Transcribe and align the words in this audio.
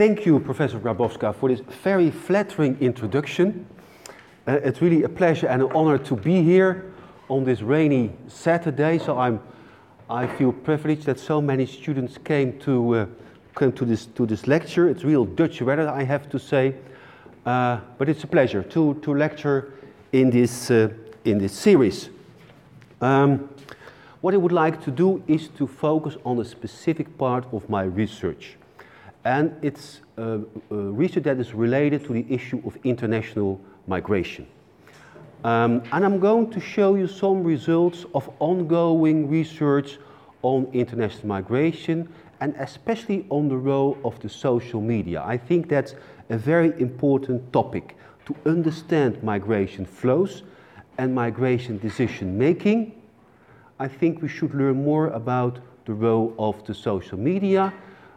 Thank 0.00 0.24
you, 0.24 0.40
Professor 0.40 0.80
Grabowska, 0.80 1.34
for 1.34 1.50
this 1.50 1.60
very 1.82 2.10
flattering 2.10 2.74
introduction. 2.80 3.66
Uh, 4.48 4.52
it's 4.64 4.80
really 4.80 5.02
a 5.02 5.10
pleasure 5.10 5.46
and 5.46 5.60
an 5.60 5.70
honor 5.72 5.98
to 5.98 6.16
be 6.16 6.42
here 6.42 6.94
on 7.28 7.44
this 7.44 7.60
rainy 7.60 8.10
Saturday. 8.26 8.96
So 8.96 9.18
I'm, 9.18 9.40
I 10.08 10.26
feel 10.26 10.52
privileged 10.52 11.04
that 11.04 11.20
so 11.20 11.42
many 11.42 11.66
students 11.66 12.16
came 12.16 12.58
to 12.60 12.94
uh, 12.94 13.06
came 13.54 13.72
to 13.72 13.84
this 13.84 14.06
to 14.14 14.24
this 14.24 14.46
lecture. 14.46 14.88
It's 14.88 15.04
real 15.04 15.26
Dutch 15.26 15.60
weather, 15.60 15.86
I 15.86 16.04
have 16.04 16.30
to 16.30 16.38
say, 16.38 16.76
uh, 17.44 17.80
but 17.98 18.08
it's 18.08 18.24
a 18.24 18.26
pleasure 18.26 18.62
to 18.62 18.94
to 19.02 19.14
lecture 19.14 19.74
in 20.12 20.30
this 20.30 20.70
uh, 20.70 20.88
in 21.26 21.36
this 21.36 21.52
series. 21.52 22.08
Um, 23.02 23.50
what 24.22 24.32
I 24.32 24.38
would 24.38 24.52
like 24.52 24.82
to 24.84 24.90
do 24.90 25.22
is 25.26 25.48
to 25.58 25.66
focus 25.66 26.16
on 26.24 26.38
a 26.38 26.44
specific 26.46 27.18
part 27.18 27.44
of 27.52 27.68
my 27.68 27.82
research. 27.82 28.56
And 29.24 29.54
it's 29.62 30.00
uh, 30.16 30.20
uh, 30.20 30.74
research 30.74 31.24
that 31.24 31.38
is 31.38 31.52
related 31.52 32.04
to 32.06 32.12
the 32.12 32.24
issue 32.28 32.62
of 32.64 32.78
international 32.84 33.60
migration. 33.86 34.46
Um, 35.44 35.82
and 35.92 36.04
I'm 36.04 36.20
going 36.20 36.50
to 36.50 36.60
show 36.60 36.94
you 36.96 37.06
some 37.06 37.44
results 37.44 38.04
of 38.14 38.30
ongoing 38.40 39.28
research 39.28 39.98
on 40.42 40.68
international 40.72 41.28
migration 41.28 42.08
and 42.40 42.54
especially 42.58 43.26
on 43.28 43.48
the 43.48 43.56
role 43.56 43.98
of 44.04 44.18
the 44.20 44.28
social 44.28 44.80
media. 44.80 45.22
I 45.24 45.36
think 45.36 45.68
that's 45.68 45.94
a 46.30 46.38
very 46.38 46.78
important 46.80 47.52
topic 47.52 47.96
to 48.26 48.34
understand 48.46 49.22
migration 49.22 49.84
flows 49.84 50.42
and 50.98 51.14
migration 51.14 51.78
decision 51.78 52.38
making. 52.38 52.92
I 53.78 53.88
think 53.88 54.22
we 54.22 54.28
should 54.28 54.54
learn 54.54 54.82
more 54.82 55.08
about 55.08 55.58
the 55.84 55.94
role 55.94 56.34
of 56.38 56.64
the 56.66 56.74
social 56.74 57.18
media 57.18 57.72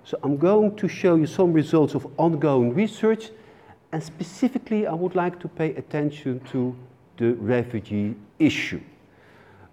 so 0.05 0.19
I'm 0.23 0.37
going 0.37 0.75
to 0.75 0.87
show 0.87 1.15
you 1.15 1.25
some 1.25 1.53
results 1.53 1.95
of 1.95 2.07
ongoing 2.17 2.73
research 2.73 3.31
and 3.91 4.03
specifically 4.03 4.85
I 4.85 4.93
would 4.93 5.15
like 5.15 5.39
to 5.39 5.47
pay 5.47 5.75
attention 5.75 6.41
to 6.51 6.75
the 7.17 7.33
refugee 7.35 8.15
issue. 8.39 8.81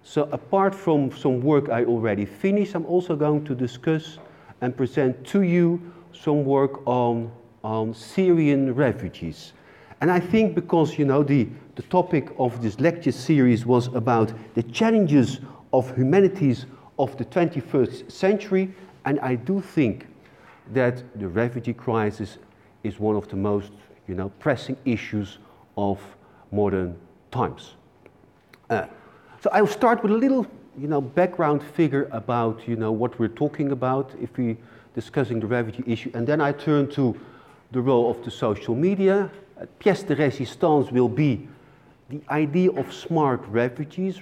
So 0.03 0.23
apart 0.31 0.73
from 0.73 1.11
some 1.11 1.41
work 1.41 1.69
I 1.69 1.85
already 1.85 2.25
finished, 2.25 2.75
I'm 2.75 2.85
also 2.85 3.15
going 3.15 3.43
to 3.45 3.55
discuss 3.55 4.19
and 4.61 4.75
present 4.75 5.25
to 5.27 5.41
you 5.41 5.81
some 6.13 6.45
work 6.45 6.85
on, 6.87 7.31
on 7.63 7.93
Syrian 7.93 8.73
refugees. 8.73 9.53
And 10.01 10.11
I 10.11 10.19
think 10.19 10.55
because, 10.55 10.97
you 10.97 11.05
know, 11.05 11.23
the, 11.23 11.47
the 11.75 11.83
topic 11.83 12.29
of 12.39 12.61
this 12.61 12.79
lecture 12.79 13.11
series 13.11 13.65
was 13.65 13.87
about 13.87 14.33
the 14.55 14.63
challenges 14.63 15.39
of 15.73 15.95
humanities 15.95 16.65
of 16.97 17.17
the 17.17 17.25
21st 17.25 18.11
century, 18.11 18.73
and 19.05 19.19
I 19.19 19.35
do 19.35 19.61
think 19.61 20.07
that 20.73 21.03
the 21.19 21.27
refugee 21.27 21.73
crisis 21.73 22.37
is 22.83 22.99
one 22.99 23.15
of 23.15 23.27
the 23.27 23.35
most 23.35 23.71
you 24.07 24.15
know, 24.15 24.29
pressing 24.39 24.77
issues 24.85 25.37
of 25.77 25.99
modern 26.51 26.95
times. 27.31 27.75
Uh, 28.69 28.85
so 29.41 29.49
I 29.51 29.61
will 29.61 29.69
start 29.69 30.03
with 30.03 30.11
a 30.11 30.15
little 30.15 30.45
you 30.77 30.87
know, 30.87 31.01
background 31.01 31.61
figure 31.63 32.07
about 32.11 32.67
you 32.67 32.75
know, 32.75 32.91
what 32.91 33.19
we're 33.19 33.27
talking 33.27 33.71
about 33.71 34.11
if 34.21 34.37
we're 34.37 34.57
discussing 34.95 35.39
the 35.39 35.47
refugee 35.47 35.83
issue, 35.85 36.11
and 36.13 36.27
then 36.27 36.41
I 36.41 36.51
turn 36.51 36.89
to 36.91 37.17
the 37.71 37.81
role 37.81 38.11
of 38.11 38.23
the 38.23 38.31
social 38.31 38.75
media. 38.75 39.29
Uh, 39.59 39.65
pièce 39.79 40.05
de 40.05 40.15
résistance 40.15 40.91
will 40.91 41.09
be 41.09 41.47
the 42.09 42.21
idea 42.29 42.71
of 42.71 42.93
smart 42.93 43.41
refugees. 43.47 44.19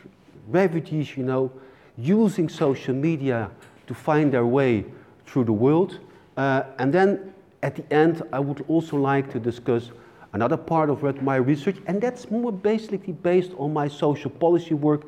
Refugees, 0.48 1.18
you 1.18 1.24
know, 1.24 1.52
using 1.98 2.50
social 2.50 2.94
media 2.94 3.50
to 3.88 3.94
find 3.94 4.32
their 4.32 4.46
way 4.46 4.86
through 5.26 5.46
the 5.46 5.54
world. 5.54 6.00
Uh, 6.40 6.64
and 6.78 6.94
then 6.94 7.34
at 7.64 7.76
the 7.76 7.94
end, 7.94 8.22
I 8.32 8.40
would 8.40 8.64
also 8.70 8.96
like 8.96 9.30
to 9.34 9.42
discuss 9.42 9.92
another 10.32 10.56
part 10.56 10.90
of 10.90 11.04
my 11.22 11.36
research, 11.36 11.76
and 11.86 12.00
that's 12.00 12.32
more 12.32 12.54
basically 12.54 13.12
based 13.12 13.52
on 13.58 13.74
my 13.74 13.90
social 13.90 14.32
policy 14.32 14.74
work 14.74 15.02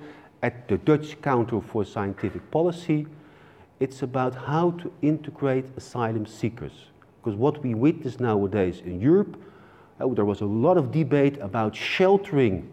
at 0.44 0.68
the 0.68 0.78
Dutch 0.80 1.22
Council 1.22 1.62
for 1.62 1.86
Scientific 1.86 2.52
Policy. 2.52 3.08
It's 3.80 4.02
about 4.02 4.36
how 4.36 4.72
to 4.72 4.91
integrate 5.02 5.68
asylum 5.78 6.25
seekers. 6.25 6.74
Because 7.24 7.38
what 7.38 7.64
we 7.64 7.75
witness 7.75 8.20
nowadays 8.20 8.81
in 8.84 9.00
Europe, 9.00 9.41
uh, 10.02 10.09
there 10.09 10.25
was 10.25 10.41
a 10.41 10.46
lot 10.46 10.75
of 10.75 10.91
debate 10.91 11.38
about 11.38 11.74
sheltering 11.74 12.70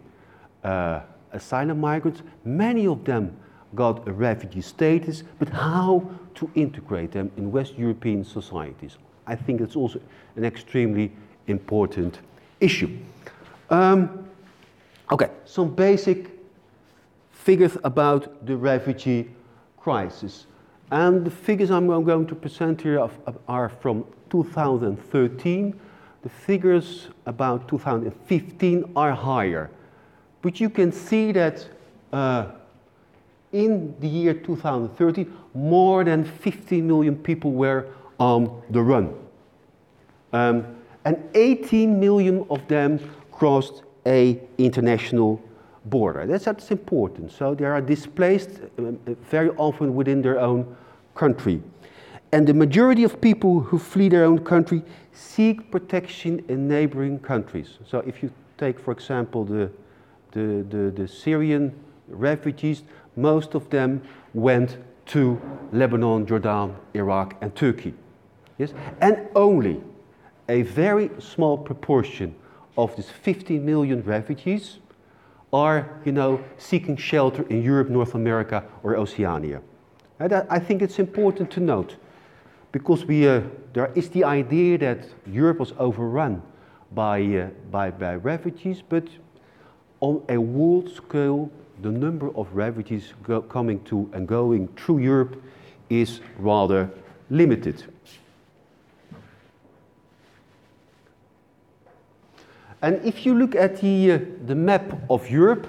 uh, 0.65 0.99
asylum 1.31 1.79
migrants. 1.79 2.23
Many 2.43 2.87
of 2.87 3.05
them 3.05 3.37
got 3.75 4.07
a 4.07 4.11
refugee 4.11 4.61
status, 4.61 5.23
but 5.37 5.49
how 5.49 6.09
to 6.35 6.49
integrate 6.55 7.11
them 7.11 7.31
in 7.37 7.51
West 7.51 7.77
European 7.77 8.23
societies. 8.23 8.97
I 9.27 9.35
think 9.35 9.61
it's 9.61 9.75
also 9.75 9.99
an 10.35 10.45
extremely 10.45 11.11
important 11.47 12.19
issue. 12.59 12.97
Um, 13.69 14.27
okay, 15.11 15.29
some 15.45 15.75
basic 15.75 16.31
figures 17.31 17.77
about 17.83 18.45
the 18.45 18.55
refugee 18.55 19.29
crisis. 19.77 20.45
And 20.91 21.23
the 21.23 21.31
figures 21.31 21.69
I'm 21.69 21.87
going 21.87 22.27
to 22.27 22.35
present 22.35 22.81
here 22.81 23.07
are 23.47 23.69
from 23.69 24.05
2013. 24.29 25.79
The 26.21 26.29
figures 26.29 27.07
about 27.25 27.67
2015 27.67 28.91
are 28.95 29.13
higher. 29.13 29.69
But 30.41 30.59
you 30.59 30.69
can 30.69 30.91
see 30.91 31.31
that 31.33 31.67
uh, 32.11 32.47
in 33.51 33.95
the 33.99 34.07
year 34.07 34.33
2013, 34.33 35.31
more 35.53 36.03
than 36.03 36.23
50 36.23 36.81
million 36.81 37.15
people 37.15 37.51
were 37.51 37.87
on 38.19 38.61
the 38.69 38.81
run. 38.81 39.13
Um, 40.33 40.75
and 41.05 41.17
18 41.33 41.99
million 41.99 42.45
of 42.49 42.67
them 42.67 42.99
crossed 43.31 43.83
a 44.05 44.39
international 44.57 45.41
border. 45.85 46.25
That's, 46.25 46.45
that's 46.45 46.71
important. 46.71 47.31
So 47.31 47.55
they 47.55 47.65
are 47.65 47.81
displaced 47.81 48.61
um, 48.77 48.99
very 49.29 49.49
often 49.51 49.95
within 49.95 50.21
their 50.21 50.39
own 50.39 50.75
country. 51.15 51.61
And 52.31 52.45
the 52.45 52.53
majority 52.53 53.03
of 53.03 53.19
people 53.19 53.59
who 53.59 53.79
flee 53.79 54.09
their 54.09 54.25
own 54.25 54.39
country 54.39 54.83
seek 55.13 55.71
protection 55.71 56.43
in 56.47 56.67
neighboring 56.67 57.19
countries. 57.19 57.79
So 57.85 57.99
if 57.99 58.21
you 58.21 58.31
take, 58.57 58.79
for 58.79 58.91
example, 58.91 59.45
the, 59.45 59.71
the, 60.31 60.65
the, 60.69 60.91
the 60.95 61.07
Syrian 61.07 61.73
refugees, 62.07 62.83
most 63.15 63.55
of 63.55 63.69
them 63.69 64.01
went 64.33 64.77
to 65.07 65.41
Lebanon, 65.71 66.25
Jordan, 66.25 66.75
Iraq, 66.93 67.35
and 67.41 67.55
Turkey. 67.55 67.93
Yes? 68.57 68.73
And 69.01 69.27
only 69.35 69.81
a 70.47 70.63
very 70.63 71.09
small 71.19 71.57
proportion 71.57 72.35
of 72.77 72.95
these 72.95 73.09
50 73.09 73.59
million 73.59 74.03
refugees 74.03 74.79
are, 75.51 75.99
you 76.05 76.11
know, 76.11 76.43
seeking 76.57 76.95
shelter 76.95 77.43
in 77.49 77.63
Europe, 77.63 77.89
North 77.89 78.15
America, 78.15 78.63
or 78.83 78.95
Oceania. 78.95 79.61
And 80.19 80.33
I 80.33 80.59
think 80.59 80.81
it's 80.81 80.99
important 80.99 81.49
to 81.51 81.59
note 81.59 81.95
because 82.71 83.05
we, 83.05 83.27
uh, 83.27 83.41
there 83.73 83.91
is 83.95 84.09
the 84.09 84.23
idea 84.23 84.77
that 84.77 85.07
Europe 85.25 85.59
was 85.59 85.73
overrun 85.79 86.41
by, 86.91 87.21
uh, 87.23 87.47
by, 87.71 87.89
by 87.91 88.15
refugees, 88.15 88.83
but 88.87 89.07
on 90.01 90.23
a 90.29 90.37
world 90.37 90.89
scale, 90.93 91.49
the 91.81 91.91
number 91.91 92.35
of 92.35 92.53
refugees 92.53 93.13
coming 93.49 93.83
to 93.85 94.09
and 94.13 94.27
going 94.27 94.67
through 94.75 94.99
Europe 94.99 95.41
is 95.89 96.21
rather 96.37 96.89
limited. 97.29 97.83
And 102.81 103.03
if 103.05 103.25
you 103.25 103.35
look 103.35 103.55
at 103.55 103.81
the, 103.81 104.11
uh, 104.11 104.19
the 104.45 104.55
map 104.55 104.93
of 105.09 105.29
Europe, 105.29 105.67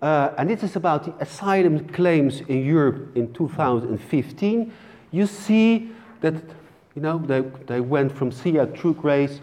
uh, 0.00 0.30
and 0.38 0.48
this 0.48 0.62
is 0.62 0.76
about 0.76 1.04
the 1.04 1.14
asylum 1.22 1.88
claims 1.88 2.42
in 2.42 2.64
Europe 2.64 3.16
in 3.16 3.32
2015, 3.32 4.72
you 5.10 5.26
see 5.26 5.90
that 6.20 6.34
you 6.94 7.02
know, 7.02 7.18
they, 7.18 7.40
they 7.66 7.80
went 7.80 8.10
from 8.10 8.32
Syria 8.32 8.66
through 8.66 8.94
Greece 8.94 9.40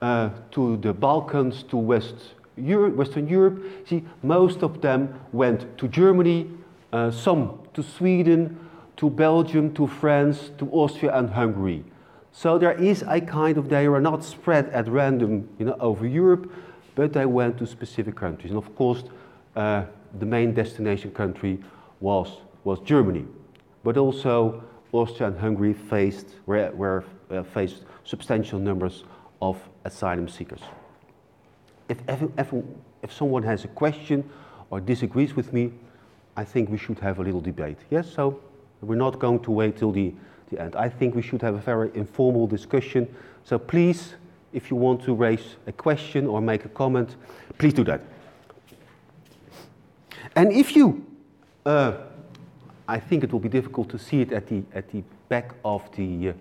uh, 0.00 0.30
to 0.52 0.76
the 0.76 0.92
Balkans 0.92 1.62
to 1.64 1.76
West 1.76 2.34
Europe, 2.56 2.94
Western 2.94 3.28
Europe, 3.28 3.62
see, 3.86 4.04
most 4.22 4.62
of 4.62 4.80
them 4.80 5.18
went 5.32 5.76
to 5.78 5.88
Germany, 5.88 6.50
uh, 6.92 7.10
some 7.10 7.58
to 7.74 7.82
Sweden, 7.82 8.58
to 8.96 9.08
Belgium, 9.08 9.72
to 9.74 9.86
France, 9.86 10.50
to 10.58 10.70
Austria 10.70 11.16
and 11.16 11.30
Hungary. 11.30 11.84
So 12.32 12.58
there 12.58 12.72
is 12.72 13.04
a 13.08 13.20
kind 13.20 13.58
of, 13.58 13.68
they 13.68 13.86
are 13.86 14.00
not 14.00 14.24
spread 14.24 14.68
at 14.70 14.88
random 14.88 15.48
you 15.58 15.66
know, 15.66 15.76
over 15.80 16.06
Europe, 16.06 16.50
but 16.94 17.12
they 17.12 17.26
went 17.26 17.58
to 17.58 17.66
specific 17.66 18.16
countries. 18.16 18.50
And 18.50 18.58
of 18.58 18.74
course, 18.76 19.04
uh, 19.56 19.84
the 20.18 20.26
main 20.26 20.52
destination 20.52 21.10
country 21.12 21.58
was, 22.00 22.38
was 22.64 22.80
Germany. 22.80 23.24
But 23.82 23.96
also 23.96 24.62
Austria 24.92 25.28
and 25.28 25.38
Hungary 25.38 25.72
faced, 25.72 26.28
were, 26.46 26.70
were 26.72 27.04
uh, 27.30 27.42
faced 27.42 27.84
substantial 28.04 28.58
numbers 28.58 29.04
of 29.40 29.58
asylum 29.84 30.28
seekers 30.28 30.60
if, 31.92 31.98
if, 32.08 32.22
if, 32.38 32.54
if 33.02 33.12
someone 33.12 33.42
has 33.42 33.64
a 33.64 33.68
question 33.68 34.28
or 34.70 34.80
disagrees 34.80 35.36
with 35.36 35.52
me, 35.52 35.72
I 36.36 36.44
think 36.44 36.70
we 36.70 36.78
should 36.78 36.98
have 37.00 37.18
a 37.18 37.22
little 37.22 37.40
debate. 37.40 37.78
Yes, 37.90 38.10
so 38.10 38.40
we're 38.80 38.96
not 38.96 39.18
going 39.18 39.40
to 39.40 39.50
wait 39.50 39.76
till 39.76 39.92
the, 39.92 40.14
the 40.50 40.60
end. 40.60 40.74
I 40.74 40.88
think 40.88 41.14
we 41.14 41.22
should 41.22 41.42
have 41.42 41.54
a 41.54 41.58
very 41.58 41.90
informal 41.94 42.46
discussion. 42.46 43.06
So 43.44 43.58
please, 43.58 44.14
if 44.52 44.70
you 44.70 44.76
want 44.76 45.02
to 45.04 45.14
raise 45.14 45.56
a 45.66 45.72
question 45.72 46.26
or 46.26 46.40
make 46.40 46.64
a 46.64 46.70
comment, 46.70 47.16
please 47.58 47.74
do 47.74 47.84
that. 47.84 48.00
And 50.34 50.50
if 50.50 50.74
you, 50.74 51.04
uh, 51.66 51.92
I 52.88 52.98
think 52.98 53.22
it 53.22 53.32
will 53.32 53.40
be 53.40 53.50
difficult 53.50 53.90
to 53.90 53.98
see 53.98 54.22
it 54.22 54.32
at 54.32 54.46
the, 54.46 54.62
at 54.72 54.90
the 54.90 55.02
back 55.28 55.52
of 55.62 55.82
the, 55.94 56.30
uh, 56.30 56.32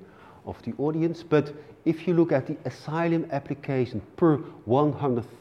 of 0.45 0.61
the 0.61 0.73
audience, 0.77 1.23
but 1.23 1.53
if 1.83 2.07
you 2.07 2.13
look 2.13 2.31
at 2.31 2.47
the 2.47 2.55
asylum 2.63 3.25
application 3.31 4.01
per 4.15 4.37
100,000 4.65 5.40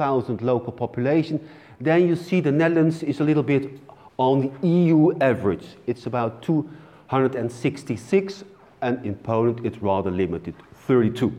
local 0.00 0.72
population, 0.72 1.40
then 1.80 2.08
you 2.08 2.16
see 2.16 2.40
the 2.40 2.52
Netherlands 2.52 3.02
is 3.02 3.20
a 3.20 3.24
little 3.24 3.42
bit 3.42 3.78
on 4.16 4.40
the 4.40 4.68
EU 4.68 5.12
average. 5.20 5.66
It's 5.86 6.06
about 6.06 6.42
266, 6.42 8.44
and 8.82 9.06
in 9.06 9.14
Poland 9.14 9.60
it's 9.64 9.78
rather 9.78 10.10
limited, 10.10 10.54
32. 10.74 11.32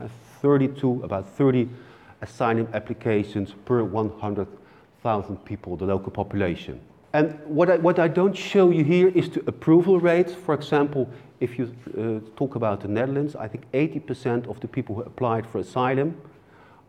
Uh, 0.00 0.08
32, 0.40 1.02
about 1.02 1.28
30 1.28 1.68
asylum 2.22 2.68
applications 2.72 3.54
per 3.64 3.82
100,000 3.82 5.44
people, 5.44 5.76
the 5.76 5.86
local 5.86 6.12
population. 6.12 6.80
And 7.12 7.36
what 7.44 7.70
I, 7.70 7.76
what 7.78 7.98
I 7.98 8.06
don't 8.06 8.36
show 8.36 8.70
you 8.70 8.84
here 8.84 9.08
is 9.08 9.30
the 9.30 9.40
approval 9.48 9.98
rate. 9.98 10.30
For 10.30 10.54
example, 10.54 11.10
if 11.40 11.58
you 11.58 11.74
uh, 11.98 12.20
talk 12.36 12.54
about 12.54 12.82
the 12.82 12.88
Netherlands, 12.88 13.34
I 13.34 13.48
think 13.48 13.64
80% 13.72 14.48
of 14.48 14.60
the 14.60 14.68
people 14.68 14.94
who 14.94 15.02
applied 15.02 15.46
for 15.46 15.58
asylum 15.58 16.16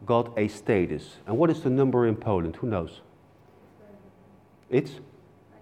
got 0.06 0.38
a 0.38 0.48
status. 0.48 1.18
And 1.28 1.38
what 1.38 1.50
is 1.50 1.62
the 1.62 1.70
number 1.70 2.08
in 2.08 2.16
Poland? 2.16 2.56
Who 2.58 2.68
knows? 2.68 3.02
It's? 4.70 4.92
I 4.92 4.96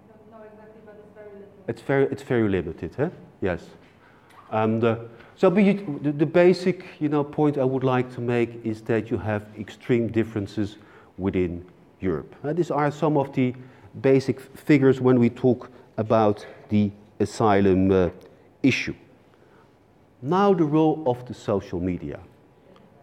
don't 0.08 0.30
know 0.30 0.46
exactly, 0.46 0.80
but 0.86 0.96
it's 1.04 1.14
very 1.14 1.32
little. 1.32 1.48
It's 1.68 1.82
very, 1.82 2.04
it's 2.06 2.22
very 2.22 2.48
limited, 2.48 2.94
huh? 2.96 3.10
Yes. 3.40 3.64
And 4.50 4.84
uh, 4.84 4.96
so 5.36 5.56
you, 5.56 6.00
the, 6.02 6.12
the 6.12 6.26
basic 6.26 6.84
you 6.98 7.08
know, 7.08 7.24
point 7.24 7.58
I 7.58 7.64
would 7.64 7.84
like 7.84 8.12
to 8.14 8.20
make 8.20 8.64
is 8.64 8.82
that 8.82 9.10
you 9.10 9.18
have 9.18 9.46
extreme 9.58 10.08
differences 10.08 10.76
within 11.18 11.64
Europe. 12.00 12.34
Uh, 12.44 12.52
these 12.52 12.70
are 12.70 12.90
some 12.90 13.16
of 13.16 13.32
the 13.32 13.54
basic 14.00 14.40
figures 14.40 15.00
when 15.00 15.18
we 15.18 15.30
talk 15.30 15.70
about 15.96 16.46
the 16.68 16.90
asylum 17.18 17.90
uh, 17.90 18.10
issue. 18.62 18.94
Now 20.22 20.54
the 20.54 20.64
role 20.64 21.02
of 21.06 21.26
the 21.26 21.34
social 21.34 21.80
media. 21.80 22.20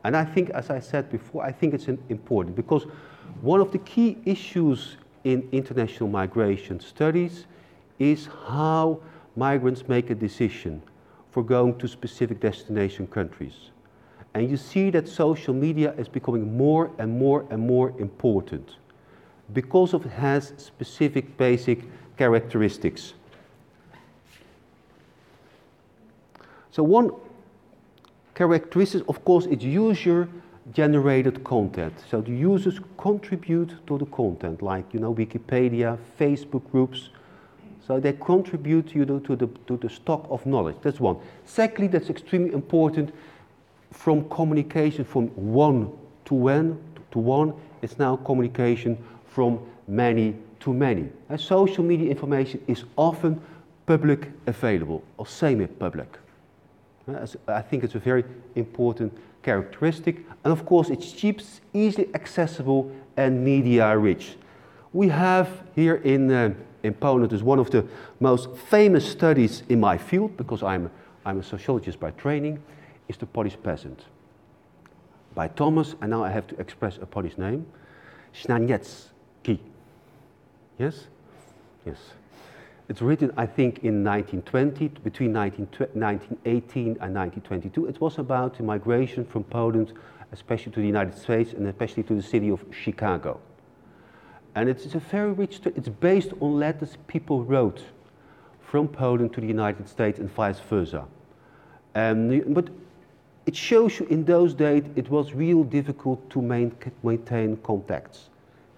And 0.08 0.16
I 0.16 0.24
think, 0.24 0.52
as 0.52 0.70
I 0.70 0.80
said 0.80 1.10
before, 1.12 1.44
I 1.44 1.52
think 1.52 1.74
it's 1.74 1.90
important 1.90 2.56
because 2.56 2.84
one 3.42 3.60
of 3.60 3.74
the 3.74 3.80
key 3.80 4.18
issues 4.24 4.96
in 5.26 5.46
international 5.52 6.08
migration 6.08 6.80
studies 6.80 7.46
is 8.00 8.30
how 8.48 9.02
migrants 9.36 9.86
make 9.90 10.10
a 10.10 10.16
decision 10.16 10.82
for 11.32 11.44
going 11.44 11.78
to 11.80 11.90
specific 11.90 12.40
destination 12.40 13.06
countries. 13.08 13.72
And 14.34 14.50
you 14.50 14.56
see 14.56 14.92
that 14.92 15.10
social 15.10 15.54
media 15.54 15.94
is 15.98 16.08
becoming 16.08 16.56
more 16.56 16.90
and 17.00 17.12
more 17.12 17.46
and 17.50 17.62
more 17.62 17.90
important 18.00 18.78
because 19.52 19.94
of 19.94 20.06
it 20.06 20.12
has 20.12 20.54
specific 20.56 21.36
basic 21.36 21.80
characteristics. 22.18 23.14
So 26.72 26.82
one 26.82 27.12
characteristic, 28.38 29.04
of 29.10 29.26
course, 29.26 29.48
it's 29.48 29.64
user 29.64 30.30
generated 30.72 31.44
content. 31.44 31.94
So 32.12 32.22
the 32.22 32.32
users 32.32 32.80
contribute 32.98 33.72
to 33.88 33.98
the 33.98 34.06
content, 34.06 34.62
like 34.62 34.94
you 34.94 35.00
know 35.00 35.14
Wikipedia, 35.14 35.98
Facebook 36.20 36.70
groups. 36.72 37.10
So 37.88 38.00
they 38.00 38.14
contribute 38.14 38.94
you 38.94 39.06
know, 39.06 39.20
to, 39.20 39.36
the, 39.38 39.48
to 39.68 39.78
the 39.78 39.90
stock 39.90 40.28
of 40.30 40.46
knowledge. 40.46 40.76
That's 40.82 41.00
one. 41.00 41.18
Secondly, 41.46 41.88
that's 41.88 42.10
extremely 42.10 42.54
important 42.54 43.14
from 43.94 44.30
communication 44.30 45.06
from 45.06 45.28
one 45.28 45.90
to 46.26 46.36
one 46.36 46.78
to 47.12 47.20
one. 47.20 47.54
It's 47.82 47.98
now 47.98 48.18
communication 48.18 48.98
from 49.26 49.60
many 49.88 50.36
to 50.60 50.74
many. 50.74 51.10
And 51.30 51.40
social 51.40 51.84
media 51.84 52.12
information 52.12 52.62
is 52.68 52.84
often 52.98 53.42
public 53.86 54.30
available 54.46 55.02
or 55.18 55.26
semi-public. 55.26 56.20
I 57.48 57.62
think 57.62 57.84
it's 57.84 57.96
a 57.96 58.00
very 58.00 58.24
important 58.56 59.18
characteristic. 59.42 60.26
And 60.44 60.52
of 60.52 60.66
course, 60.66 60.90
it's 60.90 61.12
cheap, 61.12 61.42
easily 61.74 62.10
accessible, 62.14 62.92
and 63.16 63.44
media 63.44 63.98
rich. 63.98 64.36
We 64.94 65.08
have 65.10 65.48
here 65.76 65.96
in, 65.96 66.32
uh, 66.32 66.54
in 66.84 66.94
Poland 66.94 67.34
is 67.34 67.44
one 67.44 67.60
of 67.60 67.70
the 67.72 67.86
most 68.20 68.56
famous 68.70 69.10
studies 69.10 69.64
in 69.70 69.80
my 69.80 69.98
field, 69.98 70.38
because 70.38 70.64
I'm, 70.64 70.92
I'm 71.26 71.40
a 71.40 71.44
sociologist 71.44 72.00
by 72.00 72.12
training, 72.12 72.62
is 73.08 73.18
the 73.18 73.26
Polish 73.26 73.58
peasant. 73.64 74.06
By 75.34 75.48
Thomas, 75.48 75.96
and 76.02 76.12
now 76.12 76.24
I 76.24 76.32
have 76.32 76.48
to 76.48 76.60
express 76.60 76.98
a 76.98 77.06
Polish 77.06 77.38
name, 77.38 77.66
Znaniecki. 78.34 79.60
Yes? 80.78 81.08
Yes. 81.86 81.98
It's 82.90 83.02
written, 83.02 83.34
I 83.36 83.46
think, 83.46 83.80
in 83.80 84.04
1920, 84.04 84.88
between 85.04 85.34
1918 85.34 86.84
and 87.02 87.14
1922. 87.14 87.86
It 87.88 88.00
was 88.00 88.18
about 88.18 88.58
the 88.58 88.64
migration 88.64 89.26
from 89.26 89.44
Poland, 89.44 89.92
especially 90.32 90.72
to 90.72 90.80
the 90.80 90.86
United 90.86 91.18
States, 91.18 91.52
and 91.52 91.68
especially 91.68 92.04
to 92.04 92.16
the 92.16 92.22
city 92.22 92.50
of 92.50 92.64
Chicago. 92.72 93.42
And 94.56 94.70
it's 94.70 94.86
a 94.96 95.00
very 95.00 95.34
rich, 95.34 95.60
it's 95.66 95.90
based 95.90 96.32
on 96.40 96.60
letters 96.60 96.98
people 97.08 97.44
wrote 97.44 97.84
from 98.62 98.88
Poland 98.88 99.34
to 99.34 99.42
the 99.42 99.48
United 99.48 99.88
States 99.90 100.20
and 100.20 100.32
vice 100.32 100.60
versa. 100.60 101.06
Um, 101.94 102.54
but 102.54 102.70
it 103.46 103.56
shows 103.56 104.00
you 104.00 104.06
in 104.08 104.24
those 104.24 104.54
days 104.54 104.84
it 104.96 105.10
was 105.10 105.34
real 105.34 105.64
difficult 105.64 106.30
to 106.30 106.42
main, 106.42 106.76
maintain 107.04 107.58
contacts. 107.58 108.30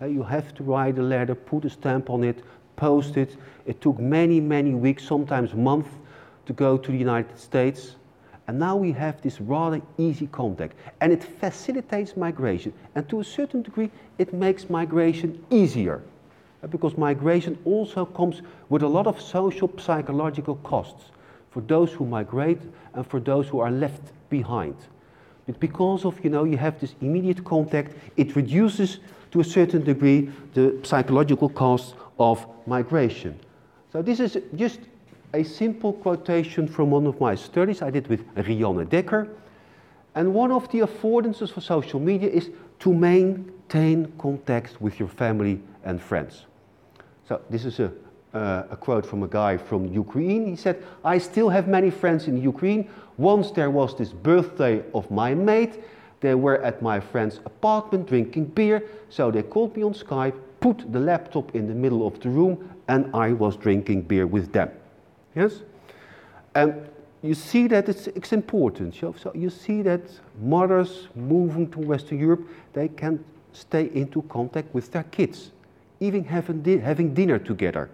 Uh, 0.02 0.06
you 0.06 0.24
have 0.24 0.54
to 0.56 0.64
write 0.64 0.98
a 0.98 1.02
letter, 1.02 1.36
put 1.36 1.66
a 1.66 1.70
stamp 1.70 2.10
on 2.10 2.24
it, 2.24 2.44
post 2.80 3.18
it. 3.18 3.36
It 3.66 3.82
took 3.82 4.00
many, 4.00 4.40
many 4.40 4.74
weeks, 4.74 5.04
sometimes 5.04 5.54
months, 5.54 5.90
to 6.46 6.54
go 6.54 6.78
to 6.78 6.92
the 6.92 6.98
United 6.98 7.38
States. 7.38 7.96
And 8.48 8.58
now 8.58 8.76
we 8.76 8.92
have 8.94 9.22
this 9.22 9.40
rather 9.42 9.82
easy 9.98 10.28
contact. 10.28 10.76
And 11.02 11.14
it 11.14 11.24
facilitates 11.24 12.18
migration. 12.18 12.74
And 12.96 13.08
to 13.10 13.20
a 13.20 13.24
certain 13.24 13.62
degree, 13.62 13.92
it 14.18 14.34
makes 14.34 14.70
migration 14.70 15.46
easier. 15.52 16.02
Uh, 16.64 16.68
because 16.68 16.98
migration 16.98 17.58
also 17.66 18.06
comes 18.06 18.42
with 18.70 18.82
a 18.82 18.88
lot 18.88 19.08
of 19.08 19.22
social, 19.22 19.72
psychological 19.78 20.56
costs 20.64 21.12
for 21.52 21.62
those 21.62 21.92
who 21.92 22.06
migrate 22.06 22.62
and 22.94 23.06
for 23.06 23.20
those 23.20 23.48
who 23.48 23.60
are 23.60 23.72
left 23.72 24.02
behind. 24.30 24.76
But 25.50 25.60
because 25.60 26.06
of, 26.06 26.24
you 26.24 26.30
know, 26.30 26.44
you 26.44 26.58
have 26.58 26.80
this 26.80 26.94
immediate 27.02 27.44
contact, 27.44 27.96
it 28.18 28.36
reduces 28.36 29.00
to 29.32 29.40
a 29.40 29.44
certain 29.44 29.84
degree 29.84 30.30
the 30.54 30.78
psychological 30.84 31.50
costs 31.50 31.96
of 32.20 32.46
migration. 32.68 33.40
So 33.92 34.04
this 34.04 34.20
is 34.20 34.38
just 34.56 34.80
a 35.34 35.42
simple 35.42 35.94
quotation 35.94 36.68
from 36.68 36.92
one 36.92 37.08
of 37.08 37.20
my 37.20 37.34
studies 37.34 37.82
I 37.82 37.90
did 37.90 38.08
with 38.10 38.24
Rianne 38.36 38.86
Dekker. 38.86 39.28
And 40.14 40.36
one 40.36 40.52
of 40.52 40.72
the 40.72 40.82
affordances 40.82 41.52
for 41.52 41.62
social 41.62 42.00
media 42.00 42.30
is 42.30 42.52
to 42.82 42.94
maintain 42.94 44.14
contact 44.20 44.80
with 44.80 45.00
your 45.00 45.10
family 45.10 45.60
and 45.84 46.00
friends. 46.00 46.46
So 47.28 47.42
this 47.50 47.66
is 47.66 47.80
a, 47.80 47.92
uh, 48.34 48.64
a 48.70 48.78
quote 48.78 49.06
from 49.06 49.24
a 49.24 49.28
guy 49.28 49.58
from 49.58 49.86
Ukraine. 49.86 50.46
He 50.48 50.56
said, 50.56 50.84
I 51.04 51.18
still 51.18 51.50
have 51.50 51.68
many 51.68 51.90
friends 51.90 52.28
in 52.28 52.42
Ukraine. 52.42 52.90
Once 53.18 53.52
there 53.52 53.70
was 53.70 53.98
this 53.98 54.14
birthday 54.14 54.84
of 54.94 55.10
my 55.12 55.34
mate. 55.34 55.84
They 56.22 56.36
were 56.36 56.62
at 56.62 56.82
my 56.82 57.00
friend's 57.00 57.40
apartment 57.46 58.08
drinking 58.08 58.46
beer. 58.46 58.84
So 59.10 59.32
they 59.32 59.44
called 59.44 59.76
me 59.76 59.84
on 59.84 59.94
Skype 59.94 60.36
put 60.60 60.92
the 60.92 61.00
laptop 61.00 61.56
in 61.56 61.68
the 61.68 61.74
middle 61.74 62.06
of 62.06 62.20
the 62.20 62.30
room 62.30 62.70
and 62.88 63.14
I 63.16 63.34
was 63.34 63.56
drinking 63.56 64.04
beer 64.04 64.28
with 64.28 64.52
them. 64.52 64.70
Yes? 65.36 65.62
And 66.56 66.88
you 67.22 67.34
see 67.34 67.68
that 67.68 67.90
it's, 67.90 68.08
it's 68.08 68.34
important. 68.34 68.96
So 68.96 69.32
you 69.36 69.50
see 69.50 69.82
that 69.84 70.02
mothers 70.42 71.08
moving 71.16 71.70
to 71.72 71.80
Western 71.80 72.20
Europe, 72.20 72.48
they 72.74 72.88
can 72.88 73.24
stay 73.54 73.90
into 73.94 74.22
contact 74.24 74.74
with 74.74 74.92
their 74.92 75.04
kids, 75.04 75.52
even 76.00 76.24
having, 76.24 76.62
di 76.62 76.78
having 76.78 77.14
dinner 77.14 77.40
together, 77.40 77.90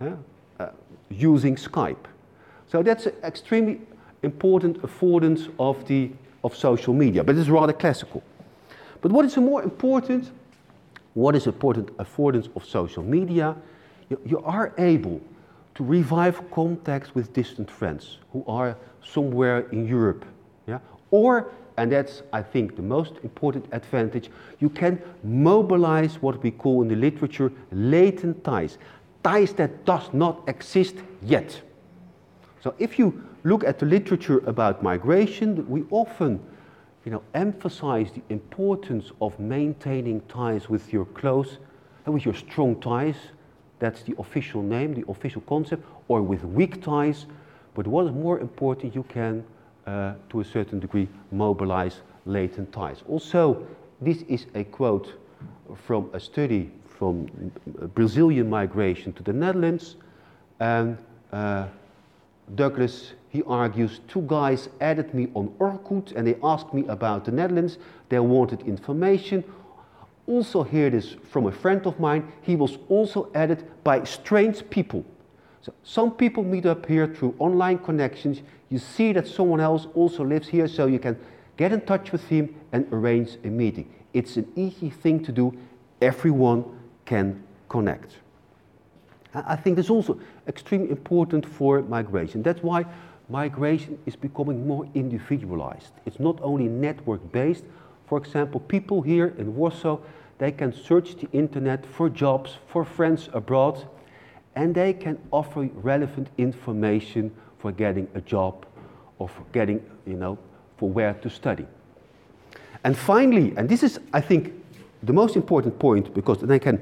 Uh, 0.00 0.66
using 1.10 1.56
Skype. 1.56 2.04
So 2.66 2.82
that's 2.82 3.06
an 3.06 3.14
extremely 3.24 3.80
important 4.22 4.82
affordance 4.82 5.50
of, 5.58 5.86
the, 5.86 6.10
of 6.44 6.54
social 6.56 6.92
media, 6.92 7.24
but 7.24 7.36
it's 7.36 7.48
rather 7.48 7.72
classical. 7.72 8.22
But 9.00 9.12
what 9.12 9.24
is 9.24 9.36
a 9.36 9.40
more 9.40 9.62
important 9.62 10.30
what 11.18 11.34
is 11.34 11.48
important 11.48 11.96
affordance 11.96 12.48
of 12.54 12.64
social 12.64 13.02
media, 13.02 13.56
you, 14.08 14.20
you 14.24 14.38
are 14.44 14.72
able 14.78 15.20
to 15.74 15.84
revive 15.84 16.48
contacts 16.52 17.12
with 17.12 17.32
distant 17.32 17.68
friends 17.68 18.18
who 18.32 18.44
are 18.46 18.76
somewhere 19.02 19.68
in 19.70 19.86
Europe. 19.86 20.24
Yeah? 20.68 20.78
Or, 21.10 21.50
and 21.76 21.90
that's, 21.90 22.22
I 22.32 22.42
think, 22.42 22.76
the 22.76 22.82
most 22.82 23.14
important 23.24 23.66
advantage, 23.72 24.30
you 24.60 24.70
can 24.70 25.02
mobilize 25.24 26.22
what 26.22 26.40
we 26.42 26.52
call 26.52 26.82
in 26.82 26.88
the 26.88 26.94
literature 26.94 27.50
latent 27.72 28.44
ties, 28.44 28.78
ties 29.22 29.52
that 29.54 29.84
does 29.84 30.12
not 30.12 30.42
exist 30.48 30.96
yet. 31.22 31.60
So 32.60 32.74
if 32.78 32.98
you 32.98 33.24
look 33.44 33.64
at 33.64 33.78
the 33.78 33.86
literature 33.86 34.38
about 34.46 34.82
migration, 34.82 35.68
we 35.68 35.84
often 35.90 36.40
you 37.04 37.12
know, 37.12 37.22
emphasize 37.34 38.10
the 38.12 38.22
importance 38.28 39.12
of 39.20 39.38
maintaining 39.38 40.20
ties 40.22 40.68
with 40.68 40.92
your 40.92 41.06
close 41.06 41.58
and 42.04 42.14
with 42.14 42.24
your 42.24 42.34
strong 42.34 42.80
ties. 42.80 43.16
That's 43.78 44.02
the 44.02 44.14
official 44.18 44.62
name, 44.62 44.94
the 44.94 45.08
official 45.08 45.40
concept, 45.42 45.84
or 46.08 46.20
with 46.20 46.44
weak 46.44 46.82
ties. 46.82 47.26
But 47.74 47.86
what 47.86 48.06
is 48.06 48.12
more 48.12 48.40
important, 48.40 48.94
you 48.94 49.04
can, 49.04 49.44
uh, 49.86 50.14
to 50.30 50.40
a 50.40 50.44
certain 50.44 50.80
degree, 50.80 51.08
mobilize 51.30 52.00
latent 52.26 52.72
ties. 52.72 53.02
Also, 53.08 53.66
this 54.00 54.22
is 54.22 54.46
a 54.54 54.64
quote 54.64 55.14
from 55.86 56.10
a 56.12 56.20
study 56.20 56.70
from 56.98 57.28
Brazilian 57.94 58.50
migration 58.50 59.12
to 59.12 59.22
the 59.22 59.32
Netherlands. 59.32 59.96
And 60.58 60.98
uh, 61.32 61.68
Douglas, 62.56 63.12
he 63.28 63.42
argues, 63.44 64.00
two 64.08 64.22
guys 64.22 64.68
added 64.80 65.14
me 65.14 65.28
on 65.34 65.48
Orkut 65.60 66.16
and 66.16 66.26
they 66.26 66.36
asked 66.42 66.74
me 66.74 66.84
about 66.88 67.24
the 67.24 67.30
Netherlands. 67.30 67.78
They 68.08 68.18
wanted 68.18 68.62
information. 68.62 69.44
Also 70.26 70.64
hear 70.64 70.90
this 70.90 71.14
from 71.30 71.46
a 71.46 71.52
friend 71.52 71.86
of 71.86 72.00
mine. 72.00 72.32
He 72.42 72.56
was 72.56 72.78
also 72.88 73.30
added 73.34 73.64
by 73.84 74.02
strange 74.04 74.68
people. 74.68 75.04
So 75.62 75.72
some 75.84 76.10
people 76.10 76.42
meet 76.42 76.66
up 76.66 76.84
here 76.84 77.06
through 77.06 77.34
online 77.38 77.78
connections. 77.78 78.42
You 78.70 78.78
see 78.78 79.12
that 79.12 79.28
someone 79.28 79.60
else 79.60 79.86
also 79.94 80.24
lives 80.24 80.48
here, 80.48 80.68
so 80.68 80.86
you 80.86 80.98
can 80.98 81.18
get 81.56 81.72
in 81.72 81.80
touch 81.82 82.12
with 82.12 82.24
him 82.28 82.54
and 82.72 82.86
arrange 82.92 83.38
a 83.44 83.48
meeting. 83.48 83.90
It's 84.12 84.36
an 84.36 84.50
easy 84.56 84.90
thing 84.90 85.24
to 85.24 85.32
do. 85.32 85.56
Everyone 86.00 86.77
can 87.08 87.42
connect. 87.70 88.18
I 89.34 89.56
think 89.56 89.76
that's 89.76 89.90
also 89.90 90.20
extremely 90.46 90.90
important 90.90 91.46
for 91.46 91.80
migration. 91.82 92.42
That's 92.42 92.62
why 92.62 92.84
migration 93.30 93.98
is 94.04 94.14
becoming 94.14 94.66
more 94.66 94.86
individualized. 94.94 95.92
It's 96.04 96.20
not 96.20 96.38
only 96.42 96.68
network 96.68 97.32
based. 97.32 97.64
For 98.06 98.18
example, 98.18 98.60
people 98.60 99.00
here 99.00 99.34
in 99.38 99.56
Warsaw, 99.56 99.98
they 100.36 100.52
can 100.52 100.72
search 100.72 101.16
the 101.16 101.28
internet 101.32 101.86
for 101.86 102.10
jobs, 102.10 102.58
for 102.66 102.84
friends 102.84 103.30
abroad, 103.32 103.88
and 104.54 104.74
they 104.74 104.92
can 104.92 105.18
offer 105.30 105.62
relevant 105.92 106.28
information 106.36 107.30
for 107.58 107.72
getting 107.72 108.06
a 108.14 108.20
job 108.20 108.66
or 109.18 109.28
for 109.28 109.44
getting, 109.52 109.80
you 110.06 110.14
know, 110.16 110.38
for 110.76 110.90
where 110.90 111.14
to 111.14 111.30
study. 111.30 111.66
And 112.84 112.96
finally, 112.96 113.54
and 113.56 113.68
this 113.68 113.82
is, 113.82 113.98
I 114.12 114.20
think, 114.20 114.52
the 115.02 115.12
most 115.12 115.36
important 115.36 115.78
point 115.78 116.12
because 116.12 116.40
they 116.40 116.58
can 116.58 116.78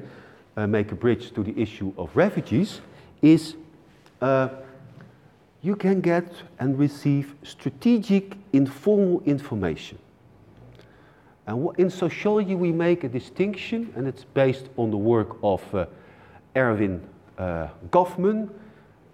uh, 0.57 0.67
make 0.67 0.91
a 0.91 0.95
bridge 0.95 1.31
to 1.31 1.43
the 1.43 1.57
issue 1.57 1.93
of 1.97 2.09
refugees, 2.15 2.81
is 3.21 3.55
uh, 4.21 4.49
you 5.61 5.75
can 5.75 6.01
get 6.01 6.31
and 6.59 6.77
receive 6.77 7.35
strategic 7.43 8.35
informal 8.51 9.21
information. 9.25 9.97
And 11.45 11.69
in 11.77 11.89
sociology, 11.89 12.55
we 12.55 12.71
make 12.71 13.03
a 13.03 13.09
distinction, 13.09 13.93
and 13.95 14.07
it's 14.07 14.25
based 14.25 14.67
on 14.75 14.91
the 14.91 14.97
work 14.97 15.37
of 15.43 15.63
uh, 15.73 15.85
Erving 16.55 16.99
uh, 17.37 17.67
Goffman, 17.89 18.49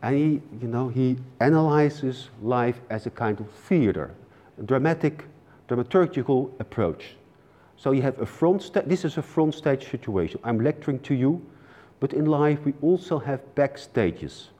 and 0.02 0.16
he, 0.16 0.42
you 0.62 0.68
know, 0.68 0.88
he 0.90 1.18
analyzes 1.40 2.30
life 2.42 2.80
as 2.90 3.06
a 3.06 3.10
kind 3.10 3.40
of 3.40 3.50
theater, 3.52 4.12
a 4.60 4.64
dramatic, 4.64 5.26
dramaturgical 5.68 6.50
approach. 6.60 7.16
So 7.84 7.92
you 7.92 8.02
have 8.02 8.18
a 8.22 8.26
front 8.26 8.62
stage, 8.62 8.86
this 8.86 9.04
is 9.04 9.18
a 9.18 9.22
front 9.22 9.56
stage 9.56 9.92
situation. 9.92 10.40
I'm 10.46 10.58
lecturing 10.62 11.00
to 11.00 11.14
you, 11.14 11.46
but 12.00 12.14
in 12.14 12.28
life 12.28 12.60
we 12.64 12.74
also 12.82 13.20
have 13.20 13.42
back 13.56 13.78
stages. 13.78 14.52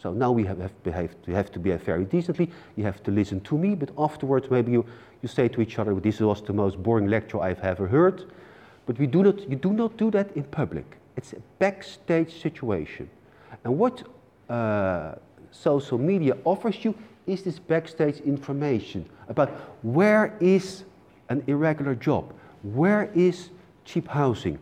So 0.00 0.10
now 0.14 0.32
we 0.32 0.42
have, 0.46 0.58
have, 0.58 1.14
we 1.26 1.34
have 1.34 1.52
to 1.52 1.58
behave 1.58 1.82
very 1.82 2.06
decently, 2.06 2.50
you 2.76 2.84
have 2.84 3.02
to 3.02 3.10
listen 3.10 3.42
to 3.42 3.58
me, 3.58 3.74
but 3.74 3.90
afterwards 3.98 4.50
maybe 4.50 4.72
you, 4.72 4.86
you 5.20 5.28
say 5.28 5.48
to 5.48 5.60
each 5.60 5.78
other, 5.78 5.94
this 5.96 6.20
was 6.20 6.40
the 6.40 6.54
most 6.54 6.82
boring 6.82 7.08
lecture 7.08 7.42
I've 7.42 7.60
ever 7.60 7.86
heard. 7.86 8.24
But 8.86 8.98
we 8.98 9.06
do 9.06 9.22
not, 9.22 9.46
you 9.50 9.56
do 9.56 9.74
not 9.74 9.98
do 9.98 10.10
that 10.12 10.34
in 10.34 10.44
public. 10.44 10.96
It's 11.18 11.34
a 11.34 11.42
backstage 11.58 12.40
situation. 12.40 13.10
And 13.64 13.76
what 13.76 14.02
uh, 14.48 15.16
social 15.50 15.98
media 15.98 16.38
offers 16.44 16.86
you 16.86 16.94
is 17.26 17.42
this 17.42 17.58
backstage 17.58 18.20
information 18.20 19.04
about 19.28 19.50
where 19.82 20.38
is 20.40 20.84
an 21.34 21.44
irregular 21.46 21.94
job? 21.94 22.24
Where 22.62 23.10
is 23.14 23.50
cheap 23.84 24.08
housing? 24.08 24.58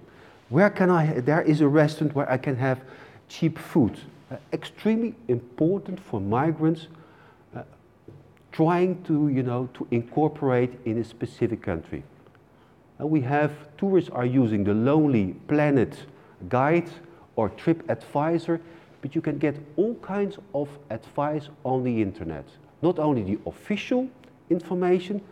Where 0.48 0.70
can 0.70 0.90
I, 0.90 1.20
there 1.20 1.42
is 1.42 1.60
a 1.60 1.68
restaurant 1.68 2.14
where 2.14 2.30
I 2.30 2.38
can 2.38 2.56
have 2.56 2.78
cheap 3.32 3.58
food. 3.58 3.98
Uh, 4.30 4.36
extremely 4.52 5.14
important 5.28 5.98
for 5.98 6.20
migrants 6.20 6.88
uh, 7.56 7.62
trying 8.52 9.02
to, 9.04 9.28
you 9.28 9.42
know, 9.42 9.68
to 9.74 9.86
incorporate 9.90 10.72
in 10.84 10.98
a 10.98 11.04
specific 11.04 11.62
country. 11.62 12.02
Uh, 13.00 13.06
we 13.06 13.22
have, 13.22 13.52
tourists 13.78 14.10
are 14.10 14.26
using 14.26 14.64
the 14.64 14.74
Lonely 14.74 15.34
Planet 15.48 15.96
guide 16.48 16.90
or 17.36 17.48
trip 17.48 17.88
advisor, 17.88 18.60
but 19.00 19.14
you 19.14 19.22
can 19.22 19.38
get 19.38 19.56
all 19.76 19.94
kinds 19.96 20.36
of 20.54 20.68
advice 20.90 21.48
on 21.64 21.82
the 21.84 22.02
internet. 22.02 22.44
Not 22.82 22.98
only 22.98 23.22
the 23.22 23.38
official 23.46 24.08
information, 24.50 25.22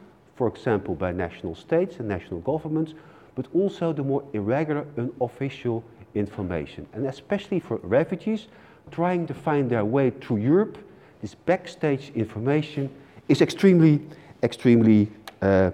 for 0.41 0.49
example, 0.49 0.95
by 0.95 1.13
national 1.13 1.55
states 1.55 1.99
and 1.99 2.09
national 2.09 2.41
governments, 2.41 2.95
but 3.35 3.47
also 3.53 3.93
the 3.93 4.03
more 4.03 4.25
irregular, 4.33 4.87
unofficial 4.97 5.85
information. 6.15 6.87
And 6.95 7.05
especially 7.05 7.61
for 7.61 7.77
refugees 7.83 8.47
trying 8.91 9.27
to 9.27 9.35
find 9.35 9.71
their 9.71 9.85
way 9.85 10.09
through 10.09 10.39
Europe, 10.39 10.79
this 11.21 11.35
backstage 11.35 12.11
information 12.15 12.89
is 13.29 13.43
extremely, 13.43 14.01
extremely 14.43 15.11
uh, 15.43 15.73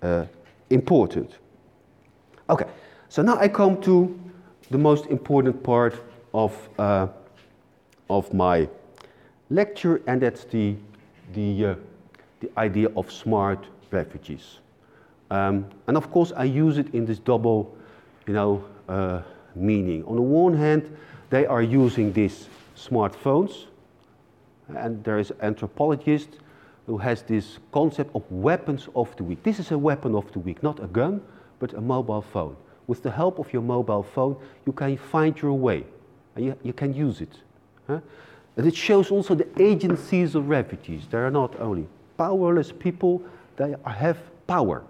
uh, 0.00 0.26
important. 0.70 1.38
Okay, 2.48 2.66
so 3.08 3.20
now 3.20 3.36
I 3.36 3.48
come 3.48 3.80
to 3.80 4.16
the 4.70 4.78
most 4.78 5.06
important 5.06 5.60
part 5.64 6.00
of, 6.32 6.68
uh, 6.78 7.08
of 8.08 8.32
my 8.32 8.68
lecture, 9.50 10.02
and 10.06 10.22
that's 10.22 10.44
the, 10.44 10.76
the, 11.32 11.66
uh, 11.66 11.74
the 12.38 12.50
idea 12.56 12.90
of 12.96 13.10
smart 13.10 13.66
refugees. 13.90 14.58
Um, 15.30 15.66
and 15.86 15.96
of 15.96 16.10
course, 16.10 16.32
I 16.36 16.44
use 16.44 16.78
it 16.78 16.94
in 16.94 17.06
this 17.06 17.18
double, 17.18 17.76
you 18.26 18.34
know, 18.34 18.64
uh, 18.88 19.22
meaning. 19.54 20.04
On 20.04 20.16
the 20.16 20.22
one 20.22 20.54
hand, 20.54 20.96
they 21.30 21.46
are 21.46 21.62
using 21.62 22.12
these 22.12 22.48
smartphones, 22.76 23.66
and 24.68 25.02
there 25.04 25.18
is 25.18 25.30
an 25.30 25.36
anthropologist 25.40 26.38
who 26.86 26.98
has 26.98 27.22
this 27.22 27.58
concept 27.72 28.14
of 28.14 28.22
weapons 28.30 28.88
of 28.94 29.14
the 29.16 29.24
weak. 29.24 29.42
This 29.42 29.58
is 29.58 29.70
a 29.70 29.78
weapon 29.78 30.14
of 30.14 30.30
the 30.32 30.38
weak, 30.38 30.62
not 30.62 30.82
a 30.82 30.86
gun, 30.86 31.22
but 31.58 31.72
a 31.74 31.80
mobile 31.80 32.22
phone. 32.22 32.56
With 32.86 33.02
the 33.02 33.10
help 33.10 33.38
of 33.38 33.50
your 33.52 33.62
mobile 33.62 34.02
phone, 34.02 34.36
you 34.66 34.72
can 34.72 34.96
find 34.98 35.40
your 35.40 35.54
way, 35.54 35.84
and 36.36 36.44
you, 36.44 36.56
you 36.62 36.72
can 36.74 36.92
use 36.92 37.22
it. 37.22 37.38
Huh? 37.86 38.00
And 38.56 38.66
it 38.66 38.76
shows 38.76 39.10
also 39.10 39.34
the 39.34 39.48
agencies 39.60 40.34
of 40.34 40.48
refugees. 40.48 41.06
They 41.10 41.18
are 41.18 41.30
not 41.30 41.58
only 41.58 41.86
powerless 42.16 42.70
people, 42.70 43.22
they 43.56 43.74
have 43.86 44.18
power. 44.46 44.84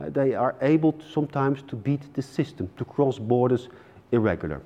Uh, 0.00 0.10
they 0.10 0.34
are 0.34 0.56
able 0.60 0.92
to, 0.92 1.04
sometimes 1.08 1.62
to 1.62 1.76
beat 1.76 2.12
the 2.14 2.22
system, 2.22 2.68
to 2.76 2.84
cross 2.84 3.18
borders 3.18 3.68
irregular. 4.10 4.60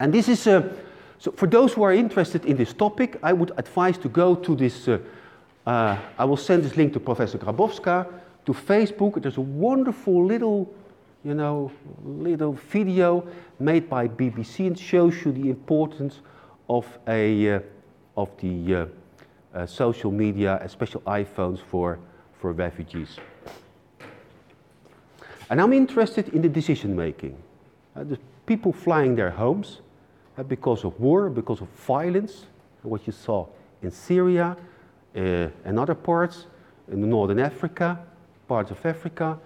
And 0.00 0.12
this 0.12 0.28
is, 0.28 0.46
uh, 0.46 0.72
so 1.18 1.32
for 1.32 1.46
those 1.46 1.74
who 1.74 1.82
are 1.82 1.92
interested 1.92 2.44
in 2.46 2.56
this 2.56 2.72
topic, 2.72 3.18
I 3.22 3.32
would 3.32 3.52
advise 3.56 3.98
to 3.98 4.08
go 4.08 4.34
to 4.34 4.56
this, 4.56 4.88
uh, 4.88 4.98
uh 5.66 5.98
I 6.18 6.24
will 6.24 6.36
send 6.36 6.62
this 6.62 6.76
link 6.76 6.92
to 6.94 7.00
Professor 7.00 7.38
Grabowska, 7.38 8.06
to 8.46 8.52
Facebook. 8.52 9.22
There's 9.22 9.36
a 9.36 9.42
wonderful 9.42 10.24
little, 10.24 10.72
you 11.22 11.34
know, 11.34 11.70
little 12.04 12.52
video 12.52 13.26
made 13.58 13.88
by 13.88 14.08
BBC 14.08 14.66
and 14.66 14.78
shows 14.78 15.14
you 15.24 15.32
the 15.32 15.50
importance 15.50 16.20
of, 16.68 16.86
a, 17.06 17.54
uh, 17.54 17.60
of 18.16 18.30
the 18.40 18.88
uh, 19.54 19.66
social 19.66 20.10
media, 20.10 20.58
especially 20.62 21.02
iPhones 21.02 21.60
for 21.60 21.98
for 22.44 22.52
refugees. 22.52 23.16
And 25.48 25.62
I'm 25.62 25.72
interested 25.72 26.28
in 26.34 26.42
the 26.42 26.48
decision 26.50 26.94
making. 26.94 27.38
Uh, 27.96 28.04
the 28.04 28.18
people 28.44 28.70
flying 28.70 29.16
their 29.16 29.30
homes 29.30 29.80
uh, 30.36 30.42
because 30.42 30.84
of 30.84 31.00
war, 31.00 31.30
because 31.30 31.62
of 31.62 31.68
violence, 31.86 32.44
what 32.82 33.06
you 33.06 33.14
saw 33.14 33.46
in 33.82 33.90
Syria 33.90 34.58
uh, 35.16 35.48
and 35.64 35.78
other 35.78 35.94
parts, 35.94 36.44
in 36.92 37.08
northern 37.08 37.38
Africa, 37.38 37.98
parts 38.46 38.70
of 38.70 38.84
Africa, 38.84 39.38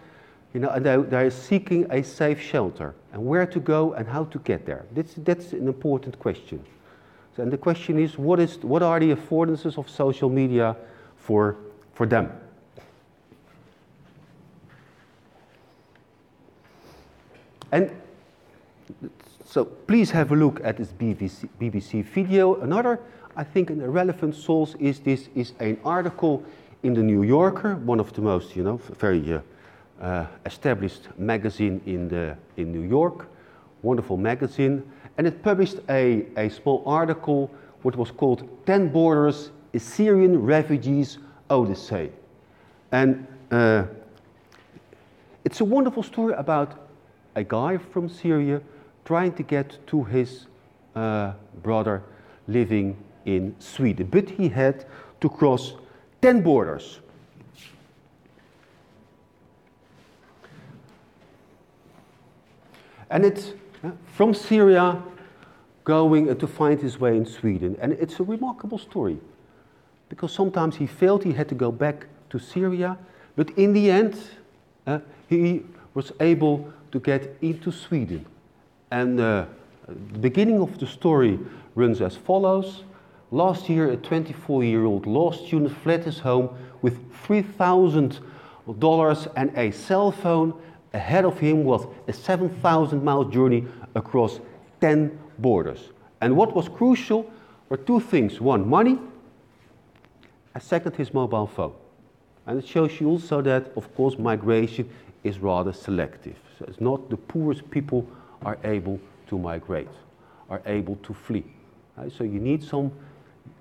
you 0.53 0.59
know, 0.59 0.71
and 0.71 0.85
they, 0.85 0.97
they're 0.97 1.31
seeking 1.31 1.87
a 1.93 2.03
safe 2.03 2.41
shelter 2.41 2.97
and 3.13 3.25
where 3.25 3.47
to 3.47 3.61
go 3.61 3.93
and 3.93 4.09
how 4.09 4.25
to 4.25 4.41
get 4.41 4.67
there. 4.67 4.87
That's, 4.93 5.15
that's 5.19 5.53
an 5.53 5.69
important 5.69 6.19
question. 6.19 6.65
So, 7.37 7.45
and 7.45 7.53
the 7.53 7.59
question 7.59 7.97
is 8.01 8.19
what, 8.19 8.41
is, 8.41 8.59
what 8.59 8.83
are 8.83 8.99
the 8.99 9.15
affordances 9.15 9.79
of 9.79 9.89
social 9.89 10.29
media 10.29 10.75
for, 11.17 11.55
for 11.95 12.05
them? 12.05 12.33
And 17.73 17.91
so 19.45 19.65
please 19.65 20.11
have 20.11 20.33
a 20.33 20.37
look 20.37 20.61
at 20.65 20.77
this 20.77 20.89
BBC, 20.93 21.49
BBC 21.61 22.05
video. 22.05 22.57
Another 22.61 23.01
I 23.39 23.45
think 23.45 23.71
an 23.71 23.89
relevant 23.89 24.35
source 24.35 24.75
is 24.81 24.99
this 24.99 25.29
is 25.37 25.53
an 25.61 25.79
article 25.85 26.43
in 26.83 26.93
the 26.93 27.03
New 27.03 27.23
Yorker, 27.23 27.77
one 27.77 28.01
of 28.01 28.13
the 28.13 28.21
most, 28.21 28.57
you 28.57 28.65
know, 28.65 28.79
very 28.99 29.33
uh, 29.33 29.41
uh, 30.01 30.27
established 30.45 31.09
magazine 31.17 31.81
in, 31.87 32.09
the, 32.09 32.37
in 32.57 32.73
New 32.73 32.83
York, 32.89 33.29
wonderful 33.83 34.17
magazine, 34.17 34.83
and 35.19 35.27
it 35.27 35.41
published 35.43 35.77
a, 35.89 36.27
a 36.37 36.49
small 36.49 36.83
article 36.85 37.49
what 37.83 37.95
was 37.95 38.11
called 38.11 38.49
10 38.67 38.89
Borders 38.89 39.53
Syrian 39.77 40.43
Refugees 40.43 41.19
Odyssey. 41.49 42.11
And 42.91 43.25
uh, 43.53 43.85
it's 45.45 45.61
a 45.61 45.65
wonderful 45.65 46.03
story 46.03 46.35
about 46.35 46.88
a 47.39 47.45
guy 47.45 47.79
from 47.79 48.09
Syria 48.09 48.61
trying 49.05 49.33
to 49.35 49.45
get 49.45 49.79
to 49.87 50.03
his 50.03 50.47
uh, 50.97 51.33
brother 51.63 52.03
living 52.49 52.97
in 53.25 53.55
Sweden. 53.61 54.09
But 54.11 54.29
he 54.29 54.49
had 54.49 54.85
to 55.21 55.29
cross 55.29 55.75
10 56.21 56.43
borders. 56.43 56.99
And 63.09 63.25
it's 63.25 63.53
uh, 63.85 63.93
from 64.15 64.35
Syria 64.35 65.01
going 65.85 66.29
uh, 66.29 66.35
to 66.35 66.47
find 66.47 66.81
his 66.81 66.99
way 66.99 67.17
in 67.17 67.25
Sweden. 67.25 67.77
And 67.81 67.93
it's 67.93 68.19
a 68.19 68.25
remarkable 68.25 68.79
story 68.79 69.19
because 70.09 70.33
sometimes 70.33 70.77
he 70.77 70.87
failed, 70.87 71.23
he 71.23 71.33
had 71.33 71.49
to 71.49 71.55
go 71.55 71.71
back 71.71 72.07
to 72.31 72.39
Syria, 72.41 72.99
but 73.37 73.51
in 73.51 73.73
the 73.73 73.91
end, 73.91 74.19
uh, 74.87 74.99
he 75.29 75.63
was 75.95 76.13
able 76.21 76.73
to 76.93 77.01
get 77.01 77.37
into 77.41 77.71
Sweden. 77.71 78.27
And 78.91 79.21
uh, 79.21 79.47
the 79.87 80.19
beginning 80.19 80.61
of 80.61 80.79
the 80.79 80.87
story 80.87 81.39
runs 81.75 82.01
as 82.01 82.17
follows. 82.17 82.85
Last 83.31 83.69
year, 83.69 83.91
a 83.91 83.97
24 83.97 84.65
year 84.65 84.85
old 84.85 85.07
law 85.07 85.33
student 85.33 85.77
fled 85.83 86.05
his 86.05 86.19
home 86.19 86.51
with 86.83 86.99
$3,000 87.27 89.33
and 89.37 89.57
a 89.57 89.71
cell 89.71 90.11
phone. 90.11 90.55
Ahead 90.95 91.25
of 91.25 91.39
him 91.39 91.65
was 91.65 91.87
a 92.07 92.13
7,000 92.13 93.05
mile 93.05 93.25
journey 93.25 93.67
across 93.95 94.41
10 94.81 95.19
borders. 95.39 95.91
And 96.21 96.37
what 96.37 96.55
was 96.55 96.69
crucial 96.69 97.31
were 97.69 97.77
two 97.77 98.01
things 98.01 98.41
one, 98.41 98.69
money, 98.69 98.99
and 100.55 100.63
second, 100.63 100.97
his 100.97 101.13
mobile 101.13 101.47
phone. 101.47 101.75
And 102.47 102.59
it 102.59 102.67
shows 102.67 102.99
you 102.99 103.09
also 103.09 103.43
that, 103.43 103.71
of 103.77 103.95
course, 103.95 104.19
migration 104.19 104.89
is 105.23 105.39
rather 105.39 105.73
selective. 105.73 106.37
So 106.59 106.65
it's 106.67 106.81
not 106.81 107.09
the 107.09 107.17
poorest 107.17 107.71
people 107.71 108.07
are 108.43 108.59
able 108.65 108.99
to 109.29 109.39
migrate, 109.39 109.89
are 110.51 110.63
able 110.67 110.97
to 110.97 111.15
flee. 111.15 111.45
Right? 111.97 112.11
So 112.11 112.25
you 112.25 112.41
need 112.41 112.65
some 112.65 112.91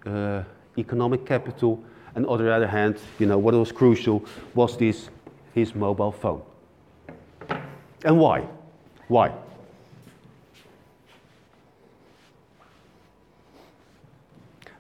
uh, 0.06 0.44
economic 0.78 1.26
capital. 1.26 1.84
And 2.16 2.26
on 2.26 2.40
the 2.40 2.52
other 2.52 2.68
hand, 2.68 2.98
you 3.20 3.28
know, 3.28 3.38
what 3.38 3.54
was 3.54 3.72
crucial 3.72 4.26
was 4.56 4.78
this, 4.78 5.10
his 5.54 5.76
mobile 5.76 6.12
phone. 6.12 6.42
And 8.04 8.20
why? 8.20 8.48
Why? 9.08 9.32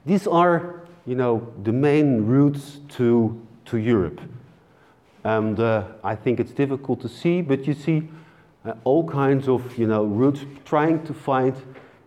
These 0.05 0.25
are, 0.25 0.81
you 1.05 1.15
know, 1.15 1.53
the 1.63 1.73
main 1.73 2.25
routes 2.25 2.79
to, 2.95 3.39
to 3.65 3.77
Europe. 3.77 4.21
And 5.27 5.59
uh, 5.59 5.83
I 6.05 6.15
think 6.15 6.39
it's 6.39 6.53
difficult 6.53 7.01
to 7.01 7.09
see, 7.09 7.41
but 7.41 7.67
you 7.67 7.73
see 7.73 8.07
uh, 8.63 8.75
all 8.85 9.05
kinds 9.05 9.49
of, 9.49 9.77
you 9.77 9.85
know, 9.85 10.05
routes 10.05 10.45
trying 10.63 11.05
to 11.05 11.13
find 11.13 11.53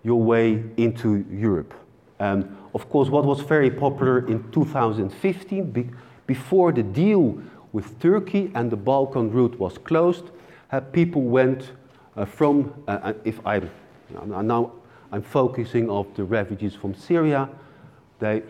your 0.02 0.22
way 0.22 0.64
into 0.78 1.26
Europe. 1.30 1.74
And 2.18 2.56
of 2.72 2.88
course, 2.88 3.10
what 3.10 3.26
was 3.26 3.42
very 3.42 3.70
popular 3.70 4.26
in 4.26 4.50
2015, 4.52 5.70
be 5.70 5.90
before 6.26 6.72
the 6.72 6.82
deal 6.82 7.38
with 7.72 8.00
Turkey 8.00 8.50
and 8.54 8.70
the 8.70 8.76
Balkan 8.78 9.30
route 9.30 9.58
was 9.58 9.76
closed, 9.76 10.30
uh, 10.72 10.80
people 10.80 11.20
went 11.20 11.72
uh, 12.16 12.24
from, 12.24 12.72
uh, 12.88 12.92
uh 13.02 13.12
if 13.24 13.46
I'm, 13.46 13.70
now 14.26 14.72
I'm 15.12 15.22
focusing 15.22 15.90
on 15.90 16.06
the 16.14 16.24
refugees 16.24 16.74
from 16.74 16.94
Syria, 16.94 17.50
they 18.18 18.42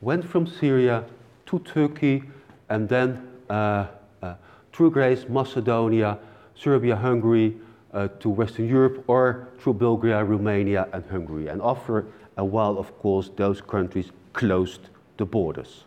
went 0.00 0.24
from 0.24 0.46
Syria 0.46 1.04
to 1.46 1.58
Turkey 1.58 2.22
and 2.68 2.88
then 2.88 3.27
Uh, 3.48 3.86
uh, 4.22 4.34
through 4.72 4.90
Greece, 4.90 5.26
Macedonia, 5.28 6.18
Serbia, 6.54 6.96
Hungary, 6.96 7.56
uh, 7.92 8.08
to 8.20 8.28
Western 8.28 8.68
Europe, 8.68 9.04
or 9.06 9.48
through 9.58 9.74
Bulgaria, 9.74 10.22
Romania, 10.22 10.88
and 10.92 11.04
Hungary. 11.10 11.48
And 11.48 11.60
after 11.62 12.06
and 12.38 12.52
while, 12.52 12.78
of 12.78 12.96
course, 13.00 13.30
those 13.36 13.60
countries 13.60 14.12
closed 14.32 14.90
the 15.16 15.24
borders 15.24 15.84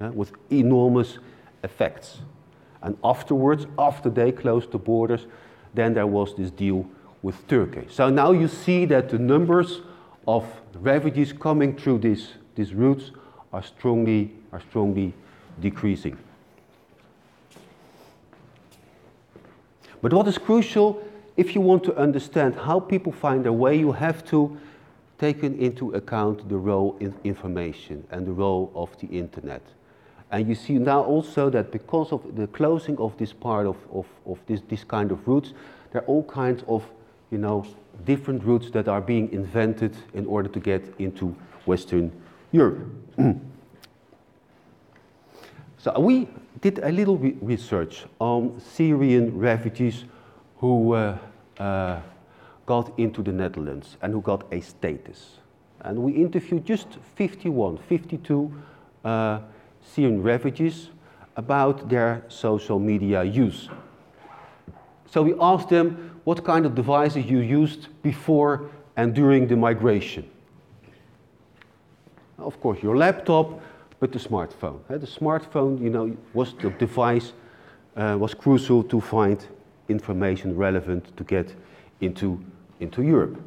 yeah, 0.00 0.08
with 0.08 0.32
enormous 0.50 1.18
effects. 1.62 2.22
And 2.80 2.96
afterwards, 3.04 3.66
after 3.78 4.08
they 4.08 4.32
closed 4.32 4.72
the 4.72 4.78
borders, 4.78 5.26
then 5.74 5.92
there 5.94 6.06
was 6.06 6.34
this 6.34 6.50
deal 6.50 6.86
with 7.20 7.46
Turkey. 7.46 7.86
So 7.90 8.08
now 8.08 8.32
you 8.32 8.48
see 8.48 8.86
that 8.86 9.10
the 9.10 9.18
numbers 9.18 9.82
of 10.26 10.44
refugees 10.74 11.32
coming 11.32 11.76
through 11.76 11.98
these, 11.98 12.32
these 12.54 12.72
routes 12.72 13.10
are 13.52 13.62
strongly, 13.62 14.32
are 14.50 14.60
strongly 14.60 15.12
decreasing. 15.60 16.16
But 20.02 20.12
what 20.12 20.26
is 20.26 20.36
crucial, 20.36 21.00
if 21.36 21.54
you 21.54 21.60
want 21.60 21.84
to 21.84 21.96
understand 21.96 22.56
how 22.56 22.80
people 22.80 23.12
find 23.12 23.44
their 23.44 23.52
way, 23.52 23.78
you 23.78 23.92
have 23.92 24.24
to 24.26 24.58
take 25.18 25.44
into 25.44 25.92
account 25.92 26.48
the 26.48 26.56
role 26.56 26.96
in 26.98 27.14
information 27.22 28.04
and 28.10 28.26
the 28.26 28.32
role 28.32 28.72
of 28.74 28.90
the 28.98 29.06
internet. 29.06 29.62
And 30.32 30.48
you 30.48 30.56
see 30.56 30.78
now 30.78 31.02
also 31.02 31.48
that 31.50 31.70
because 31.70 32.10
of 32.10 32.34
the 32.34 32.48
closing 32.48 32.98
of 32.98 33.16
this 33.18 33.32
part 33.32 33.66
of, 33.66 33.76
of, 33.92 34.06
of 34.26 34.40
this, 34.46 34.60
this 34.68 34.82
kind 34.82 35.12
of 35.12 35.26
routes, 35.28 35.52
there 35.92 36.02
are 36.02 36.06
all 36.06 36.24
kinds 36.24 36.64
of, 36.66 36.84
you 37.30 37.38
know, 37.38 37.64
different 38.04 38.42
routes 38.42 38.70
that 38.70 38.88
are 38.88 39.00
being 39.00 39.30
invented 39.30 39.94
in 40.14 40.26
order 40.26 40.48
to 40.48 40.58
get 40.58 40.82
into 40.98 41.36
Western 41.66 42.10
Europe. 42.50 42.88
so 45.82 45.98
we 45.98 46.28
did 46.60 46.78
a 46.78 46.92
little 46.92 47.18
re 47.18 47.36
research 47.40 48.04
on 48.20 48.60
Syrian 48.60 49.36
refugees 49.36 50.04
who 50.58 50.94
uh, 50.94 51.18
uh, 51.58 52.00
got 52.66 52.96
into 53.00 53.20
the 53.20 53.32
Netherlands 53.32 53.96
and 54.00 54.12
who 54.12 54.20
got 54.20 54.44
a 54.52 54.60
status. 54.60 55.38
And 55.80 55.98
we 55.98 56.12
interviewed 56.12 56.64
just 56.64 56.86
51, 57.16 57.78
52 57.78 58.52
uh, 59.04 59.40
Syrian 59.80 60.22
refugees 60.22 60.90
about 61.34 61.88
their 61.88 62.22
social 62.28 62.78
media 62.78 63.24
use. 63.24 63.68
So 65.10 65.22
we 65.22 65.34
asked 65.40 65.68
them 65.68 66.20
what 66.22 66.44
kind 66.44 66.64
of 66.64 66.76
devices 66.76 67.26
you 67.26 67.38
used 67.38 67.88
before 68.02 68.70
and 68.96 69.12
during 69.12 69.48
the 69.48 69.56
migration. 69.56 70.30
Of 72.38 72.60
course, 72.60 72.80
your 72.84 72.96
laptop, 72.96 73.60
but 74.02 74.10
the 74.10 74.18
smartphone. 74.18 74.80
The 74.88 75.06
smartphone, 75.06 75.80
you 75.80 75.88
know, 75.88 76.16
was 76.34 76.54
the 76.54 76.70
device, 76.70 77.34
uh, 77.96 78.16
was 78.18 78.34
crucial 78.34 78.82
to 78.82 79.00
find 79.00 79.38
information 79.88 80.56
relevant 80.56 81.16
to 81.16 81.22
get 81.22 81.54
into 82.00 82.44
into 82.80 83.02
Europe. 83.02 83.40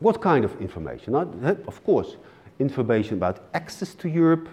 What 0.00 0.20
kind 0.20 0.44
of 0.44 0.60
information? 0.60 1.14
Of 1.14 1.82
course, 1.82 2.16
information 2.58 3.14
about 3.14 3.38
access 3.54 3.94
to 3.94 4.08
Europe, 4.08 4.50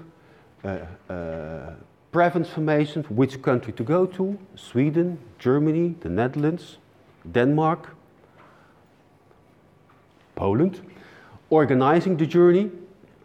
uh, 0.64 0.78
uh, 1.10 1.74
preference 2.14 2.48
information 2.48 3.04
for 3.04 3.14
which 3.16 3.42
country 3.42 3.74
to 3.74 3.84
go 3.84 4.06
to, 4.06 4.38
Sweden, 4.56 5.18
Germany, 5.40 5.96
the 6.00 6.10
Netherlands, 6.10 6.78
Denmark, 7.30 7.95
Poland, 10.36 10.82
organizing 11.50 12.18
the 12.18 12.26
journey, 12.26 12.72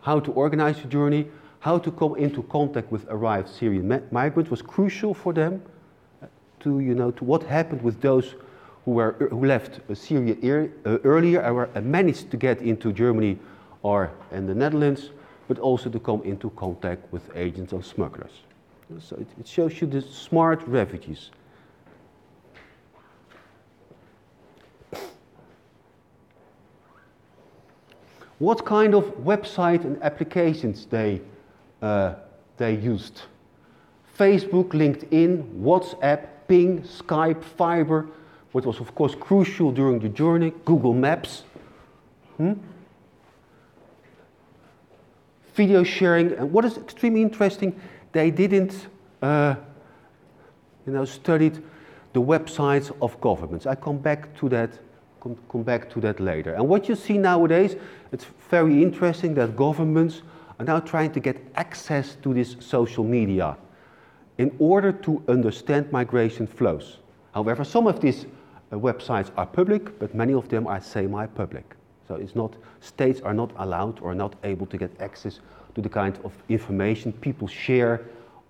how 0.00 0.20
to 0.20 0.32
organize 0.32 0.80
the 0.80 0.88
journey, 0.88 1.26
how 1.60 1.78
to 1.78 1.90
come 1.90 2.16
into 2.16 2.42
contact 2.44 2.90
with 2.90 3.06
arrived 3.08 3.48
Syrian 3.48 4.02
migrants 4.10 4.50
was 4.50 4.62
crucial 4.62 5.12
for 5.12 5.32
them 5.32 5.62
to, 6.60 6.80
you 6.80 6.94
know, 6.94 7.10
to 7.10 7.24
what 7.24 7.42
happened 7.42 7.82
with 7.82 8.00
those 8.00 8.34
who, 8.84 8.92
were, 8.92 9.12
who 9.30 9.44
left 9.44 9.80
Syria 9.94 10.36
er, 10.44 10.70
uh, 10.86 10.98
earlier 11.04 11.40
and, 11.40 11.54
were, 11.54 11.68
and 11.74 11.86
managed 11.86 12.30
to 12.30 12.36
get 12.36 12.60
into 12.62 12.92
Germany 12.92 13.38
or 13.82 14.10
in 14.32 14.46
the 14.46 14.54
Netherlands, 14.54 15.10
but 15.48 15.58
also 15.58 15.90
to 15.90 15.98
come 15.98 16.22
into 16.22 16.50
contact 16.50 17.12
with 17.12 17.22
agents 17.34 17.72
and 17.72 17.84
smugglers. 17.84 18.32
So 18.98 19.16
it, 19.16 19.26
it 19.38 19.46
shows 19.46 19.80
you 19.80 19.86
the 19.86 20.02
smart 20.02 20.62
refugees. 20.66 21.30
What 28.40 28.64
kind 28.64 28.94
of 28.94 29.04
website 29.18 29.84
and 29.84 30.02
applications 30.02 30.86
they, 30.86 31.20
uh, 31.82 32.14
they 32.56 32.74
used? 32.74 33.20
Facebook, 34.18 34.70
LinkedIn, 34.70 35.60
WhatsApp, 35.60 36.26
Ping, 36.48 36.80
Skype, 36.80 37.44
Viber, 37.58 38.08
what 38.52 38.64
was 38.64 38.80
of 38.80 38.94
course 38.94 39.14
crucial 39.14 39.70
during 39.70 39.98
the 39.98 40.08
journey, 40.08 40.54
Google 40.64 40.94
Maps. 40.94 41.44
Hmm? 42.38 42.54
Video 45.54 45.84
sharing, 45.84 46.32
and 46.32 46.50
what 46.50 46.64
is 46.64 46.78
extremely 46.78 47.20
interesting, 47.20 47.78
they 48.12 48.30
didn't, 48.30 48.86
uh, 49.20 49.54
you 50.86 50.94
know, 50.94 51.04
studied 51.04 51.62
the 52.14 52.22
websites 52.22 52.90
of 53.02 53.20
governments. 53.20 53.66
I 53.66 53.74
come 53.74 53.98
back 53.98 54.34
to 54.38 54.48
that, 54.48 54.78
come, 55.20 55.36
come 55.50 55.62
back 55.62 55.90
to 55.90 56.00
that 56.00 56.20
later. 56.20 56.54
And 56.54 56.68
what 56.68 56.88
you 56.88 56.94
see 56.94 57.18
nowadays, 57.18 57.76
it's 58.12 58.26
very 58.50 58.82
interesting 58.82 59.34
that 59.34 59.56
governments 59.56 60.22
are 60.58 60.64
now 60.64 60.80
trying 60.80 61.12
to 61.12 61.20
get 61.20 61.36
access 61.54 62.16
to 62.22 62.34
this 62.34 62.56
social 62.60 63.04
media 63.04 63.56
in 64.38 64.54
order 64.58 64.92
to 64.92 65.22
understand 65.28 65.90
migration 65.92 66.46
flows. 66.46 66.98
However, 67.34 67.64
some 67.64 67.86
of 67.86 68.00
these 68.00 68.26
uh, 68.72 68.76
websites 68.76 69.30
are 69.36 69.46
public, 69.46 69.98
but 69.98 70.14
many 70.14 70.32
of 70.32 70.48
them 70.48 70.66
are 70.66 70.80
semi-public. 70.80 71.76
So 72.08 72.16
it's 72.16 72.34
not, 72.34 72.56
states 72.80 73.20
are 73.20 73.34
not 73.34 73.52
allowed 73.58 74.00
or 74.00 74.14
not 74.14 74.34
able 74.42 74.66
to 74.66 74.76
get 74.76 74.90
access 75.00 75.40
to 75.74 75.80
the 75.80 75.88
kind 75.88 76.18
of 76.24 76.32
information 76.48 77.12
people 77.12 77.46
share 77.46 78.00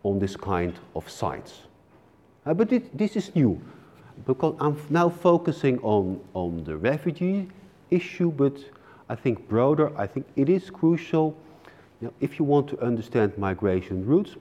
on 0.02 0.18
this 0.18 0.36
kind 0.36 0.78
of 0.94 1.08
sites. 1.10 1.62
Uh, 2.46 2.54
but 2.54 2.72
it, 2.72 2.96
this 2.96 3.16
is 3.16 3.34
new, 3.34 3.60
because 4.26 4.54
I'm 4.60 4.80
now 4.90 5.08
focusing 5.08 5.78
on, 5.80 6.20
on 6.34 6.64
the 6.64 6.76
refugee 6.76 7.48
issue, 7.90 8.30
but 8.30 8.56
I 9.08 9.14
think 9.14 9.48
broader, 9.48 9.96
I 9.98 10.06
think 10.06 10.26
it 10.36 10.48
is 10.48 10.70
crucial 10.70 11.36
you 12.00 12.08
know, 12.08 12.14
if 12.20 12.38
you 12.38 12.44
want 12.44 12.68
to 12.68 12.80
understand 12.80 13.36
migration 13.36 14.06
routes, 14.06 14.36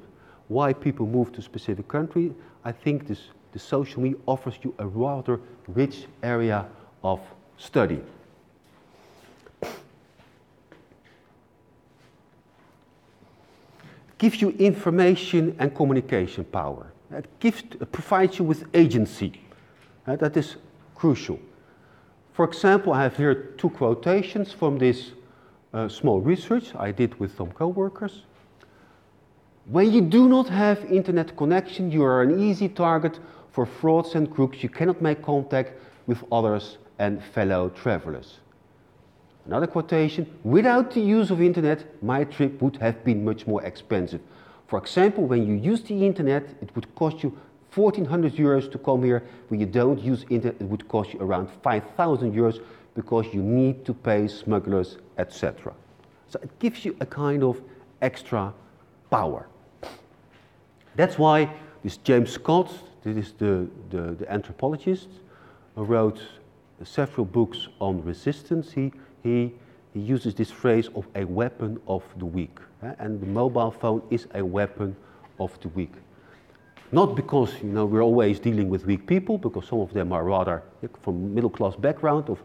why 0.48 0.74
people 0.74 1.06
move 1.06 1.32
to 1.34 1.42
specific 1.42 1.88
country, 1.88 2.34
I 2.64 2.72
think 2.72 3.08
this, 3.08 3.20
the 3.52 3.60
social 3.60 4.02
media 4.02 4.18
offers 4.26 4.56
you 4.62 4.74
a 4.80 4.88
rather 4.88 5.40
rich 5.68 6.06
area 6.24 6.66
of 7.04 7.20
study. 7.58 8.02
gives 14.18 14.42
you 14.42 14.50
information 14.60 15.56
and 15.60 15.74
communication 15.74 16.44
power. 16.44 16.92
It 17.10 17.26
gives, 17.40 17.64
provides 17.90 18.38
you 18.38 18.44
with 18.44 18.66
agency. 18.74 19.42
That 20.06 20.36
is 20.38 20.56
crucial. 20.96 21.40
For 22.34 22.46
example, 22.46 22.94
I 22.94 23.04
have 23.04 23.18
here 23.18 23.36
two 23.58 23.70
quotations 23.70 24.52
from 24.54 24.78
this 24.78 25.12
uh, 25.74 25.88
small 25.88 26.20
research 26.22 26.74
I 26.76 26.92
did 26.92 27.20
with 27.20 27.36
some 27.36 27.52
co-workers. 27.52 28.24
When 29.66 29.92
you 29.92 30.02
do 30.02 30.28
not 30.28 30.50
have 30.50 30.84
internet 30.92 31.38
connection, 31.38 31.92
you 31.92 32.04
are 32.04 32.24
an 32.24 32.40
easy 32.40 32.70
target 32.70 33.20
for 33.52 33.66
frauds 33.66 34.16
and 34.16 34.32
crooks. 34.32 34.64
You 34.64 34.70
cannot 34.70 35.02
make 35.02 35.22
contact 35.22 35.74
with 36.08 36.24
others 36.32 36.78
and 36.98 37.24
fellow 37.24 37.70
travelers. 37.70 38.40
Another 39.46 39.68
quotation, 39.68 40.26
without 40.44 40.92
the 40.92 41.02
use 41.02 41.32
of 41.32 41.42
internet, 41.42 42.04
my 42.04 42.24
trip 42.24 42.62
would 42.62 42.78
have 42.78 43.04
been 43.04 43.24
much 43.24 43.48
more 43.48 43.64
expensive. 43.64 44.22
For 44.68 44.80
example, 44.80 45.26
when 45.26 45.48
you 45.48 45.56
use 45.56 45.82
the 45.82 46.06
internet, 46.06 46.44
it 46.62 46.76
would 46.76 46.94
cost 46.96 47.24
you 47.24 47.38
1400 47.74 48.34
euros 48.34 48.72
to 48.72 48.78
come 48.78 49.04
here. 49.04 49.24
When 49.50 49.60
you 49.60 49.66
don't 49.66 50.00
use 50.00 50.26
internet, 50.30 50.60
it 50.60 50.66
would 50.66 50.88
cost 50.88 51.14
you 51.14 51.20
around 51.22 51.50
5000 51.64 52.34
euros 52.34 52.62
because 52.96 53.28
you 53.34 53.42
need 53.42 53.86
to 53.86 53.94
pay 53.94 54.28
smugglers, 54.28 54.98
etc. 55.18 55.74
So 56.28 56.40
it 56.42 56.58
gives 56.60 56.84
you 56.84 56.96
a 57.00 57.06
kind 57.06 57.44
of 57.44 57.62
extra 58.02 58.54
power. 59.10 59.48
That's 60.96 61.18
why 61.18 61.54
this 61.84 61.98
James 61.98 62.32
Scott, 62.32 62.72
this 63.04 63.16
is 63.28 63.34
the, 63.34 63.68
the, 63.90 64.16
the 64.16 64.32
anthropologist, 64.32 65.10
wrote 65.76 66.22
several 66.84 67.26
books 67.26 67.68
on 67.80 68.04
resistance. 68.04 68.72
He, 68.72 68.92
he, 69.24 69.54
he 69.94 70.00
uses 70.00 70.34
this 70.34 70.52
phrase 70.52 70.90
of 70.96 71.08
a 71.16 71.24
weapon 71.24 71.80
of 71.88 72.04
the 72.18 72.26
weak. 72.26 72.58
Eh? 72.84 72.94
And 73.00 73.22
the 73.22 73.28
mobile 73.28 73.72
phone 73.72 74.02
is 74.10 74.28
a 74.34 74.44
weapon 74.44 74.96
of 75.40 75.60
the 75.62 75.70
weak. 75.70 75.94
Not 76.92 77.16
because 77.16 77.54
you 77.62 77.70
know 77.70 77.86
we're 77.86 78.02
always 78.04 78.40
dealing 78.40 78.70
with 78.70 78.86
weak 78.86 79.06
people, 79.06 79.38
because 79.38 79.68
some 79.68 79.80
of 79.80 79.94
them 79.94 80.12
are 80.12 80.24
rather 80.24 80.64
from 81.02 81.34
middle 81.34 81.50
class 81.50 81.76
background, 81.76 82.30
of 82.30 82.40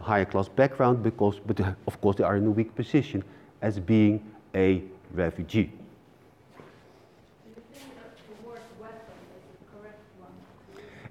higher 0.00 0.24
class 0.24 0.48
background, 0.48 1.02
because 1.02 1.40
but 1.46 1.58
of 1.86 2.00
course 2.00 2.16
they 2.16 2.24
are 2.24 2.36
in 2.36 2.46
a 2.46 2.50
weak 2.50 2.74
position 2.76 3.24
as 3.60 3.78
being 3.80 4.20
a 4.54 4.82
refugee. 5.14 5.72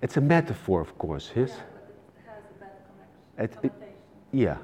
It's 0.02 0.16
a 0.18 0.22
metaphor, 0.22 0.80
of 0.80 0.96
course, 1.00 1.32
yes? 1.36 1.50
Yeah, 1.50 1.56
but 1.74 1.90
it 2.20 2.30
has 2.30 2.44
a 2.56 2.60
bad 2.60 2.72
connection. 3.50 3.60
It- 3.64 3.66
it- 3.66 3.84
Yeah, 4.32 4.58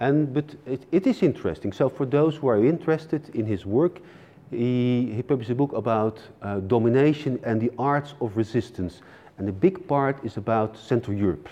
and 0.00 0.32
but 0.34 0.56
it, 0.66 0.86
it 0.90 1.06
is 1.06 1.22
interesting. 1.22 1.72
So 1.72 1.88
for 1.88 2.06
those 2.06 2.36
who 2.36 2.48
are 2.48 2.64
interested 2.64 3.28
in 3.34 3.46
his 3.46 3.64
work, 3.66 4.00
he, 4.50 5.12
he 5.14 5.22
published 5.22 5.50
a 5.50 5.54
book 5.54 5.72
about 5.72 6.18
uh, 6.42 6.60
domination 6.60 7.38
and 7.44 7.60
the 7.60 7.70
arts 7.78 8.14
of 8.20 8.36
resistance, 8.36 9.00
and 9.38 9.46
the 9.46 9.52
big 9.52 9.86
part 9.86 10.22
is 10.24 10.36
about 10.36 10.76
Central 10.76 11.16
Europe. 11.16 11.48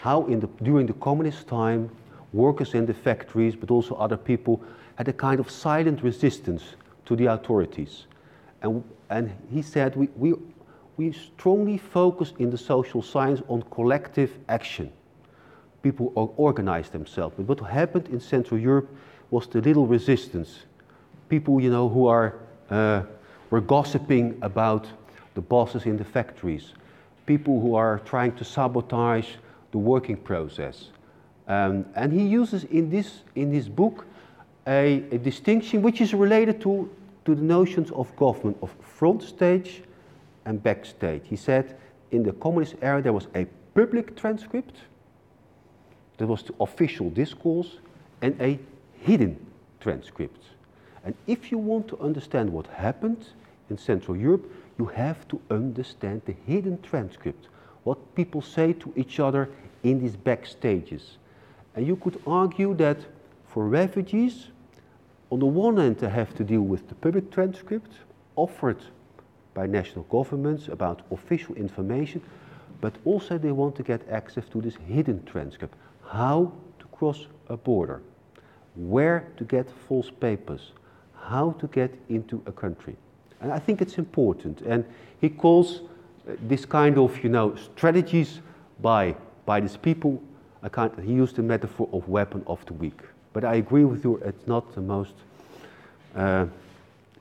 How 0.00 0.26
in 0.26 0.40
the, 0.40 0.48
during 0.62 0.86
the 0.86 0.94
communist 0.94 1.46
time, 1.46 1.90
workers 2.32 2.74
in 2.74 2.86
the 2.86 2.94
factories, 2.94 3.54
but 3.54 3.70
also 3.70 3.94
other 3.94 4.16
people, 4.16 4.62
had 4.96 5.08
a 5.08 5.12
kind 5.12 5.40
of 5.40 5.50
silent 5.50 6.02
resistance 6.02 6.62
to 7.06 7.16
the 7.16 7.26
authorities. 7.26 8.06
And, 8.62 8.82
and 9.10 9.32
he 9.50 9.62
said 9.62 9.94
we, 9.96 10.08
we, 10.16 10.34
we 10.96 11.12
strongly 11.12 11.78
focus 11.78 12.32
in 12.38 12.50
the 12.50 12.58
social 12.58 13.02
science 13.02 13.42
on 13.48 13.62
collective 13.70 14.32
action 14.48 14.92
people 15.82 16.12
or- 16.14 16.32
organized 16.36 16.92
themselves. 16.92 17.34
But 17.36 17.46
what 17.46 17.70
happened 17.70 18.08
in 18.08 18.18
Central 18.18 18.58
Europe 18.58 18.88
was 19.30 19.46
the 19.46 19.60
little 19.60 19.86
resistance. 19.86 20.64
People, 21.34 21.60
you 21.60 21.70
know, 21.70 21.88
who 21.88 22.06
are 22.06 22.34
uh, 22.70 23.02
were 23.50 23.60
gossiping 23.60 24.38
about 24.42 24.86
the 25.34 25.40
bosses 25.40 25.84
in 25.84 25.96
the 25.96 26.04
factories. 26.04 26.74
People 27.26 27.60
who 27.60 27.74
are 27.74 27.98
trying 28.04 28.36
to 28.36 28.44
sabotage 28.44 29.30
the 29.72 29.78
working 29.78 30.16
process. 30.16 30.90
Um, 31.48 31.86
and 31.96 32.12
he 32.12 32.24
uses 32.24 32.62
in 32.64 32.88
this 32.88 33.22
in 33.34 33.50
his 33.50 33.68
book 33.68 34.06
a, 34.68 35.02
a 35.10 35.18
distinction 35.18 35.82
which 35.82 36.00
is 36.00 36.14
related 36.14 36.60
to, 36.60 36.88
to 37.24 37.34
the 37.34 37.42
notions 37.42 37.90
of 37.90 38.14
Goffman 38.14 38.54
of 38.62 38.70
front 38.80 39.20
stage 39.20 39.82
and 40.44 40.62
backstage. 40.62 41.22
He 41.24 41.36
said 41.36 41.76
in 42.12 42.22
the 42.22 42.32
communist 42.34 42.76
era 42.80 43.02
there 43.02 43.12
was 43.12 43.26
a 43.34 43.46
public 43.74 44.14
transcript 44.14 44.76
there 46.16 46.28
was 46.28 46.44
the 46.44 46.54
official 46.60 47.10
discourse 47.10 47.78
and 48.22 48.40
a 48.40 48.58
hidden 49.00 49.34
transcript. 49.80 50.44
And 51.04 51.14
if 51.26 51.52
you 51.52 51.58
want 51.58 51.88
to 51.88 51.98
understand 51.98 52.50
what 52.50 52.66
happened 52.66 53.26
in 53.70 53.78
Central 53.78 54.16
Europe, 54.16 54.50
you 54.78 54.86
have 54.86 55.28
to 55.28 55.40
understand 55.50 56.22
the 56.24 56.34
hidden 56.46 56.80
transcript, 56.82 57.48
what 57.84 58.14
people 58.14 58.42
say 58.42 58.72
to 58.72 58.92
each 58.96 59.20
other 59.20 59.50
in 59.82 60.00
these 60.00 60.16
backstages. 60.16 61.16
And 61.76 61.86
you 61.86 61.96
could 61.96 62.20
argue 62.26 62.74
that 62.74 62.98
for 63.46 63.68
refugees, 63.68 64.48
on 65.30 65.40
the 65.40 65.46
one 65.46 65.76
hand, 65.76 65.98
they 65.98 66.08
have 66.08 66.34
to 66.36 66.44
deal 66.44 66.62
with 66.62 66.88
the 66.88 66.94
public 66.94 67.30
transcript 67.30 67.92
offered 68.36 68.82
by 69.52 69.66
national 69.66 70.04
governments 70.04 70.68
about 70.68 71.02
official 71.10 71.54
information, 71.54 72.20
but 72.80 72.94
also 73.04 73.38
they 73.38 73.52
want 73.52 73.76
to 73.76 73.82
get 73.82 74.08
access 74.08 74.48
to 74.48 74.60
this 74.60 74.76
hidden 74.88 75.24
transcript 75.24 75.76
how 76.06 76.52
to 76.78 76.86
cross 76.86 77.26
a 77.48 77.56
border, 77.56 78.02
where 78.74 79.32
to 79.36 79.44
get 79.44 79.70
false 79.88 80.10
papers, 80.10 80.72
how 81.28 81.52
to 81.58 81.66
get 81.68 81.90
into 82.08 82.42
a 82.46 82.52
country. 82.52 82.96
And 83.40 83.52
I 83.52 83.58
think 83.58 83.80
it's 83.80 83.98
important. 83.98 84.60
And 84.62 84.84
he 85.20 85.28
calls 85.28 85.80
uh, 86.28 86.32
this 86.48 86.64
kind 86.64 86.98
of, 86.98 87.22
you 87.22 87.30
know, 87.30 87.54
strategies 87.56 88.40
by, 88.80 89.14
by 89.46 89.60
these 89.60 89.76
people, 89.76 90.22
I 90.62 90.68
can't, 90.68 90.98
he 91.00 91.12
used 91.12 91.36
the 91.36 91.42
metaphor 91.42 91.88
of 91.92 92.08
weapon 92.08 92.42
of 92.46 92.64
the 92.66 92.72
weak. 92.72 93.00
But 93.32 93.44
I 93.44 93.54
agree 93.56 93.84
with 93.84 94.04
you, 94.04 94.16
it's 94.24 94.46
not 94.46 94.74
the 94.74 94.80
most, 94.80 95.14
uh, 96.14 96.46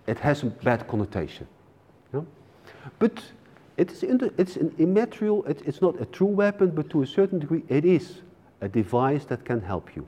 it 0.07 0.19
has 0.19 0.43
a 0.43 0.47
bad 0.47 0.87
connotation. 0.87 1.47
But 2.99 3.23
it's, 3.77 4.03
in 4.03 4.17
the, 4.17 4.33
it's 4.37 4.55
an 4.57 4.73
immaterial, 4.77 5.43
it, 5.45 5.61
it's 5.65 5.81
not 5.81 5.99
a 6.01 6.05
true 6.05 6.27
weapon, 6.27 6.69
but 6.69 6.89
to 6.91 7.01
a 7.01 7.07
certain 7.07 7.39
degree 7.39 7.63
it 7.69 7.85
is 7.85 8.21
a 8.61 8.67
device 8.67 9.25
that 9.25 9.45
can 9.45 9.61
help 9.61 9.95
you. 9.95 10.07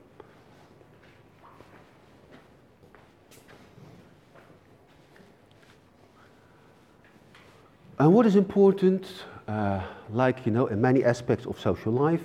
And 7.98 8.12
what 8.12 8.26
is 8.26 8.36
important, 8.36 9.06
uh, 9.48 9.80
like 10.10 10.44
you 10.44 10.52
know, 10.52 10.66
in 10.66 10.80
many 10.80 11.02
aspects 11.02 11.46
of 11.46 11.58
social 11.58 11.92
life, 11.92 12.20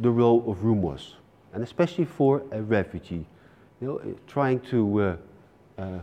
the 0.00 0.10
role 0.10 0.42
of 0.50 0.64
rumors, 0.64 1.14
and 1.52 1.62
especially 1.62 2.04
for 2.04 2.42
a 2.50 2.60
refugee, 2.60 3.24
you 3.80 3.86
know, 3.86 4.14
trying 4.26 4.58
to 4.60 5.00
uh, 5.00 5.16
uh, 5.78 5.98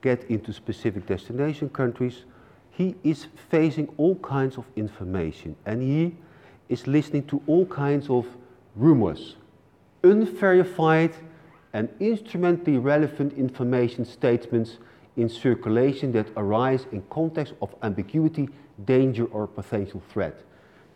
get 0.00 0.24
into 0.30 0.54
specific 0.54 1.06
destination 1.06 1.68
countries, 1.68 2.24
he 2.70 2.94
is 3.04 3.26
facing 3.50 3.88
all 3.98 4.14
kinds 4.16 4.56
of 4.56 4.64
information, 4.74 5.54
and 5.66 5.82
he 5.82 6.16
is 6.70 6.86
listening 6.86 7.26
to 7.26 7.42
all 7.46 7.66
kinds 7.66 8.08
of 8.08 8.26
rumors, 8.74 9.36
unverified 10.02 11.12
and 11.74 11.90
instrumentally 12.00 12.78
relevant 12.78 13.34
information 13.34 14.04
statements 14.04 14.78
in 15.20 15.28
circulation 15.28 16.12
that 16.12 16.26
arise 16.36 16.86
in 16.92 17.02
context 17.10 17.54
of 17.60 17.74
ambiguity, 17.82 18.48
danger, 18.84 19.26
or 19.26 19.46
potential 19.46 20.02
threat. 20.12 20.42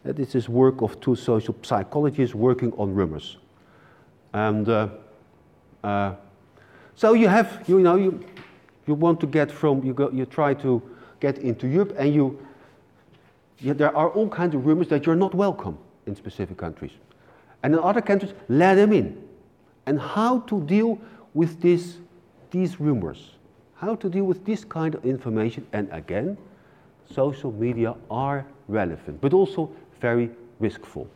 This 0.04 0.34
is 0.34 0.48
work 0.48 0.82
of 0.82 1.00
two 1.00 1.16
social 1.16 1.54
psychologists 1.62 2.34
working 2.34 2.72
on 2.72 2.94
rumors. 2.94 3.38
And 4.32 4.68
uh, 4.68 4.88
uh, 5.82 6.14
so 6.94 7.14
you 7.14 7.28
have, 7.28 7.64
you 7.66 7.80
know, 7.80 7.96
you, 7.96 8.24
you 8.86 8.94
want 8.94 9.20
to 9.20 9.26
get 9.26 9.50
from, 9.50 9.82
you, 9.84 9.94
go, 9.94 10.10
you 10.10 10.26
try 10.26 10.54
to 10.54 10.82
get 11.20 11.38
into 11.38 11.66
Europe 11.66 11.94
and 11.98 12.14
you, 12.14 12.38
yeah, 13.60 13.72
there 13.72 13.96
are 13.96 14.10
all 14.10 14.28
kinds 14.28 14.54
of 14.54 14.66
rumors 14.66 14.88
that 14.88 15.06
you're 15.06 15.16
not 15.16 15.34
welcome 15.34 15.78
in 16.06 16.14
specific 16.14 16.56
countries. 16.56 16.92
And 17.62 17.74
in 17.74 17.80
other 17.80 18.02
countries, 18.02 18.34
let 18.48 18.74
them 18.74 18.92
in. 18.92 19.22
And 19.86 19.98
how 20.00 20.40
to 20.40 20.60
deal 20.62 21.00
with 21.32 21.62
this, 21.62 21.96
these 22.50 22.78
rumors, 22.78 23.33
how 23.84 23.94
to 23.94 24.08
deal 24.08 24.24
with 24.24 24.44
this 24.44 24.64
kind 24.64 24.94
of 24.94 25.04
information. 25.04 25.66
And 25.72 25.88
again, 25.92 26.38
social 27.12 27.52
media 27.52 27.94
are 28.10 28.46
relevant, 28.68 29.20
but 29.20 29.34
also 29.34 29.70
very 30.00 30.30
riskful. 30.60 31.06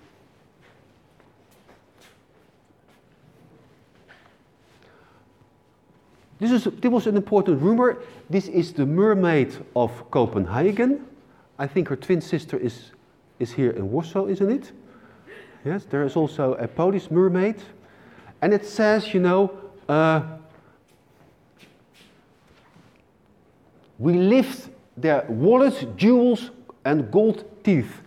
This, 6.39 6.53
is, 6.53 6.65
this 6.65 6.91
was 6.91 7.07
an 7.07 7.17
important 7.17 7.61
rumor. 7.61 7.99
This 8.31 8.47
is 8.47 8.73
the 8.73 8.87
mermaid 8.87 9.57
of 9.75 10.09
Copenhagen. 10.11 11.05
I 11.59 11.67
think 11.67 11.89
her 11.89 11.97
twin 11.97 12.21
sister 12.21 12.57
is, 12.57 12.93
is 13.41 13.51
here 13.51 13.71
in 13.71 13.91
Warsaw, 13.91 14.27
isn't 14.27 14.51
it? 14.51 14.73
Yes, 15.65 15.85
there 15.85 16.05
is 16.05 16.15
also 16.15 16.55
a 16.55 16.69
Polish 16.69 17.11
mermaid. 17.11 17.57
And 18.41 18.55
it 18.55 18.65
says, 18.65 19.13
you 19.13 19.19
know, 19.19 19.51
uh, 19.89 20.38
we 23.99 24.15
lift 24.15 24.71
their 24.97 25.25
wallets, 25.29 25.85
jewels, 25.97 26.51
and 26.85 27.11
gold 27.11 27.45
teeth. 27.65 28.01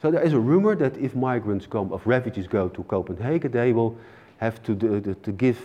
So 0.00 0.10
there 0.10 0.22
is 0.22 0.32
a 0.32 0.40
rumor 0.40 0.74
that 0.76 0.96
if 0.96 1.14
migrants 1.14 1.66
come, 1.66 1.92
if 1.92 2.06
refugees 2.06 2.46
go 2.46 2.68
to 2.68 2.82
Copenhagen, 2.84 3.50
they 3.52 3.72
will 3.72 3.96
have 4.38 4.62
to, 4.64 4.74
do, 4.74 5.00
to 5.00 5.32
give 5.32 5.58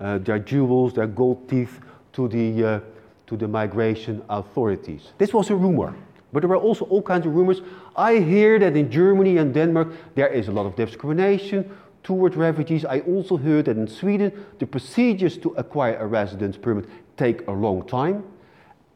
uh, 0.00 0.18
their 0.18 0.38
jewels, 0.38 0.94
their 0.94 1.06
gold 1.06 1.48
teeth 1.48 1.78
to 2.14 2.28
the, 2.28 2.64
uh, 2.64 2.80
to 3.26 3.36
the 3.36 3.46
migration 3.46 4.22
authorities. 4.28 5.12
This 5.18 5.32
was 5.32 5.50
a 5.50 5.56
rumor. 5.56 5.94
But 6.32 6.40
there 6.40 6.48
were 6.48 6.56
also 6.56 6.86
all 6.86 7.02
kinds 7.02 7.26
of 7.26 7.34
rumors. 7.34 7.60
I 7.94 8.18
hear 8.18 8.58
that 8.58 8.74
in 8.74 8.90
Germany 8.90 9.36
and 9.36 9.52
Denmark 9.52 9.88
there 10.14 10.28
is 10.28 10.48
a 10.48 10.52
lot 10.52 10.64
of 10.64 10.74
discrimination 10.74 11.70
towards 12.02 12.36
refugees. 12.36 12.84
I 12.84 13.00
also 13.00 13.36
heard 13.36 13.66
that 13.66 13.76
in 13.76 13.86
Sweden 13.86 14.32
the 14.58 14.66
procedures 14.66 15.36
to 15.38 15.50
acquire 15.50 15.96
a 15.98 16.06
residence 16.06 16.56
permit 16.56 16.86
take 17.16 17.46
a 17.46 17.52
long 17.52 17.86
time. 17.86 18.24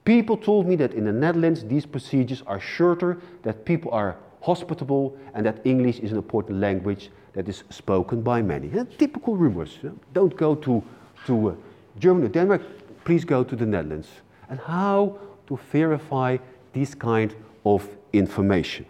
People 0.07 0.37
told 0.37 0.69
me 0.69 0.77
that 0.77 0.95
in 0.95 1.05
the 1.05 1.13
Netherlands 1.13 1.65
these 1.65 1.85
procedures 1.85 2.41
are 2.47 2.61
shorter, 2.61 3.19
that 3.43 3.65
people 3.65 3.91
are 3.91 4.17
hospitable, 4.41 5.19
and 5.35 5.45
that 5.45 5.61
English 5.65 5.99
is 5.99 6.13
an 6.13 6.17
important 6.17 6.61
language 6.61 7.11
that 7.33 7.49
is 7.49 7.65
spoken 7.71 8.23
by 8.23 8.41
many. 8.41 8.71
typical 8.99 9.37
rumors. 9.37 9.79
Don't 10.13 10.37
go 10.37 10.55
to, 10.55 10.81
to 11.27 11.49
uh, 11.49 11.55
Germany 11.99 12.27
or 12.27 12.29
Denmark, 12.29 12.63
please 13.05 13.25
go 13.25 13.43
to 13.43 13.57
the 13.57 13.67
Netherlands. 13.67 14.07
And 14.49 14.61
how 14.61 15.19
to 15.49 15.59
verify 15.73 16.37
this 16.73 16.95
kind 16.95 17.35
of 17.65 17.89
information. 18.13 18.87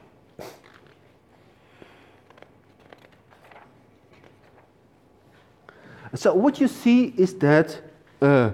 So 6.14 6.34
what 6.34 6.60
you 6.60 6.68
see 6.68 7.14
is 7.16 7.34
that, 7.36 7.80
uh, 8.20 8.50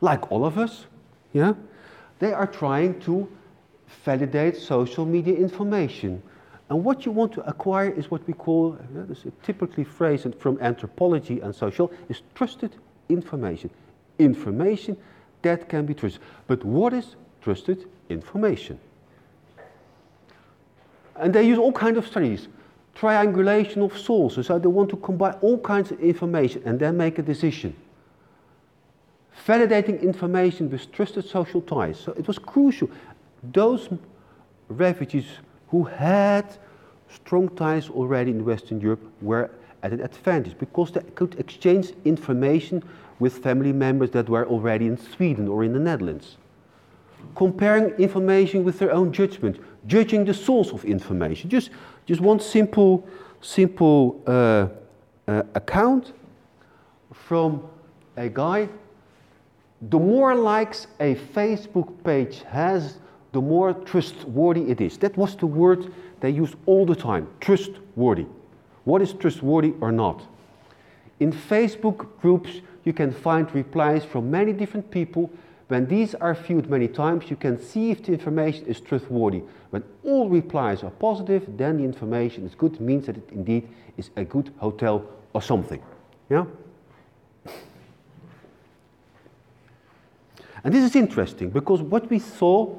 like 0.00 0.32
all 0.32 0.44
of 0.44 0.58
us, 0.58 0.86
yeah, 1.32 1.54
they 2.22 2.32
are 2.32 2.46
trying 2.46 3.00
to 3.00 3.28
validate 4.04 4.56
social 4.56 5.04
media 5.04 5.34
information. 5.34 6.22
And 6.70 6.84
what 6.84 7.04
you 7.04 7.10
want 7.10 7.32
to 7.32 7.44
acquire 7.48 7.90
is 7.90 8.12
what 8.12 8.24
we 8.28 8.32
call, 8.32 8.74
uh, 8.74 9.06
this 9.08 9.26
is 9.26 9.32
typically 9.42 9.82
phrased 9.82 10.32
from 10.38 10.56
anthropology 10.60 11.40
and 11.40 11.52
social, 11.52 11.90
is 12.08 12.22
trusted 12.36 12.76
information. 13.08 13.70
Information 14.20 14.96
that 15.42 15.68
can 15.68 15.84
be 15.84 15.94
trusted. 15.94 16.22
But 16.46 16.64
what 16.64 16.92
is 16.92 17.16
trusted 17.40 17.88
information. 18.08 18.78
And 21.16 21.34
they 21.34 21.42
use 21.42 21.58
all 21.58 21.72
kinds 21.72 21.98
of 21.98 22.06
studies, 22.06 22.46
triangulation 22.94 23.82
of 23.82 23.98
sources, 23.98 24.46
so 24.46 24.60
they 24.60 24.68
want 24.68 24.90
to 24.90 24.96
combine 24.96 25.34
all 25.40 25.58
kinds 25.58 25.90
of 25.90 25.98
information 25.98 26.62
and 26.64 26.78
then 26.78 26.96
make 26.96 27.18
a 27.18 27.22
decision. 27.22 27.74
Validating 29.46 30.00
information 30.02 30.70
with 30.70 30.90
trusted 30.92 31.24
social 31.24 31.60
ties. 31.60 31.98
So 31.98 32.12
it 32.12 32.26
was 32.26 32.38
crucial. 32.38 32.90
Those 33.52 33.88
refugees 34.68 35.26
who 35.68 35.84
had 35.84 36.56
strong 37.08 37.48
ties 37.50 37.88
already 37.88 38.30
in 38.30 38.44
Western 38.44 38.80
Europe 38.80 39.02
were 39.20 39.50
at 39.82 39.92
an 39.92 40.00
advantage 40.00 40.56
because 40.58 40.92
they 40.92 41.00
could 41.14 41.38
exchange 41.40 41.92
information 42.04 42.82
with 43.18 43.38
family 43.38 43.72
members 43.72 44.10
that 44.10 44.28
were 44.28 44.46
already 44.46 44.86
in 44.86 44.96
Sweden 44.96 45.48
or 45.48 45.64
in 45.64 45.72
the 45.72 45.80
Netherlands 45.80 46.36
comparing 47.34 47.90
information 47.98 48.64
with 48.64 48.78
their 48.78 48.92
own 48.92 49.12
judgment, 49.12 49.58
judging 49.86 50.24
the 50.24 50.34
source 50.34 50.70
of 50.70 50.84
information. 50.84 51.48
Just, 51.48 51.70
just 52.06 52.20
one 52.20 52.40
simple, 52.40 53.06
simple 53.40 54.22
uh, 54.26 54.68
uh, 55.28 55.42
account 55.54 56.12
from 57.12 57.62
a 58.16 58.28
guy. 58.28 58.68
The 59.88 59.98
more 59.98 60.34
likes 60.34 60.86
a 61.00 61.14
Facebook 61.14 62.04
page 62.04 62.42
has, 62.42 62.98
the 63.32 63.40
more 63.40 63.72
trustworthy 63.72 64.70
it 64.70 64.80
is. 64.80 64.98
That 64.98 65.16
was 65.16 65.36
the 65.36 65.46
word 65.46 65.92
they 66.20 66.30
used 66.30 66.54
all 66.66 66.86
the 66.86 66.94
time 66.94 67.28
trustworthy. 67.40 68.26
What 68.84 69.02
is 69.02 69.12
trustworthy 69.12 69.74
or 69.80 69.90
not? 69.90 70.22
In 71.20 71.32
Facebook 71.32 72.06
groups, 72.20 72.60
you 72.84 72.92
can 72.92 73.12
find 73.12 73.52
replies 73.54 74.04
from 74.04 74.30
many 74.30 74.52
different 74.52 74.90
people 74.90 75.30
when 75.72 75.86
these 75.86 76.14
are 76.16 76.34
viewed 76.34 76.68
many 76.68 76.86
times, 76.86 77.30
you 77.30 77.36
can 77.36 77.58
see 77.58 77.90
if 77.90 78.02
the 78.02 78.12
information 78.12 78.66
is 78.66 78.78
trustworthy. 78.78 79.42
When 79.70 79.82
all 80.04 80.28
replies 80.28 80.82
are 80.82 80.90
positive, 80.90 81.46
then 81.56 81.78
the 81.78 81.84
information 81.84 82.44
is 82.44 82.54
good, 82.54 82.78
means 82.78 83.06
that 83.06 83.16
it 83.16 83.26
indeed 83.32 83.66
is 83.96 84.10
a 84.16 84.22
good 84.22 84.52
hotel 84.58 85.02
or 85.32 85.40
something. 85.40 85.82
Yeah? 86.28 86.44
And 90.64 90.72
this 90.72 90.84
is 90.84 90.96
interesting 90.96 91.50
because 91.50 91.82
what 91.82 92.08
we 92.10 92.18
saw, 92.18 92.76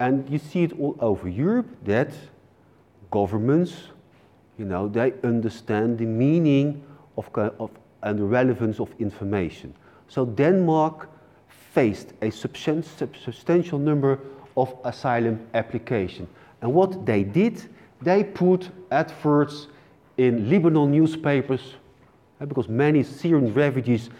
and 0.00 0.28
you 0.28 0.38
see 0.38 0.64
it 0.64 0.78
all 0.78 0.96
over 1.00 1.28
Europe, 1.28 1.66
that 1.84 2.12
governments, 3.10 3.74
you 4.58 4.64
know, 4.64 4.88
they 4.88 5.14
understand 5.24 5.98
the 5.98 6.06
meaning 6.06 6.84
of, 7.16 7.28
of 7.36 7.70
and 8.02 8.18
the 8.18 8.24
relevance 8.24 8.80
of 8.80 8.90
information. 8.98 9.72
So 10.08 10.26
Denmark 10.26 11.08
faced 11.72 12.12
a 12.20 12.30
substantial 12.30 13.78
number 13.78 14.18
of 14.56 14.74
asylum 14.84 15.40
applications. 15.54 16.28
And 16.60 16.74
what 16.74 17.06
they 17.06 17.22
did, 17.24 17.68
they 18.00 18.24
put 18.24 18.70
adverts 18.90 19.68
in 20.16 20.50
Lebanon 20.50 20.90
newspapers, 20.90 21.74
uh, 22.40 22.46
because 22.46 22.68
many 22.68 23.02
Syrian 23.02 23.54
refugees, 23.54 24.10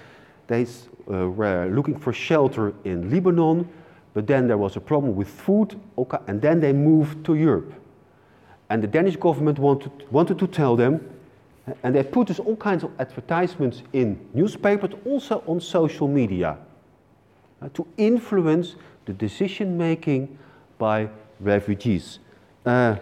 they 0.46 0.66
uh, 1.11 1.29
were 1.31 1.67
looking 1.67 1.99
for 1.99 2.12
shelter 2.12 2.75
in 2.85 3.11
Lebanon, 3.11 3.69
but 4.15 4.27
then 4.27 4.47
there 4.47 4.59
was 4.59 4.77
a 4.77 4.81
problem 4.81 5.17
with 5.17 5.29
food, 5.29 5.79
okay, 5.97 6.19
and 6.27 6.41
then 6.41 6.61
they 6.61 6.73
moved 6.73 7.25
to 7.25 7.35
Europe. 7.35 7.73
And 8.69 8.83
the 8.83 8.87
Danish 8.87 9.17
government 9.17 9.59
wanted, 9.59 9.93
wanted 10.11 10.38
to 10.38 10.47
tell 10.47 10.77
them, 10.77 11.01
and 11.83 11.95
they 11.95 12.03
put 12.03 12.38
all 12.41 12.57
kinds 12.57 12.85
of 12.85 12.91
advertisements 12.99 13.83
in 13.93 14.19
newspapers, 14.35 14.91
also 15.05 15.43
on 15.47 15.61
social 15.61 16.09
media 16.09 16.59
uh, 17.61 17.69
to 17.75 17.87
influence 17.97 18.77
the 19.05 19.12
decision 19.12 19.77
making 19.79 20.37
by 20.79 21.09
refugees. 21.41 22.19
Uh, 22.67 22.97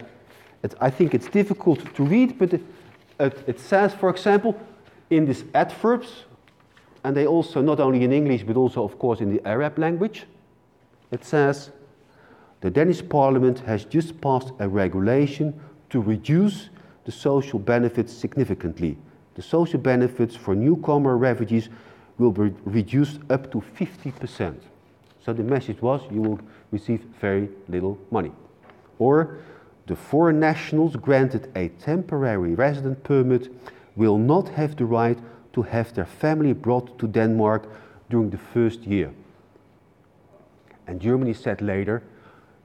it, 0.63 0.75
I 0.81 0.91
think 0.91 1.15
it's 1.15 1.29
difficult 1.29 1.95
to 1.95 2.03
read, 2.05 2.39
but 2.39 2.53
it, 2.53 2.63
it, 3.19 3.45
it, 3.47 3.61
says, 3.61 3.95
for 3.95 4.11
example, 4.11 4.59
in 5.09 5.27
these 5.27 5.45
adverbs, 5.55 6.25
and 7.05 7.17
they 7.17 7.27
also 7.27 7.61
not 7.61 7.81
only 7.81 8.05
in 8.05 8.13
English 8.13 8.43
but 8.43 8.57
also, 8.57 8.85
of 8.85 8.99
course, 8.99 9.21
in 9.21 9.31
the 9.35 9.47
Arab 9.47 9.79
language, 9.79 10.27
it 11.11 11.25
says, 11.25 11.71
the 12.61 12.71
Danish 12.71 13.07
parliament 13.09 13.61
has 13.61 13.85
just 13.85 14.21
passed 14.21 14.53
a 14.59 14.69
regulation 14.69 15.59
to 15.89 16.01
reduce 16.01 16.69
the 17.05 17.13
social 17.13 17.59
benefits 17.59 18.13
significantly. 18.13 18.99
The 19.35 19.43
social 19.43 19.81
benefits 19.81 20.37
for 20.37 20.55
newcomer 20.55 21.17
refugees 21.17 21.71
will 22.19 22.33
be 22.33 22.53
reduced 22.65 23.21
up 23.31 23.51
to 23.53 23.63
50%. 23.79 24.55
So 25.25 25.33
the 25.33 25.43
message 25.43 25.81
was 25.81 26.03
you 26.11 26.21
will 26.21 26.41
receive 26.71 27.01
very 27.21 27.49
little 27.69 27.99
money. 28.11 28.33
Or 28.99 29.39
the 29.87 29.97
foreign 29.97 30.39
nationals 30.39 30.97
granted 30.97 31.51
a 31.57 31.69
temporary 31.69 32.55
resident 32.55 33.03
permit 33.03 33.49
will 33.97 34.19
not 34.19 34.49
have 34.51 34.77
the 34.77 34.85
right 34.85 35.19
to 35.53 35.63
have 35.63 35.93
their 35.95 36.07
family 36.07 36.53
brought 36.53 36.99
to 36.99 37.07
Denmark 37.07 37.69
during 38.09 38.31
the 38.31 38.39
first 38.39 38.85
year. 38.85 39.13
And 40.87 41.01
Germany 41.01 41.35
said 41.35 41.61
later, 41.61 42.03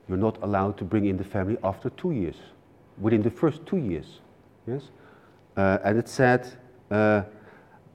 you're 0.07 0.17
not 0.17 0.41
allowed 0.41 0.77
to 0.77 0.83
bring 0.83 1.05
in 1.05 1.17
the 1.17 1.23
family 1.23 1.57
after 1.63 1.89
two 1.89 2.11
years, 2.11 2.35
within 2.99 3.21
the 3.21 3.31
first 3.31 3.65
two 3.65 3.77
years. 3.77 4.19
Yes? 4.67 4.89
Uh, 5.57 5.77
and 5.83 5.97
it 5.97 6.07
said 6.07 6.57
uh, 6.91 7.23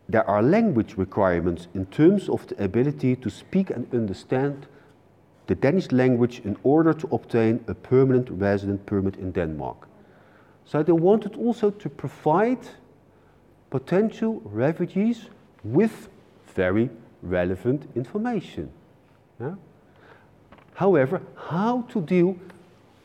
there 0.09 0.29
are 0.29 0.43
language 0.43 0.97
requirements 0.97 1.69
in 1.75 1.87
terms 1.87 2.29
of 2.29 2.47
the 2.49 2.63
ability 2.63 3.17
to 3.17 3.31
speak 3.31 3.71
and 3.71 3.87
understand 3.95 4.67
the 5.47 5.55
Danish 5.55 5.91
language 5.91 6.41
in 6.45 6.57
order 6.63 6.93
to 6.93 7.09
obtain 7.13 7.65
a 7.67 7.75
permanent 7.75 8.29
resident 8.31 8.87
permit 8.87 9.17
in 9.17 9.33
Denmark. 9.33 9.89
So 10.65 10.83
they 10.83 10.93
wanted 10.93 11.35
also 11.37 11.71
to 11.71 11.89
provide 11.89 12.69
potential 13.71 14.41
refugees 14.45 15.27
with 15.65 16.09
very 16.55 16.91
relevant 17.23 17.89
information. 17.95 18.71
Yeah? 19.41 19.55
However, 20.75 21.23
how 21.37 21.83
to 21.91 22.01
deal 22.01 22.37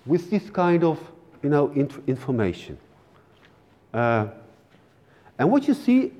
with 0.06 0.30
this 0.30 0.49
kind 0.49 0.84
of 0.84 0.99
you 1.41 1.49
know, 1.49 1.71
information? 2.08 2.78
Uh, 3.93 4.28
and 5.38 5.51
what 5.51 5.67
you 5.67 5.73
see 5.73 6.12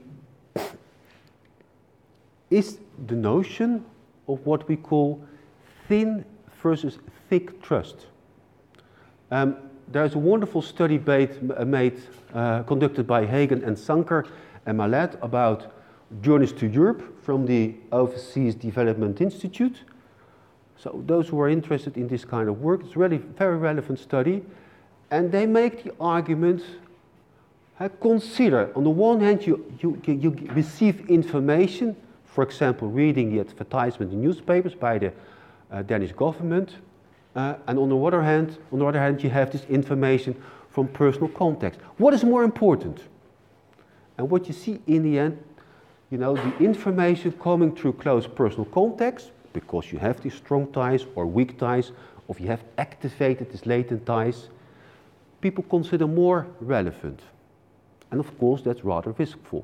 is 2.49 2.77
the 3.08 3.15
notion 3.15 3.86
of 4.27 4.45
what 4.45 4.67
we 4.67 4.75
call 4.75 5.21
thin 5.88 6.25
versus 6.62 6.97
thick 7.29 7.62
trust. 7.62 8.08
Um, 9.31 9.58
there's 9.87 10.15
a 10.15 10.19
wonderful 10.19 10.61
study 10.61 10.97
made, 10.99 11.41
made 11.65 12.01
uh, 12.33 12.63
conducted 12.63 13.05
by 13.05 13.25
Hagen 13.25 13.63
and 13.63 13.77
Zanker 13.77 14.27
and 14.65 14.77
Mallett 14.77 15.17
about 15.21 15.73
journeys 16.21 16.51
to 16.53 16.67
Europe 16.67 17.21
from 17.23 17.45
the 17.45 17.75
Overseas 17.91 18.55
Development 18.55 19.21
Institute. 19.21 19.83
So 20.77 21.03
those 21.05 21.27
who 21.29 21.39
are 21.39 21.49
interested 21.49 21.97
in 21.97 22.07
this 22.07 22.25
kind 22.25 22.49
of 22.49 22.61
work, 22.61 22.81
it's 22.83 22.95
really 22.95 23.17
very 23.17 23.57
relevant 23.57 23.99
study. 23.99 24.43
And 25.11 25.31
they 25.31 25.45
make 25.45 25.83
the 25.83 25.93
argument, 25.99 26.63
uh, 27.79 27.89
consider, 28.01 28.71
on 28.75 28.83
the 28.83 28.89
one 28.89 29.19
hand, 29.21 29.45
you, 29.45 29.71
you, 29.79 30.01
you 30.05 30.31
receive 30.53 31.09
information, 31.09 31.95
for 32.25 32.43
example, 32.43 32.89
reading 32.89 33.31
the 33.33 33.39
advertisement 33.39 34.11
in 34.11 34.21
newspapers 34.21 34.73
by 34.73 34.97
the 34.97 35.13
uh, 35.71 35.81
Danish 35.83 36.11
government, 36.11 36.75
uh, 37.35 37.55
and 37.67 37.77
on 37.77 37.89
the 37.89 37.97
other 37.97 38.21
hand, 38.21 38.57
on 38.71 38.79
the 38.79 38.85
other 38.85 38.99
hand, 38.99 39.21
you 39.23 39.29
have 39.29 39.51
this 39.51 39.65
information 39.65 40.41
from 40.69 40.87
personal 40.87 41.27
context. 41.29 41.79
What 41.97 42.13
is 42.13 42.23
more 42.23 42.43
important? 42.43 43.01
And 44.17 44.29
what 44.29 44.47
you 44.47 44.53
see 44.53 44.79
in 44.87 45.03
the 45.03 45.19
end, 45.19 45.43
you 46.09 46.17
know, 46.17 46.35
the 46.35 46.57
information 46.57 47.31
coming 47.33 47.75
through 47.75 47.93
close 47.93 48.27
personal 48.27 48.65
context, 48.65 49.31
because 49.53 49.91
you 49.91 49.99
have 49.99 50.21
these 50.21 50.33
strong 50.33 50.71
ties 50.71 51.05
or 51.15 51.25
weak 51.25 51.57
ties, 51.57 51.91
or 52.27 52.35
you 52.39 52.47
have 52.47 52.63
activated 52.77 53.51
these 53.51 53.65
latent 53.65 54.05
ties, 54.05 54.49
people 55.41 55.63
consider 55.63 56.07
more 56.07 56.47
relevant. 56.61 57.21
And 58.11 58.19
of 58.19 58.37
course, 58.39 58.61
that's 58.61 58.83
rather 58.83 59.11
riskful. 59.13 59.63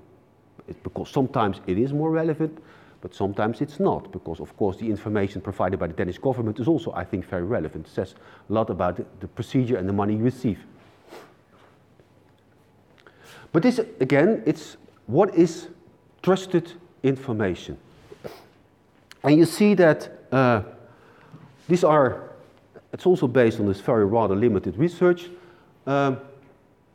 It's 0.68 0.80
because 0.84 1.10
sometimes 1.10 1.62
it 1.68 1.78
is 1.78 1.94
more 1.94 2.12
relevant, 2.12 2.58
but 3.02 3.16
sometimes 3.16 3.62
it's 3.62 3.80
not, 3.80 4.12
because 4.12 4.40
of 4.40 4.56
course 4.56 4.78
the 4.78 4.88
information 4.88 5.42
provided 5.42 5.80
by 5.80 5.88
the 5.88 5.94
Danish 5.94 6.20
government 6.20 6.60
is 6.60 6.68
also, 6.68 6.94
I 6.94 7.04
think, 7.04 7.26
very 7.26 7.44
relevant. 7.44 7.88
It 7.88 7.92
says 7.92 8.14
a 8.50 8.54
lot 8.54 8.70
about 8.70 9.20
the, 9.20 9.28
procedure 9.28 9.78
and 9.78 9.90
the 9.90 9.94
money 9.94 10.16
you 10.16 10.24
receive. 10.24 10.60
But 13.52 13.64
this, 13.64 13.80
again, 14.00 14.44
it's 14.46 14.78
what 15.08 15.36
is 15.36 15.68
trusted 16.22 16.74
information. 17.04 17.78
And 19.24 19.38
you 19.38 19.46
see 19.46 19.74
that 19.74 20.10
uh, 20.32 20.62
these 21.68 21.84
are, 21.84 22.30
it's 22.94 23.06
also 23.06 23.28
based 23.28 23.60
on 23.60 23.66
this 23.66 23.82
very 23.82 24.06
rather 24.06 24.36
limited 24.36 24.78
research. 24.78 25.30
Um, 25.88 26.20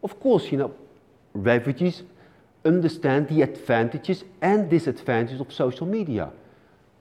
of 0.02 0.18
course, 0.20 0.50
you 0.52 0.58
know, 0.58 0.74
refugees 1.34 2.04
understand 2.66 3.28
the 3.28 3.42
advantages 3.42 4.24
and 4.42 4.68
disadvantages 4.68 5.40
of 5.40 5.52
social 5.52 5.86
media. 5.86 6.30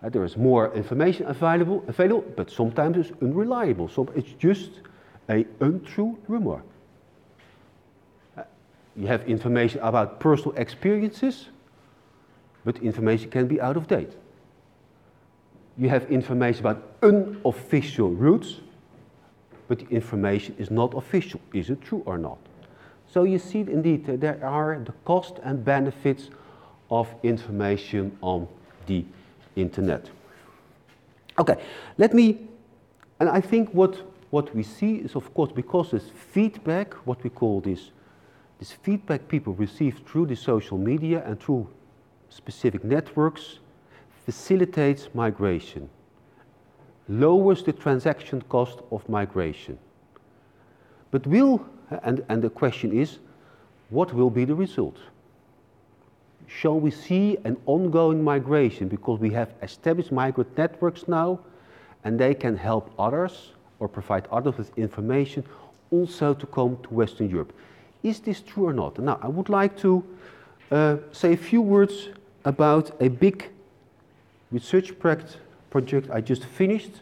Uh, 0.04 0.10
there 0.10 0.24
is 0.24 0.38
more 0.38 0.74
information 0.76 1.26
available, 1.26 1.84
available, 1.88 2.24
but 2.36 2.52
sometimes 2.52 2.98
it's 2.98 3.12
unreliable. 3.22 3.88
So 3.88 4.08
it's 4.16 4.32
just 4.34 4.72
a 5.30 5.46
untrue 5.60 6.18
rumor. 6.28 6.62
Uh, 8.38 8.44
you 8.96 9.08
have 9.08 9.28
information 9.28 9.80
about 9.82 10.20
personal 10.20 10.56
experiences, 10.58 11.48
but 12.64 12.78
information 12.84 13.32
can 13.32 13.48
be 13.48 13.60
out 13.60 13.78
of 13.78 13.88
date. 13.88 14.14
You 15.78 15.90
have 15.90 16.10
information 16.12 16.60
about 16.62 16.84
unofficial 17.02 18.12
routes, 18.12 18.62
but 19.68 19.80
the 19.80 19.88
information 19.88 20.56
is 20.58 20.70
not 20.70 20.94
official. 20.94 21.42
Is 21.54 21.70
it 21.70 21.82
true 21.82 22.04
or 22.06 22.18
not? 22.18 22.38
So 23.08 23.24
you 23.24 23.40
see 23.40 23.60
indeed 23.60 24.06
there 24.06 24.44
are 24.44 24.80
the 24.84 24.94
cost 25.06 25.40
and 25.44 25.64
benefits 25.64 26.30
of 26.90 27.08
information 27.24 28.18
on 28.22 28.48
the 28.88 29.06
internet. 29.56 30.10
Okay, 31.40 31.62
let 31.98 32.14
me, 32.14 32.48
and 33.20 33.30
I 33.30 33.42
think 33.42 33.70
what, 33.74 34.02
what 34.30 34.54
we 34.56 34.64
see 34.64 34.96
is 34.96 35.16
of 35.16 35.34
course 35.34 35.52
because 35.52 35.92
this 35.92 36.10
feedback, 36.10 36.94
what 37.06 37.24
we 37.24 37.30
call 37.30 37.62
this, 37.62 37.92
this 38.60 38.72
feedback 38.72 39.28
people 39.28 39.54
receive 39.54 40.02
through 40.06 40.28
the 40.28 40.36
social 40.36 40.78
media 40.78 41.24
and 41.26 41.40
through 41.40 41.68
specific 42.30 42.84
networks 42.84 43.60
facilitates 44.26 45.10
migration, 45.14 45.90
lowers 47.08 47.64
the 47.64 47.74
transaction 47.74 48.42
cost 48.50 48.80
of 48.92 49.08
migration. 49.08 49.78
But 51.12 51.28
will 51.28 51.66
and, 52.04 52.24
and 52.30 52.42
the 52.42 52.50
question 52.50 52.92
is, 52.92 53.20
what 53.90 54.14
will 54.14 54.30
be 54.30 54.46
the 54.46 54.56
result? 54.56 54.98
Shall 56.48 56.80
we 56.80 56.92
see 56.92 57.38
an 57.44 57.58
ongoing 57.66 58.24
migration 58.24 58.88
because 58.88 59.20
we 59.20 59.32
have 59.32 59.54
established 59.62 60.12
migrant 60.12 60.58
networks 60.58 61.08
now 61.08 61.40
and 62.04 62.20
they 62.20 62.34
can 62.34 62.56
help 62.56 62.92
others 63.00 63.54
or 63.80 63.88
provide 63.88 64.28
others 64.32 64.58
with 64.58 64.78
information 64.78 65.44
also 65.92 66.34
to 66.34 66.46
come 66.48 66.78
to 66.84 66.94
Western 66.94 67.30
Europe? 67.30 67.54
Is 68.04 68.20
this 68.20 68.42
true 68.42 68.68
or 68.68 68.74
not? 68.74 69.00
Now, 69.00 69.20
I 69.22 69.28
would 69.28 69.50
like 69.50 69.78
to 69.80 70.04
uh, 70.72 70.98
say 71.12 71.34
a 71.34 71.38
few 71.38 71.62
words 71.62 72.10
about 72.44 72.92
a 73.02 73.08
big 73.08 73.50
research 74.52 74.98
project, 75.00 75.38
project 75.72 76.10
I 76.12 76.22
just 76.22 76.46
finished 76.46 77.02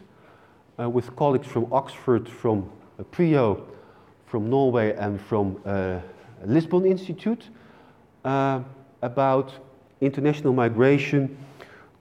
uh, 0.80 0.88
with 0.88 1.14
colleagues 1.16 1.46
from 1.46 1.70
Oxford, 1.72 2.28
from 2.28 2.70
uh, 2.98 3.02
PRIO, 3.04 3.66
from 4.26 4.50
Norway 4.50 4.94
and 4.96 5.20
from 5.20 5.60
uh, 5.64 6.00
Lisbon 6.44 6.86
Institute 6.86 7.48
uh, 8.24 8.60
about 9.02 9.52
international 10.00 10.52
migration 10.52 11.36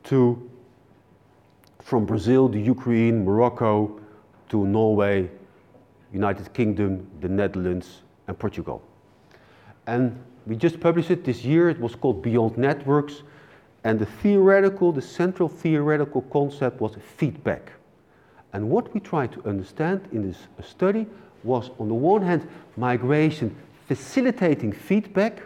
to 0.04 0.50
from 1.84 2.06
Brazil, 2.06 2.48
the 2.48 2.60
Ukraine, 2.60 3.26
Morocco, 3.26 4.00
to 4.50 4.66
Norway, 4.66 5.30
United 6.14 6.54
Kingdom, 6.54 7.06
the 7.20 7.28
Netherlands, 7.28 8.04
and 8.28 8.40
Portugal. 8.40 8.82
And 9.88 10.18
we 10.48 10.56
just 10.56 10.80
published 10.80 11.12
it 11.12 11.26
this 11.26 11.44
year. 11.44 11.70
It 11.70 11.80
was 11.80 11.96
called 11.96 12.22
Beyond 12.22 12.58
Networks. 12.58 13.24
And 13.84 14.00
the 14.00 14.06
theoretical, 14.06 14.94
the 14.94 15.02
central 15.02 15.50
theoretical 15.50 16.22
concept 16.22 16.80
was 16.80 16.96
feedback. 17.18 17.74
And 18.54 18.70
what 18.70 18.94
we 18.94 19.02
tried 19.02 19.34
to 19.34 19.46
understand 19.46 20.08
in 20.14 20.22
this 20.22 20.48
study 20.62 21.06
was 21.44 21.72
on 21.80 21.88
the 21.88 21.94
one 21.94 22.22
hand 22.22 22.48
migration 22.78 23.56
facilitating 23.88 24.72
feedback, 24.72 25.44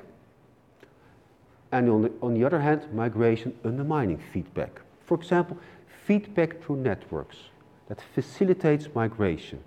and 1.71 1.89
on 1.89 2.01
the, 2.03 2.11
on 2.21 2.33
the 2.33 2.45
other 2.45 2.59
hand, 2.59 2.81
migration 2.93 3.53
undermining 3.65 4.17
feedback. 4.31 4.81
For 5.05 5.15
example, 5.15 5.57
feedback 6.05 6.61
through 6.63 6.77
networks 6.77 7.37
that 7.89 7.99
facilitates 8.13 8.87
migration. 8.93 9.59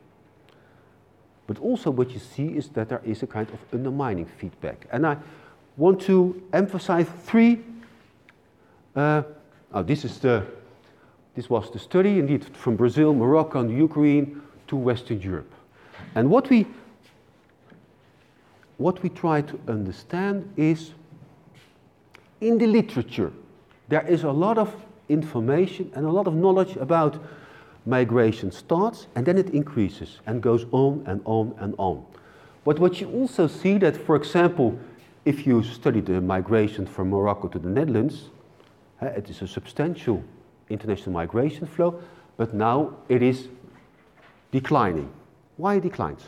But 1.47 1.59
also 1.59 1.91
what 1.91 2.11
you 2.13 2.19
see 2.19 2.49
is 2.49 2.69
that 2.71 2.89
there 2.89 3.03
is 3.05 3.23
a 3.23 3.27
kind 3.27 3.49
of 3.51 3.59
undermining 3.73 4.27
feedback. 4.27 4.87
And 4.93 5.07
I 5.07 5.17
want 5.77 6.01
to 6.03 6.41
emphasize 6.53 7.07
three. 7.25 7.61
Uh, 8.95 9.23
oh, 9.73 9.83
this 9.83 10.05
is 10.05 10.19
the, 10.21 10.47
this 11.35 11.51
was 11.51 11.71
the 11.71 11.79
study 11.79 12.19
indeed 12.19 12.45
from 12.57 12.77
Brazil, 12.77 13.13
Morocco, 13.13 13.61
and 13.61 13.77
Ukraine 13.77 14.41
to 14.69 14.77
Western 14.77 15.21
Europe. 15.21 15.53
And 16.15 16.31
what 16.31 16.51
we, 16.51 16.67
what 18.79 19.03
we 19.03 19.09
try 19.09 19.43
to 19.43 19.61
understand 19.69 20.53
is 20.57 20.93
in 22.41 22.59
the 22.59 22.67
literature, 22.67 23.33
there 23.89 24.07
is 24.07 24.25
a 24.25 24.31
lot 24.31 24.59
of 24.59 24.75
information 25.09 25.91
and 25.95 26.07
a 26.07 26.11
lot 26.11 26.27
of 26.27 26.35
knowledge 26.35 26.77
about 26.77 27.23
migration 27.87 28.51
starts 28.51 29.07
and 29.15 29.27
then 29.27 29.39
it 29.39 29.51
increases 29.51 30.21
and 30.27 30.43
goes 30.43 30.67
on 30.73 31.03
and 31.07 31.21
on 31.25 31.55
and 31.59 31.75
on. 31.79 32.05
But 32.65 32.79
what 32.79 33.01
you 33.01 33.11
also 33.11 33.47
see 33.47 33.79
that, 33.79 33.97
for 33.97 34.17
example, 34.17 34.79
if 35.25 35.47
you 35.47 35.63
study 35.63 36.01
the 36.01 36.21
migration 36.21 36.87
from 36.87 37.11
Morocco 37.11 37.49
to 37.49 37.59
the 37.59 37.69
Netherlands, 37.69 38.31
uh, 39.03 39.07
it 39.07 39.29
is 39.31 39.43
a 39.43 39.49
substantial 39.49 40.23
international 40.69 41.13
migration 41.13 41.67
flow, 41.67 42.03
but 42.37 42.55
now 42.55 42.97
it 43.09 43.23
is 43.23 43.49
declining. 44.51 45.11
Why 45.61 45.75
it 45.75 45.83
declines? 45.83 46.23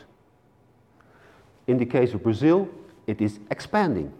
In 1.65 1.77
the 1.77 1.85
case 1.85 2.13
of 2.13 2.21
Brazil, 2.21 2.69
it 3.07 3.19
is 3.19 3.39
expanding. 3.49 4.13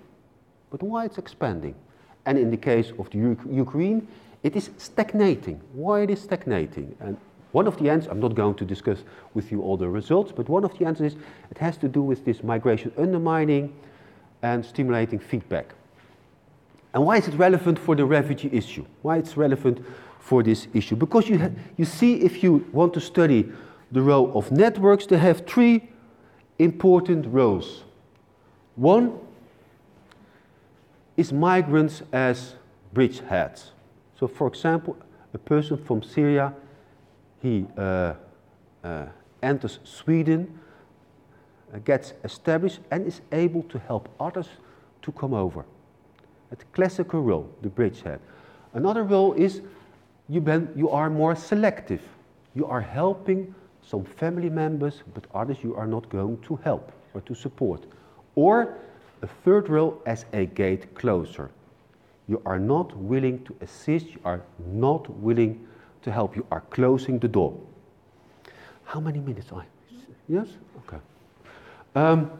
But 0.71 0.81
why 0.81 1.05
it's 1.05 1.19
expanding? 1.19 1.75
And 2.25 2.37
in 2.37 2.49
the 2.49 2.57
case 2.57 2.91
of 2.97 3.09
the 3.11 3.19
U 3.19 3.37
Ukraine, 3.51 4.07
it 4.41 4.55
is 4.55 4.71
stagnating. 4.77 5.61
Why 5.73 6.01
it 6.01 6.09
is 6.09 6.21
stagnating? 6.21 6.95
And 6.99 7.17
one 7.51 7.67
of 7.67 7.77
the 7.77 7.89
answers, 7.91 8.09
I'm 8.09 8.19
not 8.19 8.33
going 8.33 8.55
to 8.55 8.65
discuss 8.65 9.03
with 9.35 9.51
you 9.51 9.61
all 9.61 9.77
the 9.77 9.87
results, 9.87 10.31
but 10.31 10.49
one 10.49 10.63
of 10.63 10.75
the 10.79 10.85
answers 10.85 11.13
is 11.13 11.19
it 11.51 11.59
has 11.59 11.77
to 11.77 11.87
do 11.87 12.01
with 12.01 12.25
this 12.25 12.43
migration 12.43 12.91
undermining 12.97 13.71
and 14.41 14.65
stimulating 14.65 15.19
feedback. 15.19 15.75
And 16.93 17.05
why 17.05 17.17
is 17.17 17.27
it 17.27 17.35
relevant 17.35 17.77
for 17.77 17.95
the 17.95 18.05
refugee 18.05 18.49
issue? 18.51 18.85
Why 19.03 19.17
it's 19.17 19.37
relevant 19.37 19.85
for 20.19 20.41
this 20.41 20.67
issue? 20.73 20.95
Because 20.95 21.29
you, 21.29 21.55
you 21.77 21.85
see, 21.85 22.15
if 22.15 22.41
you 22.41 22.65
want 22.71 22.93
to 22.95 22.99
study 22.99 23.51
the 23.93 24.01
role 24.01 24.35
of 24.35 24.51
networks, 24.51 25.05
they 25.05 25.17
have 25.17 25.45
three 25.45 25.87
important 26.57 27.27
roles. 27.27 27.83
One 28.75 29.19
is 31.15 31.31
migrants 31.31 32.01
as 32.11 32.55
bridgeheads. 32.93 33.69
So, 34.19 34.27
for 34.27 34.47
example, 34.47 34.97
a 35.33 35.37
person 35.37 35.77
from 35.77 36.01
Syria, 36.01 36.53
he 37.39 37.67
uh, 37.77 38.13
uh, 38.83 39.05
enters 39.43 39.79
Sweden, 39.83 40.59
uh, 41.71 41.77
gets 41.79 42.13
established, 42.23 42.79
and 42.89 43.05
is 43.05 43.21
able 43.31 43.61
to 43.63 43.77
help 43.77 44.09
others 44.19 44.47
to 45.03 45.11
come 45.11 45.35
over. 45.35 45.65
A 46.51 46.55
classical 46.73 47.21
role, 47.21 47.47
the 47.61 47.69
bridgehead. 47.69 48.19
Another 48.73 49.03
role 49.03 49.33
is 49.33 49.61
you, 50.29 50.69
you 50.75 50.89
are 50.89 51.11
more 51.11 51.35
selective. 51.35 52.01
You 52.55 52.65
are 52.65 52.81
helping 52.81 53.53
some 53.85 54.03
family 54.03 54.49
members, 54.49 55.03
but 55.13 55.25
others 55.33 55.57
you 55.63 55.75
are 55.75 55.87
not 55.87 56.09
going 56.09 56.39
to 56.41 56.55
help 56.57 56.91
or 57.13 57.21
to 57.21 57.35
support. 57.35 57.83
Or 58.35 58.77
a 59.21 59.27
third 59.43 59.69
role 59.69 60.01
as 60.05 60.25
a 60.33 60.45
gate 60.45 60.95
closer. 60.95 61.49
You 62.27 62.41
are 62.45 62.59
not 62.59 62.95
willing 62.97 63.43
to 63.45 63.55
assist, 63.61 64.07
you 64.07 64.19
are 64.23 64.41
not 64.65 65.09
willing 65.09 65.67
to 66.03 66.11
help, 66.11 66.35
you 66.35 66.45
are 66.51 66.61
closing 66.69 67.19
the 67.19 67.27
door. 67.27 67.57
How 68.85 68.99
many 68.99 69.19
minutes 69.19 69.51
I? 69.53 69.65
Yes? 70.27 70.47
Okay. 70.79 71.01
Um, 71.95 72.31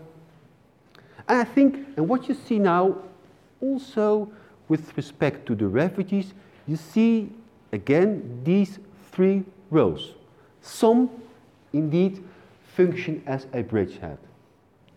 and 1.28 1.40
I 1.40 1.44
think, 1.44 1.76
and 1.98 2.08
what 2.08 2.28
you 2.28 2.36
see 2.36 2.60
now, 2.60 2.98
also 3.62 4.32
with 4.68 4.96
respect 4.98 5.46
to 5.48 5.56
the 5.56 5.68
refugees, 5.68 6.34
you 6.68 6.76
see 6.76 7.30
again 7.72 8.42
these 8.44 8.80
three 9.12 9.44
roles. 9.70 10.14
Some 10.62 11.10
indeed 11.74 12.24
function 12.64 13.22
as 13.26 13.48
a 13.54 13.62
bridgehead. 13.62 14.18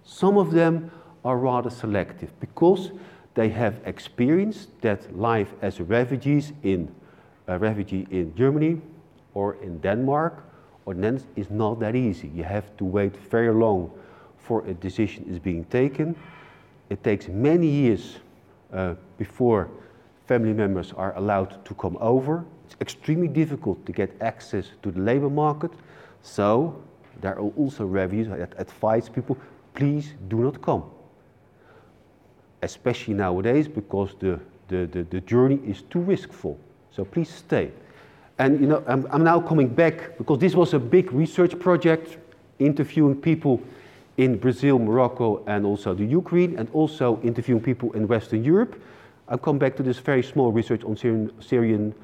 Some 0.05 0.39
of 0.39 0.53
them 0.53 0.91
are 1.24 1.39
rather 1.39 1.70
selective 1.70 2.39
because 2.41 2.93
they 3.35 3.49
have 3.49 3.81
experienced 3.85 4.68
that 4.81 5.16
life 5.16 5.53
as 5.61 5.81
refugees 5.81 6.53
in 6.62 6.95
a 7.49 7.59
refugee 7.59 8.07
in 8.11 8.35
Germany 8.35 8.81
or 9.35 9.57
in 9.62 9.79
Denmark 9.81 10.43
or 10.87 10.95
is 11.35 11.51
not 11.51 11.81
that 11.81 11.97
easy. 11.97 12.29
You 12.35 12.45
have 12.45 12.77
to 12.77 12.85
wait 12.85 13.16
very 13.16 13.53
long 13.53 13.91
for 14.39 14.64
a 14.66 14.74
decision 14.74 15.27
is 15.29 15.41
being 15.41 15.64
taken. 15.64 16.14
It 16.89 17.03
takes 17.03 17.29
many 17.29 17.66
years 17.66 18.18
uh, 18.72 18.95
before 19.18 19.68
family 20.27 20.53
members 20.53 20.93
are 20.93 21.16
allowed 21.16 21.64
to 21.64 21.74
come 21.74 21.99
over. 22.01 22.45
It's 22.66 22.77
extremely 22.81 23.29
difficult 23.29 23.85
to 23.87 23.93
get 23.93 24.11
access 24.20 24.70
to 24.83 24.91
the 24.93 25.01
labor 25.01 25.31
market. 25.31 25.72
So 26.27 26.83
there 27.20 27.39
are 27.39 27.41
also 27.41 27.87
reviews 27.87 28.29
that 28.29 28.55
advise 28.59 29.09
people, 29.09 29.39
please 29.74 30.14
do 30.29 30.39
not 30.39 30.61
come. 30.61 30.83
Especially 32.62 33.14
nowadays 33.14 33.68
because 33.68 34.14
the, 34.18 34.41
the, 34.68 34.87
the, 34.87 35.03
the 35.05 35.20
journey 35.20 35.61
is 35.64 35.83
too 35.83 36.01
riskful. 36.01 36.57
So 36.91 37.05
please 37.05 37.31
stay. 37.31 37.70
And 38.39 38.61
you 38.61 38.66
know, 38.66 38.83
I'm, 38.87 39.07
I'm 39.11 39.22
now 39.22 39.41
coming 39.41 39.68
back 39.68 40.18
because 40.18 40.39
this 40.41 40.55
was 40.55 40.74
a 40.74 40.79
big 40.79 41.12
research 41.12 41.59
project 41.59 42.18
interviewing 42.59 43.20
people 43.20 43.62
in 44.16 44.37
Brazil, 44.39 44.79
Morocco, 44.79 45.45
and 45.47 45.64
also 45.64 45.95
the 45.95 46.05
Ukraine, 46.05 46.59
and 46.59 46.68
also 46.72 47.20
interviewing 47.22 47.62
people 47.62 47.93
in 47.93 48.09
Western 48.09 48.43
Europe. 48.43 48.81
I'll 49.29 49.39
come 49.39 49.59
back 49.59 49.77
to 49.77 49.83
this 49.83 49.99
very 49.99 50.22
small 50.22 50.53
research 50.53 50.85
on 50.85 50.97
Syrian, 50.97 51.31
Syrian 51.41 51.95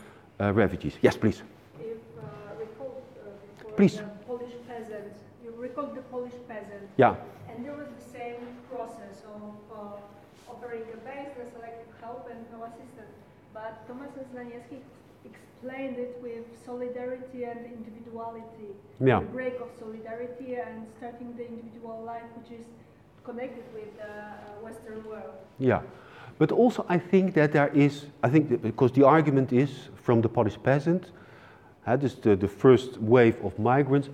uh, 0.40 0.52
refugees. 0.52 0.94
Yes, 1.00 1.16
please. 1.16 1.42
If 1.80 1.86
uh, 2.18 2.26
recall, 2.58 3.02
uh, 3.24 3.70
please. 3.76 3.96
the 3.96 4.02
Polish 4.26 4.52
peasant, 4.68 5.12
you 5.44 5.54
recall 5.56 5.86
the 5.86 6.02
Polish 6.02 6.32
peasant. 6.48 6.81
Yeah. 6.96 7.14
And 7.48 7.64
there 7.64 7.74
was 7.74 7.88
the 7.98 8.18
same 8.18 8.40
process 8.70 9.22
of 9.34 9.54
uh, 9.72 10.50
offering 10.50 10.82
a 10.92 10.96
base, 10.98 11.32
the 11.36 11.50
selective 11.50 11.92
help 12.00 12.28
and 12.30 12.44
no 12.52 12.64
assistance. 12.64 13.16
But 13.54 13.86
Thomas 13.86 14.10
Znaniecki 14.34 14.80
explained 15.24 15.98
it 15.98 16.18
with 16.22 16.44
solidarity 16.64 17.44
and 17.44 17.60
individuality. 17.66 18.74
Yeah. 19.00 19.20
The 19.20 19.26
break 19.26 19.60
of 19.60 19.68
solidarity 19.78 20.56
and 20.56 20.86
starting 20.98 21.34
the 21.36 21.46
individual 21.46 22.02
life, 22.04 22.28
which 22.36 22.58
is 22.58 22.66
connected 23.24 23.64
with 23.72 23.96
the 23.96 24.10
uh, 24.10 24.62
Western 24.62 25.04
world. 25.04 25.34
Yeah. 25.58 25.82
But 26.38 26.50
also, 26.50 26.84
I 26.88 26.98
think 26.98 27.34
that 27.34 27.52
there 27.52 27.68
is, 27.68 28.06
I 28.22 28.28
think, 28.28 28.62
because 28.62 28.92
the 28.92 29.06
argument 29.06 29.52
is 29.52 29.88
from 29.94 30.22
the 30.22 30.28
Polish 30.28 30.56
peasant, 30.62 31.12
uh, 31.86 31.96
this 31.96 32.14
the, 32.14 32.36
the 32.36 32.48
first 32.48 32.98
wave 32.98 33.36
of 33.44 33.58
migrants, 33.58 34.08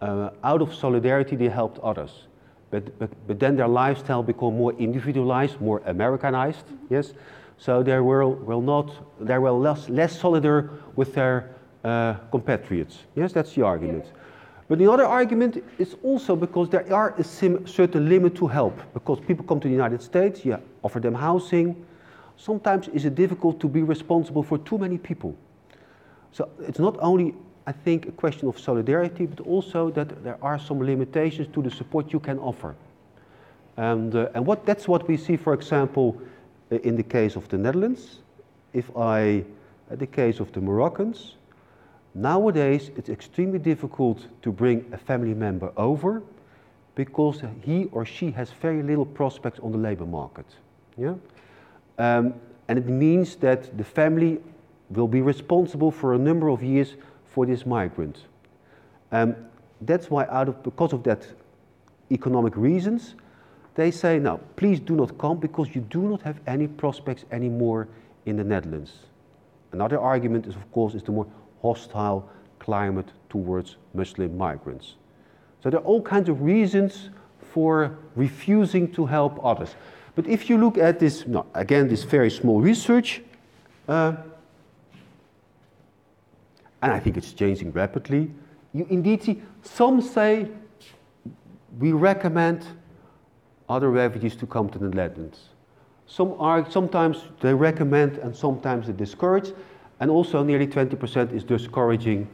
uh, 0.00 0.30
out 0.42 0.62
of 0.62 0.74
solidarity, 0.74 1.36
they 1.36 1.48
helped 1.48 1.78
others. 1.80 2.26
But, 2.70 2.98
but, 2.98 3.10
but 3.26 3.40
then 3.40 3.56
their 3.56 3.68
lifestyle 3.68 4.22
became 4.22 4.56
more 4.56 4.72
individualized, 4.78 5.60
more 5.60 5.82
Americanized, 5.86 6.66
mm 6.66 6.76
-hmm. 6.76 6.94
yes? 6.94 7.14
So 7.56 7.82
they 7.82 8.00
were, 8.00 8.26
will 8.26 8.62
not, 8.62 8.90
they 9.18 9.38
were 9.38 9.52
less, 9.52 9.88
less 9.88 10.18
solidar 10.18 10.70
with 10.96 11.12
their 11.12 11.44
uh, 11.84 12.14
compatriots. 12.30 13.06
Yes, 13.14 13.32
that's 13.32 13.52
the 13.54 13.62
argument. 13.62 14.04
But 14.70 14.78
the 14.78 14.90
other 14.90 15.04
argument 15.04 15.62
is 15.78 15.96
also 16.02 16.36
because 16.36 16.70
there 16.70 16.94
are 16.94 17.14
a 17.18 17.24
certain 17.24 18.08
limit 18.08 18.34
to 18.36 18.46
help. 18.46 18.80
Because 18.94 19.20
people 19.20 19.44
come 19.44 19.60
to 19.60 19.68
the 19.68 19.74
United 19.74 20.00
States, 20.00 20.44
you 20.44 20.56
offer 20.82 21.00
them 21.00 21.14
housing. 21.14 21.74
Sometimes 22.36 22.88
it's 22.94 23.04
difficult 23.04 23.58
to 23.60 23.68
be 23.68 23.82
responsible 23.82 24.42
for 24.42 24.58
too 24.58 24.78
many 24.78 24.96
people. 24.96 25.34
So 26.32 26.48
it's 26.60 26.78
not 26.78 26.96
only, 27.00 27.34
I 27.66 27.72
think, 27.72 28.06
a 28.06 28.12
question 28.12 28.48
of 28.48 28.58
solidarity, 28.58 29.26
but 29.26 29.46
also 29.46 29.90
that 29.90 30.24
there 30.24 30.38
are 30.42 30.58
some 30.58 30.80
limitations 30.80 31.48
to 31.54 31.62
the 31.62 31.70
support 31.70 32.12
you 32.12 32.20
can 32.20 32.38
offer. 32.38 32.74
And, 33.76 34.14
uh, 34.14 34.28
and 34.34 34.46
what, 34.46 34.66
that's 34.66 34.88
what 34.88 35.06
we 35.08 35.16
see, 35.16 35.36
for 35.36 35.54
example, 35.54 36.20
in 36.70 36.96
the 36.96 37.02
case 37.02 37.36
of 37.36 37.48
the 37.48 37.58
Netherlands, 37.58 38.18
if 38.72 38.94
I, 38.96 39.44
in 39.90 39.98
the 39.98 40.06
case 40.06 40.40
of 40.40 40.52
the 40.52 40.60
Moroccans, 40.60 41.34
nowadays 42.14 42.90
it's 42.96 43.08
extremely 43.08 43.58
difficult 43.58 44.26
to 44.42 44.52
bring 44.52 44.84
a 44.92 44.98
family 44.98 45.34
member 45.34 45.72
over 45.76 46.22
because 46.94 47.42
he 47.62 47.86
or 47.92 48.04
she 48.04 48.30
has 48.32 48.50
very 48.50 48.82
little 48.82 49.06
prospects 49.06 49.60
on 49.60 49.72
the 49.72 49.78
labor 49.78 50.06
market. 50.06 50.46
Yeah? 50.96 51.14
Um, 51.98 52.34
and 52.68 52.78
it 52.78 52.86
means 52.86 53.36
that 53.36 53.76
the 53.76 53.84
family 53.84 54.40
will 54.90 55.08
be 55.08 55.20
responsible 55.20 55.90
for 55.90 56.14
a 56.14 56.18
number 56.18 56.48
of 56.48 56.62
years 56.62 56.94
for 57.30 57.46
this 57.46 57.64
migrant. 57.64 58.18
Um, 59.12 59.36
that's 59.80 60.10
why, 60.10 60.26
out 60.26 60.48
of, 60.48 60.62
because 60.62 60.92
of 60.92 61.02
that 61.04 61.26
economic 62.10 62.56
reasons, 62.56 63.14
they 63.74 63.90
say, 63.90 64.18
no, 64.18 64.40
please 64.56 64.80
do 64.80 64.94
not 64.94 65.16
come 65.16 65.38
because 65.38 65.74
you 65.74 65.80
do 65.80 66.02
not 66.02 66.22
have 66.22 66.40
any 66.46 66.66
prospects 66.66 67.24
anymore 67.30 67.88
in 68.26 68.36
the 68.36 68.44
Netherlands. 68.44 68.92
Another 69.72 69.98
argument 69.98 70.46
is, 70.46 70.56
of 70.56 70.70
course, 70.72 70.94
is 70.94 71.02
the 71.02 71.12
more 71.12 71.26
hostile 71.62 72.28
climate 72.58 73.08
towards 73.28 73.76
Muslim 73.94 74.36
migrants. 74.36 74.96
So 75.62 75.70
there 75.70 75.80
are 75.80 75.84
all 75.84 76.02
kinds 76.02 76.28
of 76.28 76.42
reasons 76.42 77.10
for 77.52 77.96
refusing 78.16 78.92
to 78.92 79.06
help 79.06 79.38
others. 79.44 79.74
But 80.14 80.26
if 80.26 80.50
you 80.50 80.58
look 80.58 80.76
at 80.78 80.98
this, 80.98 81.26
no, 81.26 81.46
again, 81.54 81.88
this 81.88 82.02
very 82.02 82.30
small 82.30 82.60
research, 82.60 83.22
uh, 83.88 84.16
and 86.82 86.92
I 86.92 86.98
think 86.98 87.16
it's 87.16 87.32
changing 87.32 87.72
rapidly, 87.72 88.30
you 88.72 88.86
indeed 88.90 89.22
see 89.22 89.42
some 89.62 90.00
say 90.00 90.48
we 91.78 91.92
recommend 91.92 92.66
other 93.68 93.90
refugees 93.90 94.34
to 94.36 94.46
come 94.46 94.68
to 94.70 94.78
the 94.78 94.88
Netherlands. 94.88 95.50
Some 96.06 96.34
are, 96.40 96.68
sometimes 96.68 97.24
they 97.40 97.54
recommend 97.54 98.18
and 98.18 98.34
sometimes 98.34 98.88
they 98.88 98.92
discourage, 98.92 99.52
and 100.00 100.10
also 100.10 100.42
nearly 100.42 100.66
20% 100.66 101.32
is 101.32 101.44
discouraging 101.44 102.28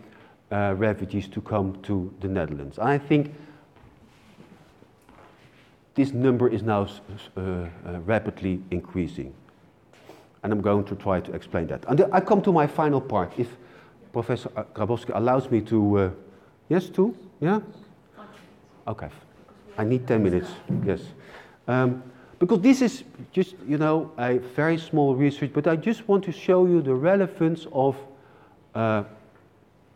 uh, 0.51 0.75
refugees 0.77 1.29
to 1.29 1.41
come 1.41 1.81
to 1.83 2.13
the 2.21 2.29
Netherlands. 2.29 2.79
I 2.79 2.97
think 2.97 3.35
this 5.95 6.13
number 6.13 6.49
is 6.49 6.63
now 6.63 6.89
uh, 7.37 7.41
uh, 7.41 7.69
rapidly 8.05 8.63
increasing. 8.71 9.35
And 10.43 10.53
I'm 10.53 10.61
going 10.61 10.85
to 10.85 10.95
try 10.95 11.21
to 11.21 11.33
explain 11.33 11.67
that. 11.67 11.85
And 11.89 12.05
I 12.13 12.21
come 12.21 12.41
to 12.43 12.53
my 12.53 12.67
final 12.67 13.01
part. 13.01 13.33
If 13.37 13.49
Professor 14.17 14.49
Grabowski 14.75 15.11
allows 15.15 15.51
me 15.51 15.61
to, 15.61 15.99
uh, 15.99 16.11
yes, 16.71 16.89
two, 16.89 17.15
yeah? 17.39 17.61
Okay. 18.89 19.11
I 19.77 19.85
need 19.85 20.07
10 20.07 20.23
minutes, 20.23 20.49
yes. 20.87 21.03
Um, 21.69 22.03
because 22.39 22.61
this 22.61 22.81
is 22.81 23.05
just, 23.31 23.57
you 23.69 23.77
know, 23.77 24.11
a 24.17 24.39
very 24.39 24.79
small 24.79 25.15
research, 25.15 25.51
but 25.53 25.67
I 25.67 25.77
just 25.77 26.09
want 26.09 26.25
to 26.25 26.33
show 26.33 26.65
you 26.65 26.81
the 26.81 26.95
relevance 26.95 27.67
of 27.73 27.95
uh, 28.75 29.05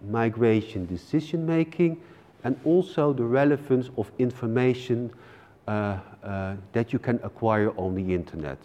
migration 0.06 0.84
decision 0.84 1.46
making 1.46 1.98
and 2.44 2.60
also 2.66 3.14
the 3.14 3.24
relevance 3.24 3.88
of 3.96 4.12
information 4.18 5.10
uh, 5.66 5.96
uh, 6.22 6.56
that 6.74 6.92
you 6.92 6.98
can 6.98 7.18
acquire 7.22 7.70
on 7.78 7.94
the 7.94 8.14
internet. 8.14 8.58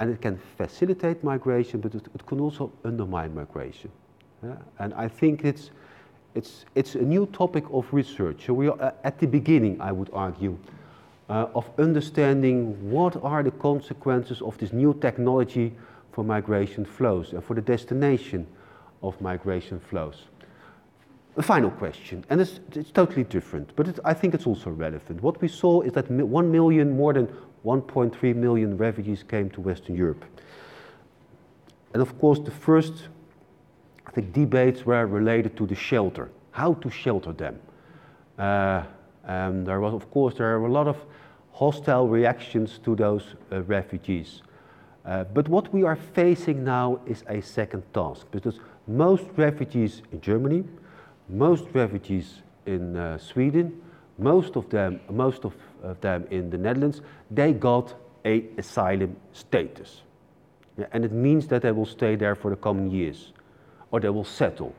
And 0.00 0.10
it 0.10 0.22
can 0.22 0.40
facilitate 0.56 1.22
migration, 1.22 1.80
but 1.80 1.94
it, 1.94 2.06
it 2.14 2.24
can 2.24 2.40
also 2.40 2.72
undermine 2.86 3.34
migration. 3.34 3.90
And 4.78 4.94
I 4.94 5.08
think 5.08 5.44
it's, 5.44 5.70
it's, 6.34 6.64
it's 6.74 6.94
a 6.94 7.02
new 7.02 7.26
topic 7.26 7.64
of 7.70 7.86
research. 7.92 8.46
So 8.46 8.54
we 8.54 8.68
are 8.68 8.80
uh, 8.80 8.92
at 9.04 9.18
the 9.18 9.26
beginning, 9.26 9.80
I 9.80 9.92
would 9.92 10.10
argue, 10.12 10.58
uh, 11.28 11.46
of 11.54 11.68
understanding 11.78 12.90
what 12.90 13.16
are 13.22 13.42
the 13.42 13.52
consequences 13.52 14.42
of 14.42 14.58
this 14.58 14.72
new 14.72 14.94
technology 15.00 15.72
for 16.12 16.24
migration 16.24 16.84
flows 16.84 17.32
and 17.32 17.42
for 17.42 17.54
the 17.54 17.60
destination 17.60 18.46
of 19.02 19.20
migration 19.20 19.80
flows. 19.80 20.24
A 21.36 21.42
final 21.42 21.70
question, 21.70 22.24
and 22.28 22.40
it's, 22.40 22.60
it's 22.72 22.90
totally 22.90 23.24
different, 23.24 23.74
but 23.74 23.88
it, 23.88 23.98
I 24.04 24.12
think 24.12 24.34
it's 24.34 24.46
also 24.46 24.70
relevant. 24.70 25.22
What 25.22 25.40
we 25.40 25.48
saw 25.48 25.80
is 25.80 25.92
that 25.92 26.10
1 26.10 26.52
million, 26.52 26.94
more 26.94 27.14
than 27.14 27.28
1.3 27.64 28.36
million 28.36 28.76
refugees 28.76 29.22
came 29.22 29.48
to 29.50 29.60
Western 29.62 29.96
Europe. 29.96 30.24
And 31.94 32.02
of 32.02 32.18
course, 32.18 32.38
the 32.40 32.50
first 32.50 33.08
I 34.12 34.14
think 34.16 34.34
debates 34.34 34.84
were 34.84 35.06
related 35.06 35.56
to 35.56 35.66
the 35.66 35.74
shelter, 35.74 36.30
how 36.50 36.74
to 36.74 36.90
shelter 36.90 37.32
them. 37.32 37.58
Uh, 38.38 38.82
and 39.24 39.66
there 39.66 39.80
was, 39.80 39.94
of 39.94 40.10
course, 40.10 40.34
there 40.34 40.54
are 40.54 40.66
a 40.66 40.70
lot 40.70 40.86
of 40.86 40.98
hostile 41.52 42.08
reactions 42.08 42.78
to 42.84 42.94
those 42.94 43.22
uh, 43.50 43.62
refugees. 43.62 44.42
Uh, 45.06 45.24
but 45.24 45.48
what 45.48 45.72
we 45.72 45.82
are 45.82 45.96
facing 45.96 46.62
now 46.62 47.00
is 47.06 47.24
a 47.28 47.40
second 47.40 47.82
task 47.94 48.26
because 48.30 48.60
most 48.86 49.24
refugees 49.36 50.02
in 50.12 50.20
Germany, 50.20 50.64
most 51.28 51.64
refugees 51.72 52.42
in 52.66 52.96
uh, 52.96 53.16
Sweden, 53.16 53.80
most 54.18 54.56
of 54.56 54.68
them, 54.68 55.00
most 55.10 55.44
of, 55.44 55.54
of, 55.82 56.00
them 56.02 56.26
in 56.30 56.50
the 56.50 56.58
Netherlands, 56.58 57.00
they 57.30 57.52
got 57.52 57.94
a 58.24 58.44
asylum 58.58 59.16
status. 59.32 60.02
Yeah, 60.76 60.86
and 60.92 61.04
it 61.04 61.12
means 61.12 61.46
that 61.48 61.62
they 61.62 61.72
will 61.72 61.86
stay 61.86 62.14
there 62.14 62.34
for 62.34 62.50
the 62.50 62.56
coming 62.56 62.90
years, 62.90 63.32
or 63.92 64.00
they 64.00 64.08
will 64.08 64.24
settle. 64.24 64.74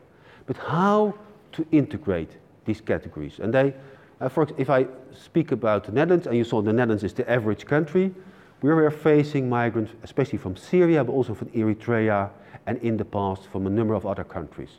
But 0.45 0.57
how 0.57 1.13
to 1.53 1.65
integrate 1.71 2.31
these 2.65 2.81
categories? 2.81 3.39
And 3.39 3.53
they, 3.53 3.73
uh, 4.19 4.27
for, 4.27 4.47
if 4.57 4.69
I 4.69 4.87
speak 5.13 5.51
about 5.51 5.85
the 5.85 5.93
Netherlands, 5.93 6.27
and 6.27 6.35
you 6.35 6.43
saw 6.43 6.61
the 6.61 6.73
Netherlands 6.73 7.03
is 7.03 7.13
the 7.13 7.29
average 7.29 7.65
country, 7.65 8.13
we 8.61 8.69
are 8.69 8.91
facing 8.91 9.49
migrants, 9.49 9.91
especially 10.03 10.37
from 10.37 10.55
Syria, 10.55 11.03
but 11.03 11.11
also 11.11 11.33
from 11.33 11.49
Eritrea, 11.49 12.29
and 12.65 12.77
in 12.79 12.97
the 12.97 13.05
past 13.05 13.47
from 13.47 13.67
a 13.67 13.69
number 13.69 13.93
of 13.93 14.05
other 14.05 14.23
countries. 14.23 14.69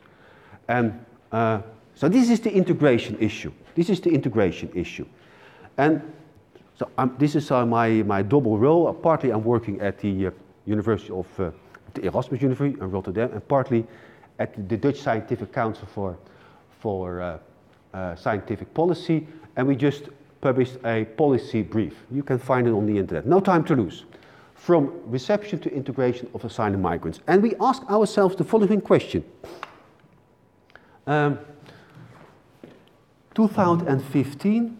And 0.67 1.05
uh, 1.31 1.61
so 1.93 2.09
this 2.09 2.29
is 2.29 2.39
the 2.39 2.51
integration 2.51 3.17
issue. 3.19 3.51
This 3.75 3.89
is 3.89 4.01
the 4.01 4.09
integration 4.09 4.71
issue. 4.73 5.05
And 5.77 6.01
so 6.77 6.89
um, 6.97 7.15
this 7.19 7.35
is 7.35 7.51
uh, 7.51 7.65
my, 7.65 8.03
my 8.03 8.21
double 8.21 8.57
role. 8.57 8.87
Uh, 8.87 8.93
partly 8.93 9.29
I'm 9.31 9.43
working 9.43 9.79
at 9.81 9.99
the 9.99 10.27
uh, 10.27 10.31
University 10.65 11.11
of 11.11 11.27
uh, 11.39 11.51
the 11.93 12.05
Erasmus 12.05 12.41
University 12.41 12.79
in 12.81 12.91
Rotterdam, 12.91 13.31
and 13.31 13.47
partly 13.47 13.85
at 14.39 14.69
the 14.69 14.77
Dutch 14.77 15.01
Scientific 15.01 15.51
Council 15.51 15.87
for, 15.93 16.17
for 16.79 17.21
uh, 17.21 17.37
uh, 17.93 18.15
Scientific 18.15 18.73
Policy. 18.73 19.27
And 19.55 19.67
we 19.67 19.75
just 19.75 20.09
published 20.41 20.77
a 20.85 21.05
policy 21.17 21.61
brief. 21.61 21.95
You 22.11 22.23
can 22.23 22.37
find 22.37 22.67
it 22.67 22.71
on 22.71 22.85
the 22.85 22.97
internet. 22.97 23.25
No 23.25 23.39
time 23.39 23.63
to 23.65 23.75
lose. 23.75 24.05
From 24.55 24.91
reception 25.05 25.59
to 25.59 25.73
integration 25.73 26.29
of 26.33 26.43
asylum 26.45 26.81
migrants. 26.81 27.19
And 27.27 27.41
we 27.41 27.55
ask 27.59 27.83
ourselves 27.89 28.35
the 28.35 28.43
following 28.43 28.81
question. 28.81 29.23
Um, 31.07 31.39
2015, 33.35 34.77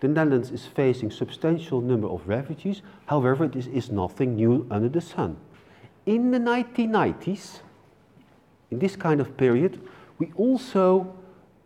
the 0.00 0.08
Netherlands 0.08 0.50
is 0.50 0.64
facing 0.64 1.10
substantial 1.10 1.80
number 1.80 2.08
of 2.08 2.26
refugees. 2.28 2.82
However, 3.06 3.48
this 3.48 3.66
is 3.66 3.90
nothing 3.90 4.36
new 4.36 4.66
under 4.70 4.88
the 4.88 5.00
sun. 5.00 5.36
In 6.06 6.30
the 6.30 6.38
1990s, 6.38 7.60
in 8.70 8.78
this 8.78 8.96
kind 8.96 9.20
of 9.20 9.36
period, 9.36 9.80
we 10.18 10.32
also 10.36 11.14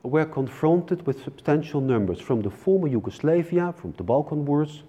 were 0.03 0.25
confronted 0.25 1.07
with 1.07 1.23
substantial 1.23 1.81
numbers 1.81 2.21
from 2.21 2.43
the 2.43 2.51
former 2.51 2.89
Yugoslavia, 2.89 3.73
from 3.77 3.93
the 3.97 4.03
Balkan 4.03 4.45
Wars, 4.45 4.83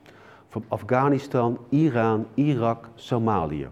from 0.50 0.66
Afghanistan, 0.72 1.58
Iran, 1.72 2.28
Iraq, 2.38 2.98
Somalia. 2.98 3.70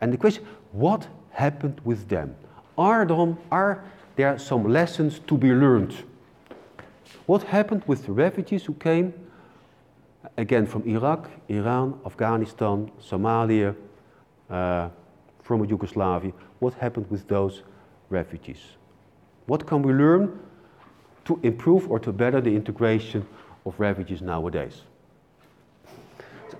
And 0.00 0.12
the 0.12 0.16
question, 0.16 0.44
what 0.72 1.06
happened 1.30 1.80
with 1.84 2.08
them? 2.08 2.34
Are, 2.78 3.06
are 3.50 3.84
there 4.16 4.38
some 4.38 4.64
lessons 4.64 5.20
to 5.26 5.36
be 5.36 5.52
learned? 5.52 5.94
What 7.26 7.42
happened 7.44 7.82
with 7.86 8.06
the 8.06 8.12
refugees 8.12 8.64
who 8.64 8.74
came, 8.74 9.12
again, 10.36 10.66
from 10.66 10.86
Iraq, 10.86 11.30
Iran, 11.48 11.98
Afghanistan, 12.04 12.90
Somalia, 13.00 13.74
uh, 14.50 14.88
from 15.42 15.64
Yugoslavia? 15.64 16.32
What 16.60 16.74
happened 16.74 17.10
with 17.10 17.26
those 17.28 17.62
refugees? 18.10 18.60
What 19.46 19.66
can 19.66 19.82
we 19.82 19.92
learn 19.92 20.38
to 21.24 21.38
improve 21.42 21.90
or 21.90 21.98
to 22.00 22.12
better 22.12 22.40
the 22.40 22.54
integration 22.54 23.26
of 23.66 23.78
refugees 23.78 24.22
nowadays? 24.22 24.82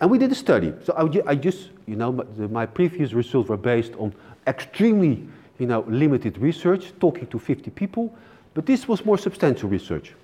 And 0.00 0.10
we 0.10 0.18
did 0.18 0.32
a 0.32 0.34
study. 0.34 0.72
So 0.84 0.94
I, 0.94 1.30
I 1.30 1.34
just, 1.34 1.70
you 1.86 1.96
know, 1.96 2.12
my 2.50 2.66
previous 2.66 3.12
results 3.12 3.48
were 3.48 3.56
based 3.56 3.92
on 3.98 4.14
extremely, 4.46 5.28
you 5.58 5.66
know, 5.66 5.84
limited 5.86 6.38
research, 6.38 6.92
talking 6.98 7.26
to 7.28 7.38
50 7.38 7.70
people, 7.70 8.14
but 8.54 8.66
this 8.66 8.88
was 8.88 9.04
more 9.04 9.18
substantial 9.18 9.68
research. 9.68 10.14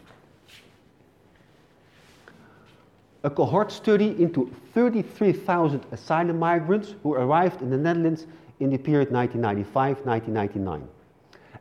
A 3.25 3.31
cohort 3.31 3.73
study 3.73 4.21
into 4.23 4.53
33,000 4.75 5.85
asylum 5.93 6.39
migrants 6.39 6.95
who 7.03 7.15
arrived 7.15 7.63
in 7.63 7.71
the 7.71 7.77
Netherlands 7.77 8.27
in 8.61 8.71
the 8.71 8.79
period 8.79 9.11
1995-1999. 9.11 10.83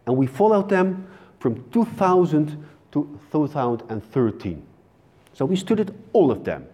And 0.06 0.18
we 0.18 0.28
followed 0.28 0.70
them 0.70 1.08
from 1.40 1.70
2000 1.72 2.66
to 2.92 3.20
2013. 3.32 4.66
So 5.34 5.46
we 5.46 5.56
studied 5.56 5.94
all 6.14 6.32
of 6.32 6.44
them. 6.44 6.66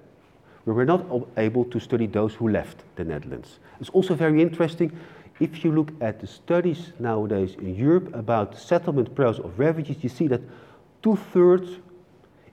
We 0.65 0.73
were 0.73 0.85
not 0.85 1.05
able 1.35 1.65
to 1.65 1.79
study 1.79 2.07
those 2.07 2.33
who 2.33 2.47
left 2.47 2.83
the 2.95 3.03
Netherlands. 3.03 3.59
It's 3.81 3.89
also 3.89 4.15
very 4.15 4.41
interesting 4.41 4.97
if 5.39 5.65
you 5.65 5.71
look 5.71 5.91
at 5.99 6.19
the 6.19 6.27
studies 6.27 6.93
nowadays 6.99 7.55
in 7.55 7.75
Europe 7.75 8.13
about 8.13 8.57
settlement 8.57 9.13
process 9.15 9.43
of 9.43 9.57
refugees, 9.57 9.97
you 10.01 10.09
see 10.09 10.27
that 10.27 10.41
two 11.01 11.15
thirds 11.33 11.79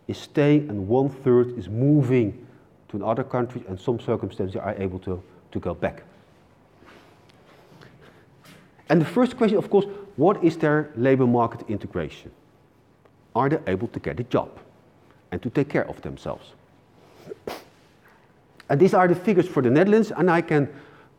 is 0.08 0.18
staying 0.18 0.68
and 0.70 0.88
one 0.88 1.08
third 1.08 1.56
is 1.58 1.68
moving 1.68 2.46
to 2.88 2.96
another 2.96 3.22
country, 3.22 3.62
and 3.68 3.78
some 3.78 4.00
circumstances 4.00 4.56
are 4.56 4.74
able 4.76 4.98
to, 4.98 5.22
to 5.52 5.60
go 5.60 5.74
back. 5.74 6.02
And 8.90 9.00
the 9.00 9.06
first 9.06 9.36
question, 9.36 9.56
of 9.56 9.70
course, 9.70 9.86
what 10.16 10.42
is 10.42 10.56
their 10.56 10.90
labor 10.96 11.26
market 11.26 11.62
integration? 11.68 12.32
Are 13.36 13.48
they 13.48 13.58
able 13.68 13.86
to 13.88 14.00
get 14.00 14.18
a 14.18 14.24
job 14.24 14.50
and 15.30 15.40
to 15.42 15.48
take 15.48 15.68
care 15.68 15.88
of 15.88 16.02
themselves? 16.02 16.52
And 18.68 18.80
these 18.80 18.92
are 18.92 19.06
the 19.06 19.14
figures 19.14 19.46
for 19.46 19.62
the 19.62 19.70
Netherlands, 19.70 20.10
and 20.16 20.28
I 20.28 20.42
can 20.42 20.68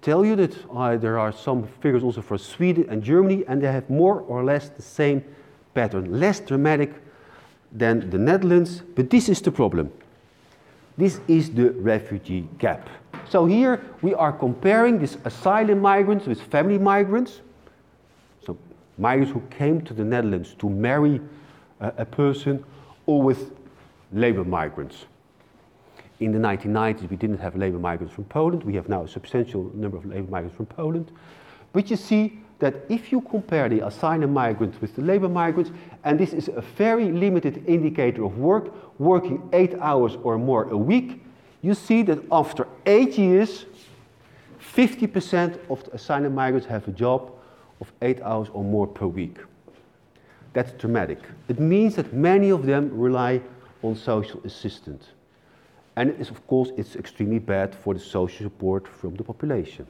tell 0.02 0.26
you 0.26 0.36
that 0.36 0.58
uh, 0.70 0.98
there 0.98 1.18
are 1.18 1.32
some 1.32 1.68
figures 1.80 2.04
also 2.04 2.22
for 2.22 2.38
Sweden 2.38 2.86
and 2.90 3.02
Germany, 3.02 3.46
and 3.48 3.62
they 3.62 3.72
have 3.72 3.90
more 3.90 4.20
or 4.22 4.44
less 4.44 4.68
the 4.70 4.82
same 4.82 5.24
pattern, 5.74 6.20
less 6.20 6.42
dramatic 6.42 6.94
than 7.72 8.10
the 8.10 8.18
Netherlands, 8.18 8.82
but 8.96 9.10
this 9.10 9.30
is 9.30 9.42
the 9.42 9.52
problem. 9.52 9.90
This 10.98 11.22
is 11.30 11.52
the 11.52 11.72
refugee 11.72 12.50
gap. 12.58 12.90
So 13.30 13.46
here 13.46 13.82
we 14.02 14.14
are 14.14 14.34
comparing 14.34 15.00
these 15.00 15.18
asylum 15.24 15.80
migrants 15.80 16.28
with 16.28 16.42
family 16.42 16.78
migrants 16.78 17.40
migrants 19.02 19.34
who 19.34 19.42
came 19.50 19.82
to 19.82 19.94
the 19.94 20.04
Netherlands 20.04 20.56
to 20.60 20.70
marry 20.70 21.20
a 21.80 22.06
person 22.06 22.64
or 23.08 23.22
with 23.22 23.52
labor 24.14 24.44
migrants. 24.44 25.06
In 26.20 26.32
the 26.32 26.38
1990s, 26.38 27.10
we 27.10 27.18
didn't 27.18 27.40
have 27.40 27.56
labor 27.56 27.80
migrants 27.80 28.14
from 28.14 28.26
Poland. 28.26 28.64
We 28.64 28.76
have 28.76 28.88
now 28.88 29.04
a 29.04 29.08
substantial 29.08 29.72
number 29.74 29.98
of 29.98 30.06
labor 30.06 30.30
migrants 30.30 30.56
from 30.56 30.68
Poland. 30.68 31.12
But 31.74 31.90
you 31.90 31.96
see 31.96 32.40
that 32.60 32.76
if 32.90 33.12
you 33.12 33.22
compare 33.22 33.68
the 33.68 33.88
asylum 33.88 34.34
migrants 34.34 34.80
with 34.80 34.96
the 34.96 35.02
labor 35.02 35.28
migrants, 35.28 35.72
and 36.04 36.20
this 36.20 36.32
is 36.32 36.48
a 36.50 36.62
very 36.62 37.12
limited 37.12 37.64
indicator 37.68 38.24
of 38.24 38.38
work, 38.38 38.72
working 39.00 39.50
eight 39.52 39.74
hours 39.80 40.16
or 40.22 40.38
more 40.38 40.70
a 40.70 40.78
week, 40.78 41.24
you 41.64 41.74
see 41.74 42.04
that 42.04 42.20
after 42.32 42.68
eight 42.86 43.18
years, 43.18 43.66
50% 44.76 45.58
of 45.72 45.84
the 45.86 45.96
asylum 45.96 46.36
migrants 46.36 46.68
have 46.68 46.88
a 46.88 46.92
job 46.92 47.32
of 47.82 47.92
eight 48.02 48.22
hours 48.22 48.48
or 48.54 48.64
more 48.64 48.88
per 48.88 49.08
week. 49.08 49.38
That's 50.54 50.72
dramatic. 50.74 51.20
It 51.50 51.60
means 51.60 51.96
that 51.96 52.14
many 52.14 52.52
of 52.52 52.66
them 52.66 52.90
rely 52.94 53.42
on 53.84 53.96
social 53.96 54.42
assistance. 54.46 55.08
And 55.96 56.20
of 56.22 56.48
course, 56.48 56.72
it's 56.78 56.96
extremely 56.96 57.40
bad 57.40 57.76
for 57.76 57.94
the 57.94 58.00
social 58.00 58.46
support 58.46 58.88
from 58.88 59.16
the 59.16 59.24
population. 59.24 59.88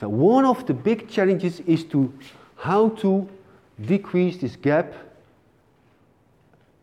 So 0.00 0.08
one 0.08 0.44
of 0.44 0.66
the 0.66 0.74
big 0.74 1.08
challenges 1.08 1.60
is 1.60 1.84
to 1.84 2.12
how 2.56 2.88
to 3.00 3.28
decrease 3.82 4.38
this 4.38 4.56
gap 4.56 4.92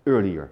earlier. 0.05 0.49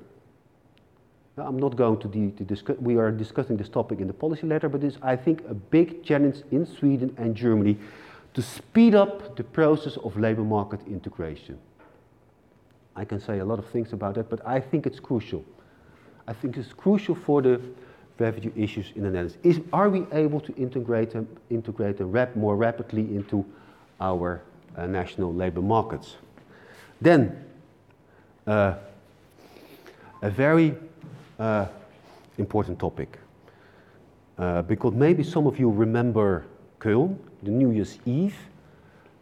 Now, 1.37 1.47
I'm 1.47 1.59
not 1.59 1.75
going 1.75 1.99
to, 1.99 2.07
to 2.07 2.43
discuss, 2.43 2.77
we 2.77 2.97
are 2.97 3.11
discussing 3.11 3.57
this 3.57 3.69
topic 3.69 3.99
in 3.99 4.07
the 4.07 4.13
policy 4.13 4.47
letter, 4.47 4.69
but 4.69 4.83
it's, 4.83 4.97
I 5.01 5.15
think, 5.15 5.43
a 5.49 5.53
big 5.53 6.03
challenge 6.03 6.43
in 6.51 6.65
Sweden 6.65 7.13
and 7.17 7.35
Germany 7.35 7.77
to 8.35 8.41
speed 8.41 8.93
up 8.93 9.35
the 9.37 9.43
process 9.43 9.97
of 9.97 10.17
labor 10.17 10.43
market 10.43 10.81
integration. 10.87 11.57
I 12.95 13.05
can 13.05 13.19
say 13.19 13.39
a 13.39 13.45
lot 13.45 13.59
of 13.59 13.65
things 13.69 13.93
about 13.93 14.15
that, 14.15 14.29
but 14.29 14.45
I 14.45 14.59
think 14.59 14.85
it's 14.85 14.99
crucial. 14.99 15.43
I 16.27 16.33
think 16.33 16.57
it's 16.57 16.73
crucial 16.73 17.15
for 17.15 17.41
the 17.41 17.61
refugee 18.19 18.51
issues 18.55 18.91
in 18.95 19.03
the 19.03 19.09
Netherlands. 19.09 19.37
Is, 19.43 19.61
are 19.71 19.89
we 19.89 20.05
able 20.11 20.41
to 20.41 20.53
integrate 20.55 21.11
them, 21.11 21.27
integrate 21.49 21.97
them 21.97 22.11
rap, 22.11 22.35
more 22.35 22.57
rapidly 22.57 23.03
into 23.15 23.45
our 24.01 24.41
uh, 24.77 24.85
national 24.85 25.33
labor 25.33 25.61
markets? 25.61 26.15
Then, 27.01 27.41
uh, 28.47 28.75
a 30.21 30.29
very 30.29 30.75
uh, 31.39 31.67
important 32.37 32.79
topic. 32.79 33.17
Uh, 34.37 34.61
because 34.61 34.93
maybe 34.93 35.23
some 35.23 35.47
of 35.47 35.57
you 35.57 35.69
remember 35.69 36.45
Köln, 36.79 37.17
the 37.45 37.51
New 37.51 37.71
Year's 37.71 37.97
Eve, 38.05 38.35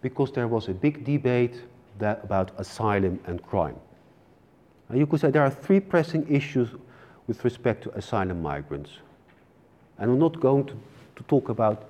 because 0.02 0.32
there 0.32 0.48
was 0.48 0.68
a 0.68 0.74
big 0.74 1.06
debate 1.06 1.62
about 2.00 2.52
asylum 2.58 3.20
and 3.28 3.42
crime. 3.44 3.76
And 4.90 4.98
you 4.98 5.06
could 5.06 5.22
say 5.22 5.32
there 5.32 5.44
are 5.44 5.50
three 5.50 5.80
pressing 5.80 6.28
issues 6.30 6.70
with 7.28 7.44
respect 7.46 7.84
to 7.84 7.92
asylum 7.92 8.42
migrants. 8.42 8.92
And 9.98 10.12
I'm 10.12 10.20
not 10.20 10.40
going 10.40 10.66
to, 10.66 10.74
to 11.16 11.24
talk 11.28 11.50
about 11.50 11.86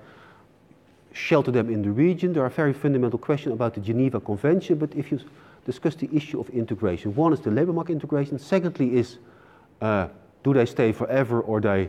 shelter 1.12 1.50
them 1.50 1.70
in 1.70 1.82
the 1.82 1.90
region. 1.90 2.32
There 2.32 2.44
are 2.44 2.50
very 2.50 2.72
fundamental 2.72 3.18
questions 3.18 3.54
about 3.54 3.74
the 3.74 3.80
Geneva 3.80 4.20
Convention, 4.20 4.78
but 4.78 4.94
if 4.94 5.10
you 5.10 5.20
discuss 5.64 5.94
the 5.94 6.08
issue 6.12 6.40
of 6.40 6.48
integration, 6.50 7.14
one 7.14 7.32
is 7.32 7.40
the 7.40 7.50
labor 7.50 7.72
market 7.72 7.92
integration, 7.92 8.38
secondly 8.38 8.96
is 8.96 9.18
uh, 9.80 10.08
do 10.42 10.52
they 10.52 10.66
stay 10.66 10.92
forever 10.92 11.40
or 11.40 11.60
they, 11.60 11.88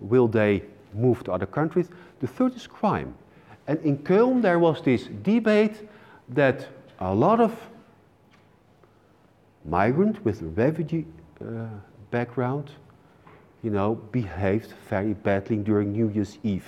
will 0.00 0.26
they 0.26 0.62
move 0.94 1.22
to 1.24 1.32
other 1.32 1.46
countries? 1.46 1.88
The 2.20 2.26
third 2.26 2.54
is 2.56 2.66
crime. 2.66 3.14
And 3.66 3.80
in 3.80 3.98
Köln 3.98 4.42
there 4.42 4.58
was 4.58 4.82
this 4.82 5.08
debate 5.22 5.88
that 6.28 6.68
a 6.98 7.14
lot 7.14 7.40
of 7.40 7.52
migrants 9.64 10.20
with 10.24 10.42
refugee 10.56 11.06
uh, 11.40 11.66
background, 12.10 12.70
you 13.62 13.70
know, 13.70 13.94
behaved 14.10 14.72
very 14.88 15.14
badly 15.14 15.56
during 15.56 15.92
New 15.92 16.08
Year's 16.10 16.38
Eve 16.42 16.66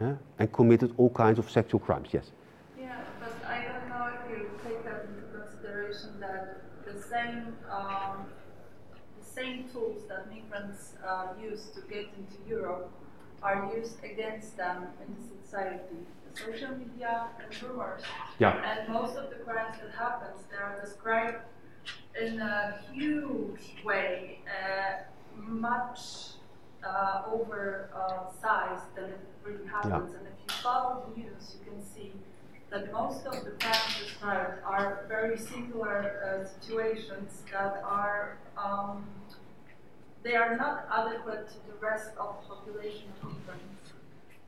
yeah, 0.00 0.14
and 0.38 0.52
committed 0.52 0.92
all 0.96 1.10
kinds 1.10 1.38
of 1.38 1.50
sexual 1.50 1.80
crimes. 1.80 2.08
Yes. 2.12 2.30
Yeah, 2.78 3.00
but 3.20 3.32
I 3.46 3.64
don't 3.64 3.88
know 3.88 4.10
if 4.14 4.30
you 4.30 4.50
take 4.64 4.84
that 4.84 5.06
into 5.08 5.26
consideration 5.38 6.20
that 6.20 6.62
the 6.84 7.00
same 7.00 7.56
um, 7.70 8.26
the 9.18 9.24
same 9.24 9.68
tools 9.72 10.02
that 10.08 10.30
migrants 10.30 10.94
uh, 11.06 11.28
use 11.40 11.68
to 11.74 11.80
get 11.82 12.06
into 12.16 12.36
Europe 12.48 12.90
are 13.42 13.70
used 13.74 14.02
against 14.04 14.56
them 14.56 14.86
in 15.00 15.14
the 15.14 15.44
society. 15.44 15.98
The 16.32 16.40
social 16.40 16.74
media 16.76 17.28
and 17.42 17.62
rumors. 17.62 18.02
Yeah. 18.38 18.60
And 18.64 18.92
most 18.92 19.16
of 19.16 19.30
the 19.30 19.36
crimes 19.36 19.76
that 19.82 19.92
happens, 19.92 20.42
they 20.50 20.56
are 20.56 20.80
described 20.84 21.38
in 22.20 22.40
a 22.40 22.80
huge 22.92 23.76
way, 23.84 24.40
uh, 24.46 25.02
much 25.36 26.00
uh, 26.86 27.22
over 27.32 27.90
uh, 27.94 28.30
size 28.40 28.80
than 28.94 29.04
it 29.04 29.20
really 29.44 29.66
happens. 29.66 30.10
Yeah. 30.12 30.18
And 30.18 30.28
if 30.28 30.56
you 30.56 30.62
follow 30.62 31.04
the 31.08 31.20
news, 31.20 31.56
you 31.58 31.72
can 31.72 31.82
see 31.82 32.12
that 32.70 32.92
most 32.92 33.24
of 33.26 33.44
the 33.44 33.52
crimes 33.52 33.96
described 34.04 34.62
are 34.64 35.04
very 35.08 35.38
singular 35.38 36.42
uh, 36.44 36.60
situations 36.60 37.42
that 37.50 37.82
are 37.84 38.36
um, 38.56 39.04
they 40.28 40.36
are 40.36 40.56
not 40.56 40.86
adequate 40.92 41.48
to 41.48 41.58
the 41.70 41.76
rest 41.80 42.10
of 42.20 42.36
the 42.40 42.54
population 42.54 43.08
of 43.22 43.30
migrants, 43.46 43.86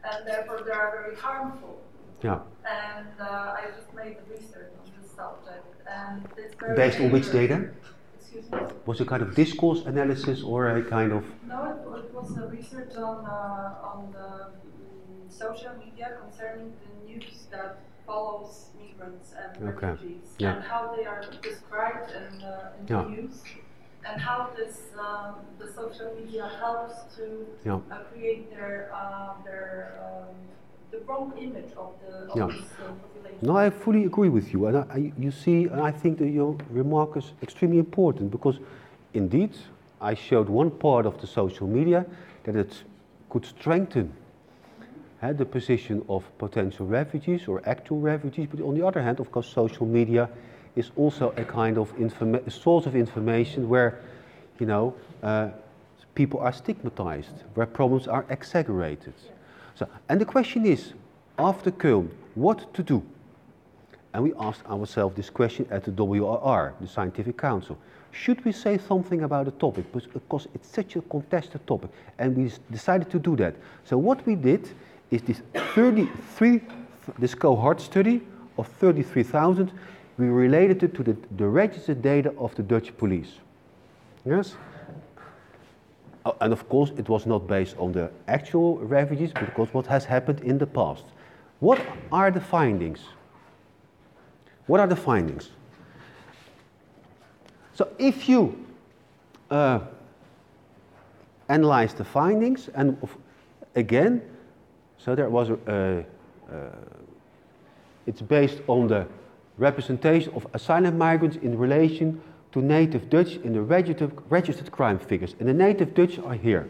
and 0.04 0.26
therefore 0.26 0.60
they 0.66 0.72
are 0.72 0.90
very 0.98 1.16
harmful. 1.16 1.80
Yeah. 2.22 2.40
And 2.68 3.08
uh, 3.18 3.58
I 3.58 3.62
just 3.76 3.92
made 3.94 4.16
the 4.18 4.26
research 4.34 4.72
on 4.80 4.86
this 4.96 5.10
subject, 5.20 5.68
and 5.88 6.28
it's 6.36 6.54
very 6.60 6.76
based 6.76 7.00
on 7.00 7.10
which 7.10 7.32
data? 7.32 7.70
Excuse 8.18 8.50
me. 8.52 8.58
Was 8.84 9.00
it 9.00 9.08
kind 9.08 9.22
of 9.22 9.34
discourse 9.34 9.80
analysis 9.86 10.42
or 10.42 10.76
a 10.76 10.82
kind 10.84 11.12
of? 11.12 11.24
No, 11.48 11.58
it, 11.72 11.98
it 12.04 12.14
was 12.14 12.36
a 12.36 12.46
research 12.58 12.94
on 12.96 13.24
uh, 13.24 13.90
on 13.90 14.12
the 14.12 14.28
um, 14.28 14.52
social 15.30 15.72
media 15.84 16.08
concerning 16.22 16.74
the 16.82 16.90
news 17.08 17.46
that 17.50 17.78
follows 18.06 18.66
migrants 18.78 19.32
and 19.42 19.68
okay. 19.70 19.86
refugees 19.86 20.28
yeah. 20.38 20.56
and 20.56 20.62
how 20.64 20.94
they 20.94 21.06
are 21.06 21.24
described 21.42 22.10
in, 22.10 22.42
uh, 22.42 22.72
in 22.78 22.86
yeah. 22.86 23.02
the 23.02 23.08
news 23.08 23.42
and 24.04 24.20
how 24.20 24.50
this 24.56 24.74
um, 24.98 25.34
the 25.58 25.66
social 25.72 26.14
media 26.18 26.50
helps 26.60 27.16
to 27.16 27.46
yeah. 27.64 27.74
uh, 27.74 27.78
create 28.12 28.50
their 28.50 28.92
uh, 28.94 29.42
their 29.44 30.00
um, 30.06 30.34
the 30.90 31.00
wrong 31.06 31.32
image 31.38 31.72
of 31.76 31.94
the 32.02 32.12
of 32.30 32.36
yeah. 32.36 32.46
this 32.46 32.64
uh, 32.78 32.92
population. 33.02 33.38
No, 33.42 33.56
I 33.56 33.70
fully 33.70 34.04
agree 34.04 34.28
with 34.28 34.52
you, 34.52 34.66
and 34.66 34.78
I, 34.78 34.84
I, 34.92 35.12
you 35.18 35.30
see, 35.30 35.64
and 35.64 35.80
I 35.80 35.90
think 35.90 36.18
that 36.18 36.28
your 36.28 36.56
remark 36.70 37.16
is 37.16 37.32
extremely 37.42 37.78
important 37.78 38.30
because, 38.30 38.58
indeed, 39.14 39.52
I 40.00 40.14
showed 40.14 40.48
one 40.48 40.70
part 40.70 41.06
of 41.06 41.20
the 41.20 41.26
social 41.26 41.66
media 41.66 42.06
that 42.44 42.56
it 42.56 42.72
could 43.28 43.44
strengthen 43.44 44.12
uh, 45.22 45.32
the 45.32 45.44
position 45.44 46.02
of 46.08 46.24
potential 46.38 46.86
refugees 46.86 47.46
or 47.46 47.62
actual 47.66 48.00
refugees, 48.00 48.48
but 48.50 48.60
on 48.62 48.74
the 48.74 48.86
other 48.86 49.02
hand, 49.02 49.20
of 49.20 49.30
course, 49.30 49.46
social 49.46 49.86
media 49.86 50.28
is 50.76 50.90
also 50.96 51.32
a 51.36 51.44
kind 51.44 51.78
of 51.78 51.92
source 52.48 52.86
of 52.86 52.94
information 52.94 53.68
where, 53.68 54.00
you 54.58 54.66
know, 54.66 54.94
uh, 55.22 55.48
people 56.14 56.40
are 56.40 56.52
stigmatized, 56.52 57.44
where 57.54 57.66
problems 57.66 58.08
are 58.08 58.24
exaggerated. 58.28 59.14
So, 59.74 59.88
and 60.08 60.20
the 60.20 60.24
question 60.24 60.66
is, 60.66 60.92
after 61.38 61.70
Köln, 61.70 62.08
what 62.34 62.72
to 62.74 62.82
do? 62.82 63.02
And 64.12 64.24
we 64.24 64.32
asked 64.38 64.66
ourselves 64.66 65.16
this 65.16 65.30
question 65.30 65.66
at 65.70 65.84
the 65.84 65.92
WRR, 65.92 66.72
the 66.80 66.86
Scientific 66.86 67.36
Council. 67.38 67.78
Should 68.12 68.44
we 68.44 68.52
say 68.52 68.76
something 68.78 69.22
about 69.22 69.44
the 69.44 69.52
topic? 69.52 69.92
Because 69.92 70.48
it's 70.54 70.68
such 70.68 70.96
a 70.96 71.00
contested 71.02 71.64
topic. 71.66 71.90
And 72.18 72.36
we 72.36 72.52
decided 72.70 73.08
to 73.10 73.18
do 73.18 73.36
that. 73.36 73.54
So 73.84 73.96
what 73.98 74.26
we 74.26 74.34
did 74.34 74.68
is 75.10 75.22
this 75.22 75.42
33, 75.74 76.60
this 77.18 77.34
cohort 77.34 77.80
study 77.80 78.20
of 78.58 78.66
33,000 78.66 79.72
we 80.20 80.28
related 80.28 80.82
it 80.82 80.94
to 80.94 81.02
the, 81.02 81.16
the 81.38 81.48
registered 81.48 82.02
data 82.02 82.34
of 82.36 82.54
the 82.54 82.62
Dutch 82.62 82.94
police. 82.98 83.32
Yes? 84.26 84.54
Oh, 86.26 86.36
and 86.42 86.52
of 86.52 86.68
course, 86.68 86.90
it 86.98 87.08
was 87.08 87.24
not 87.24 87.46
based 87.46 87.76
on 87.78 87.92
the 87.92 88.10
actual 88.28 88.78
refugees, 88.78 89.32
because 89.32 89.72
what 89.72 89.86
has 89.86 90.04
happened 90.04 90.40
in 90.40 90.58
the 90.58 90.66
past. 90.66 91.04
What 91.60 91.80
are 92.12 92.30
the 92.30 92.40
findings? 92.40 93.00
What 94.66 94.80
are 94.80 94.86
the 94.86 94.96
findings? 94.96 95.48
So 97.72 97.88
if 97.98 98.28
you 98.28 98.66
uh, 99.50 99.80
analyze 101.48 101.94
the 101.94 102.04
findings, 102.04 102.68
and 102.74 102.98
again, 103.74 104.20
so 104.98 105.14
there 105.14 105.30
was 105.30 105.48
a, 105.48 105.56
uh, 105.66 106.54
uh, 106.54 106.56
it's 108.06 108.20
based 108.20 108.60
on 108.66 108.86
the 108.86 109.06
representation 109.60 110.32
of 110.34 110.46
asylum 110.54 110.98
migrants 110.98 111.36
in 111.36 111.56
relation 111.56 112.20
to 112.52 112.60
native 112.60 113.08
Dutch 113.10 113.36
in 113.36 113.52
the 113.52 113.62
registered, 113.62 114.12
registered 114.28 114.72
crime 114.72 114.98
figures. 114.98 115.36
And 115.38 115.48
the 115.48 115.54
native 115.54 115.94
Dutch 115.94 116.18
are 116.18 116.34
here. 116.34 116.68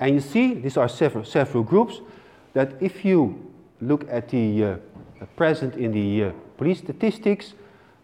And 0.00 0.14
you 0.16 0.20
see, 0.20 0.54
these 0.54 0.76
are 0.76 0.88
several, 0.88 1.24
several 1.24 1.62
groups, 1.62 2.00
that 2.54 2.72
if 2.80 3.04
you 3.04 3.52
look 3.80 4.04
at 4.10 4.28
the 4.30 4.64
uh, 4.64 4.76
present 5.36 5.76
in 5.76 5.92
the 5.92 6.24
uh, 6.24 6.32
police 6.56 6.78
statistics, 6.78 7.54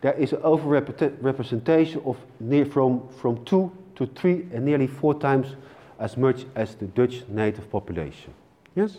there 0.00 0.12
is 0.12 0.32
an 0.32 0.40
overrepresentation 0.42 2.06
of 2.06 2.16
near 2.38 2.64
from, 2.64 3.08
from 3.20 3.44
two 3.44 3.72
to 3.96 4.06
three 4.06 4.46
and 4.52 4.64
nearly 4.64 4.86
four 4.86 5.18
times 5.18 5.56
as 5.98 6.16
much 6.16 6.44
as 6.54 6.76
the 6.76 6.86
Dutch 6.86 7.24
native 7.28 7.68
population. 7.68 8.32
Yes? 8.76 8.98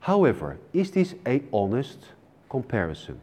However, 0.00 0.58
is 0.72 0.90
this 0.90 1.14
a 1.26 1.42
honest 1.52 1.98
comparison? 2.48 3.20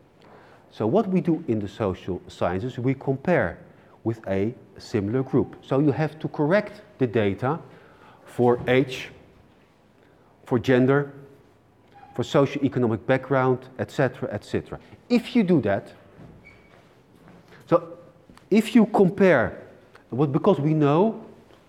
So 0.70 0.86
what 0.86 1.08
we 1.08 1.22
do 1.22 1.44
in 1.48 1.60
the 1.60 1.68
social 1.68 2.22
sciences, 2.28 2.78
we 2.78 2.94
compare 2.94 3.58
with 4.04 4.26
a 4.28 4.54
similar 4.78 5.24
group. 5.24 5.56
So 5.64 5.80
you 5.80 5.92
have 5.92 6.20
to 6.20 6.28
correct 6.28 6.82
the 7.00 7.08
data 7.08 7.60
for 8.26 8.60
age, 8.68 9.10
for 10.46 10.60
gender, 10.60 11.14
for 12.16 12.24
socio-economic 12.24 13.06
background, 13.08 13.68
etc., 13.80 14.30
etc. 14.32 14.80
If 15.10 15.36
you 15.36 15.44
do 15.44 15.62
that, 15.62 15.94
so 17.66 17.98
if 18.50 18.76
you 18.76 18.86
compare, 18.86 19.62
what 20.10 20.32
because 20.32 20.60
we 20.60 20.74
know, 20.74 21.24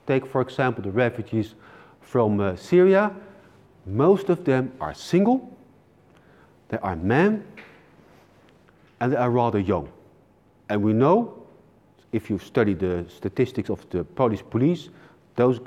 take 0.06 0.26
for 0.26 0.40
example 0.40 0.82
the 0.82 0.90
refugees 0.90 1.54
from 2.00 2.40
uh, 2.40 2.56
Syria, 2.56 3.12
most 3.88 4.28
of 4.28 4.44
them 4.44 4.72
are 4.80 4.94
single, 4.94 5.56
they 6.68 6.78
are 6.78 6.96
men, 6.96 7.44
and 9.00 9.12
they 9.12 9.16
are 9.16 9.30
rather 9.30 9.58
young. 9.58 9.88
And 10.68 10.82
we 10.82 10.92
know, 10.92 11.34
if 12.12 12.30
you 12.30 12.38
study 12.38 12.74
the 12.74 13.06
statistics 13.08 13.70
of 13.70 13.88
the 13.90 14.04
Polish 14.04 14.42
police, 14.50 14.90
those, 15.36 15.60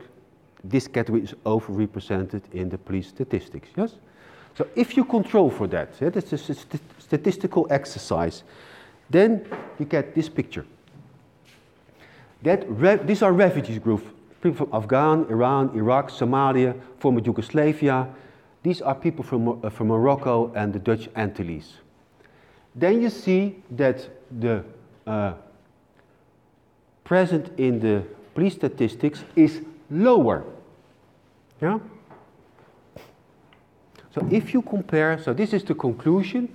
this 0.64 0.88
category 0.88 1.24
is 1.24 1.34
overrepresented 1.46 2.42
in 2.54 2.70
the 2.70 2.78
police 2.78 3.08
statistics, 3.08 3.70
yes? 3.76 3.96
So 4.56 4.68
if 4.76 4.98
you 4.98 5.06
control 5.06 5.50
for 5.50 5.68
that, 5.68 5.90
yeah, 6.00 6.10
that's 6.10 6.34
a 6.34 6.38
st 6.38 6.80
statistical 7.00 7.68
exercise, 7.70 8.44
then 9.10 9.46
you 9.80 9.86
get 9.86 10.14
this 10.14 10.30
picture. 10.30 10.66
That 12.44 13.08
these 13.08 13.22
are 13.22 13.32
refugees 13.32 13.80
groups, 13.80 14.04
people 14.42 14.66
from 14.66 14.74
Afghan, 14.74 15.26
Iran, 15.30 15.72
Iraq, 15.76 16.10
Somalia, 16.10 16.76
former 17.00 17.22
Yugoslavia. 17.22 18.08
These 18.64 18.82
are 18.82 18.96
people 18.96 19.24
from, 19.24 19.64
uh, 19.64 19.70
from 19.70 19.88
Morocco 19.88 20.52
and 20.56 20.74
the 20.74 20.80
Dutch 20.80 21.10
Antilles. 21.16 21.78
Then 22.76 23.02
you 23.02 23.10
see 23.10 23.64
that 23.72 24.10
the 24.40 24.64
uh, 25.06 25.34
present 27.04 27.52
in 27.58 27.80
the 27.80 28.04
police 28.34 28.54
statistics 28.54 29.24
is 29.36 29.62
lower. 29.90 30.44
Yeah? 31.62 31.80
So 34.14 34.28
if 34.30 34.54
you 34.54 34.62
compare, 34.62 35.20
so 35.22 35.34
this 35.34 35.54
is 35.54 35.64
the 35.64 35.76
conclusion. 35.76 36.50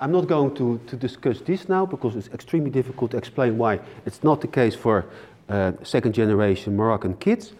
I'm 0.00 0.12
not 0.12 0.28
going 0.28 0.54
to, 0.54 0.80
to 0.86 0.96
discuss 0.96 1.40
this 1.40 1.68
now 1.68 1.84
because 1.84 2.14
it's 2.14 2.28
extremely 2.28 2.70
difficult 2.70 3.10
to 3.10 3.16
explain 3.16 3.58
why 3.58 3.80
it's 4.06 4.22
not 4.22 4.40
the 4.40 4.46
case 4.46 4.74
for 4.76 5.06
uh, 5.48 5.72
second 5.82 6.14
generation 6.14 6.76
Moroccan 6.76 7.14
kids. 7.16 7.52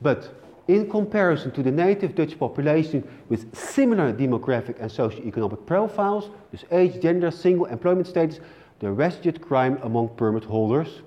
But 0.00 0.32
in 0.68 0.88
comparison 0.88 1.50
to 1.52 1.62
the 1.62 1.70
native 1.70 2.14
Dutch 2.14 2.38
population 2.38 3.06
with 3.28 3.54
similar 3.54 4.12
demographic 4.12 4.80
and 4.80 4.90
socio-economic 4.90 5.66
profiles, 5.66 6.30
dus 6.52 6.64
age, 6.70 7.00
gender, 7.02 7.30
single, 7.30 7.66
employment 7.66 8.06
status, 8.06 8.40
the 8.78 8.90
resident 8.90 9.40
crime 9.40 9.78
among 9.82 10.08
permit 10.16 10.44
holders 10.44 11.02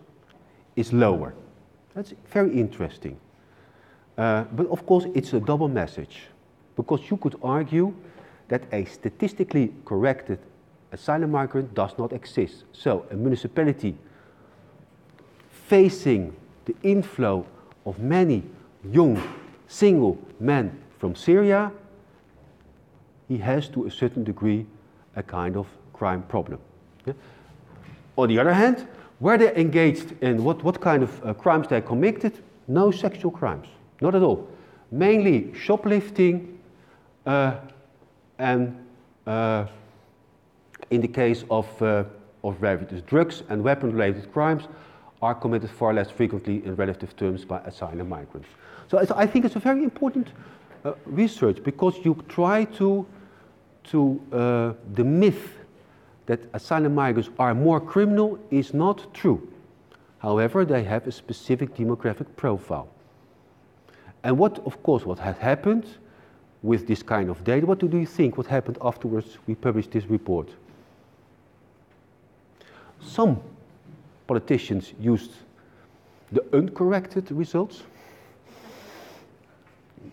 is 0.75 0.91
lower. 0.91 1.34
That's 1.95 2.13
very 2.31 2.53
interesting. 2.53 3.17
Uh, 4.17 4.43
but 4.55 4.67
of 4.67 4.86
course, 4.86 5.05
it's 5.15 5.34
a 5.34 5.39
double 5.39 5.67
message 5.67 6.27
because 6.75 7.09
you 7.09 7.17
could 7.17 7.36
argue 7.41 7.93
that 8.47 8.63
a 8.71 8.86
statistically 8.86 9.73
corrected 9.86 10.39
asylum 10.91 11.31
migrant 11.31 11.73
does 11.73 11.97
not 11.97 12.13
exist. 12.13 12.65
So, 12.73 13.05
a 13.11 13.15
municipality 13.15 13.95
facing 15.74 16.32
the 16.65 16.76
inflow 16.84 17.43
of 17.84 17.97
many 17.97 18.43
young 18.91 19.19
single 19.67 20.15
men 20.39 20.69
from 20.99 21.15
Syria, 21.15 21.71
he 23.28 23.39
has 23.39 23.69
to 23.69 23.88
a 23.88 23.89
certain 23.89 24.24
degree 24.24 24.67
a 25.15 25.24
kind 25.24 25.57
of 25.57 25.65
crime 25.91 26.21
problem. 26.30 26.59
Yeah? 27.07 27.13
On 28.17 28.28
the 28.28 28.38
other 28.38 28.53
hand, 28.53 28.88
were 29.19 29.36
they 29.36 29.51
engaged 29.55 30.13
in 30.21 30.43
what, 30.43 30.63
what 30.63 30.80
kind 30.80 31.01
of 31.01 31.26
uh, 31.26 31.34
crimes 31.34 31.67
they 31.67 31.82
committed? 31.82 32.34
No 32.67 32.91
sexual 32.91 33.32
crimes, 33.32 33.67
not 33.99 34.13
at 34.13 34.21
all. 34.21 34.47
Mainly 34.91 35.55
shoplifting 35.55 36.59
uh, 37.26 37.55
and 38.38 38.78
uh, 39.26 39.65
in 40.91 41.01
the 41.01 41.07
case 41.07 41.45
of, 41.49 41.82
uh, 41.82 42.03
of 42.43 42.59
drugs 43.07 43.41
and 43.49 43.63
weapon-related 43.63 44.32
crimes 44.32 44.67
are 45.24 45.34
committed 45.34 45.69
far 45.69 45.93
less 45.93 46.11
frequently 46.11 46.55
in 46.65 46.76
relative 46.76 47.15
terms 47.15 47.45
by 47.45 47.59
asylum 47.59 48.09
migrants. 48.09 48.49
So 48.89 48.97
I 49.15 49.26
think 49.26 49.45
it's 49.45 49.55
a 49.55 49.59
very 49.59 49.84
important 49.84 50.28
uh, 50.84 50.93
research 51.05 51.63
because 51.63 51.95
you 52.03 52.21
try 52.28 52.65
to, 52.80 53.05
to 53.86 54.21
uh, 54.34 54.74
the 54.93 55.03
myth 55.05 55.53
that 56.26 56.41
asylum 56.53 56.93
migrants 56.93 57.30
are 57.39 57.55
more 57.55 57.80
criminal 57.80 58.38
is 58.51 58.74
not 58.74 59.13
true. 59.13 59.39
However, 60.19 60.65
they 60.65 60.84
have 60.84 61.07
a 61.07 61.11
specific 61.11 61.74
demographic 61.74 62.28
profile. 62.36 62.89
And 64.24 64.38
what, 64.38 64.59
of 64.65 64.84
course, 64.84 65.05
what 65.05 65.19
has 65.19 65.38
happened 65.38 65.86
with 66.61 66.86
this 66.86 67.01
kind 67.01 67.30
of 67.30 67.43
data, 67.45 67.65
what 67.65 67.80
do 67.80 67.97
you 67.97 68.05
think 68.05 68.38
what 68.38 68.47
happened 68.47 68.78
afterwards 68.82 69.38
we 69.47 69.55
published 69.55 69.91
this 69.91 70.05
report? 70.05 70.49
Some 73.01 73.41
politicians 74.28 74.93
used 74.99 75.32
the 76.32 76.43
uncorrected 76.53 77.32
results 77.32 77.84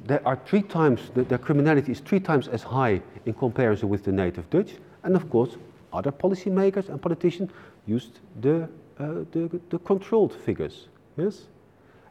they 0.07 0.19
are 0.21 0.37
three 0.47 0.63
times, 0.63 1.11
the, 1.15 1.25
their 1.25 1.39
criminality 1.39 1.93
is 1.93 2.01
three 2.01 2.21
times 2.21 2.49
as 2.49 2.63
high 2.63 3.01
in 3.27 3.35
comparison 3.35 3.89
with 3.89 4.05
the 4.05 4.13
native 4.13 4.49
Dutch. 4.51 4.73
And 5.03 5.17
of 5.17 5.29
course, 5.31 5.57
other 5.93 6.13
policymakers 6.13 6.89
and 6.89 7.01
politicians 7.01 7.51
used 7.87 8.21
the, 8.41 8.69
uh, 8.99 9.25
the, 9.33 9.61
the, 9.71 9.79
controlled 9.79 10.35
figures. 10.35 10.89
Yes? 11.17 11.43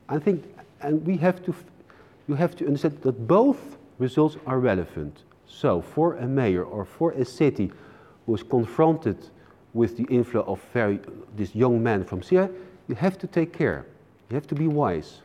I 0.07 0.19
think, 0.19 0.43
and 0.81 1.05
we 1.05 1.17
have 1.17 1.43
to, 1.45 1.55
you 2.27 2.35
have 2.35 2.55
to 2.57 2.65
understand 2.65 3.01
that 3.01 3.27
both 3.27 3.77
results 3.97 4.37
are 4.45 4.59
relevant. 4.59 5.23
So, 5.47 5.81
for 5.81 6.15
a 6.17 6.27
mayor 6.27 6.63
or 6.63 6.85
for 6.85 7.11
a 7.11 7.25
city 7.25 7.71
who 8.25 8.35
is 8.35 8.43
confronted 8.43 9.17
with 9.73 9.97
the 9.97 10.03
inflow 10.05 10.41
of 10.41 10.59
very, 10.73 10.99
this 11.35 11.55
young 11.55 11.81
man 11.81 12.03
from 12.03 12.21
Syria, 12.23 12.49
you 12.87 12.95
have 12.95 13.17
to 13.19 13.27
take 13.27 13.53
care. 13.53 13.85
You 14.29 14.35
have 14.35 14.47
to 14.47 14.55
be 14.55 14.67
wise. 14.67 15.21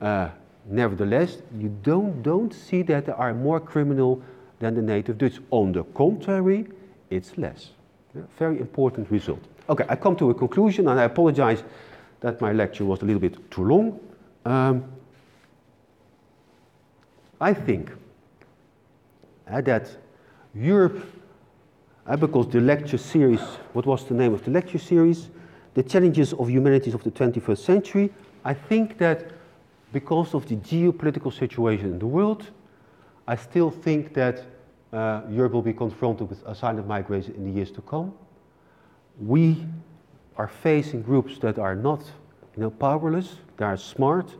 Uh, 0.00 0.28
Nevertheless, 0.66 1.38
you 1.58 1.68
don't, 1.82 2.22
don't 2.22 2.52
see 2.52 2.82
that 2.82 3.06
there 3.06 3.16
are 3.16 3.34
more 3.34 3.60
criminal 3.60 4.22
than 4.60 4.74
the 4.74 4.82
native 4.82 5.18
Dutch. 5.18 5.38
On 5.50 5.72
the 5.72 5.84
contrary, 5.94 6.66
it's 7.10 7.36
less. 7.36 7.70
Yeah, 8.14 8.22
very 8.38 8.58
important 8.58 9.10
result. 9.10 9.40
Okay, 9.68 9.84
I 9.88 9.96
come 9.96 10.16
to 10.16 10.30
a 10.30 10.34
conclusion 10.34 10.88
and 10.88 10.98
I 10.98 11.04
apologize 11.04 11.62
that 12.20 12.40
my 12.40 12.52
lecture 12.52 12.84
was 12.84 13.02
a 13.02 13.04
little 13.04 13.20
bit 13.20 13.50
too 13.50 13.64
long. 13.64 14.00
Um, 14.46 14.84
I 17.40 17.52
think 17.52 17.90
uh, 19.50 19.60
that 19.62 19.88
Europe, 20.54 21.04
because 22.18 22.48
the 22.48 22.60
lecture 22.60 22.98
series, 22.98 23.40
what 23.72 23.86
was 23.86 24.04
the 24.04 24.14
name 24.14 24.34
of 24.34 24.44
the 24.44 24.50
lecture 24.50 24.78
series? 24.78 25.30
The 25.72 25.82
Challenges 25.82 26.32
of 26.34 26.50
Humanities 26.50 26.94
of 26.94 27.02
the 27.02 27.10
21st 27.10 27.58
Century. 27.58 28.12
I 28.44 28.54
think 28.54 28.98
that 28.98 29.30
because 29.92 30.34
of 30.34 30.46
the 30.46 30.56
geopolitical 30.56 31.32
situation 31.32 31.86
in 31.86 31.98
the 31.98 32.06
world, 32.06 32.50
I 33.26 33.36
still 33.36 33.70
think 33.70 34.12
that 34.14 34.44
uh, 34.92 35.22
Europe 35.30 35.52
will 35.52 35.62
be 35.62 35.72
confronted 35.72 36.28
with 36.28 36.46
asylum 36.46 36.86
migration 36.86 37.34
in 37.34 37.44
the 37.44 37.50
years 37.50 37.70
to 37.72 37.80
come. 37.80 38.12
We 39.18 39.66
are 40.36 40.48
facing 40.48 41.02
groups 41.02 41.38
that 41.38 41.58
are 41.58 41.74
not 41.74 42.00
you 42.54 42.62
know, 42.62 42.70
powerless, 42.70 43.36
they 43.56 43.64
are 43.64 43.76
smart. 43.76 44.30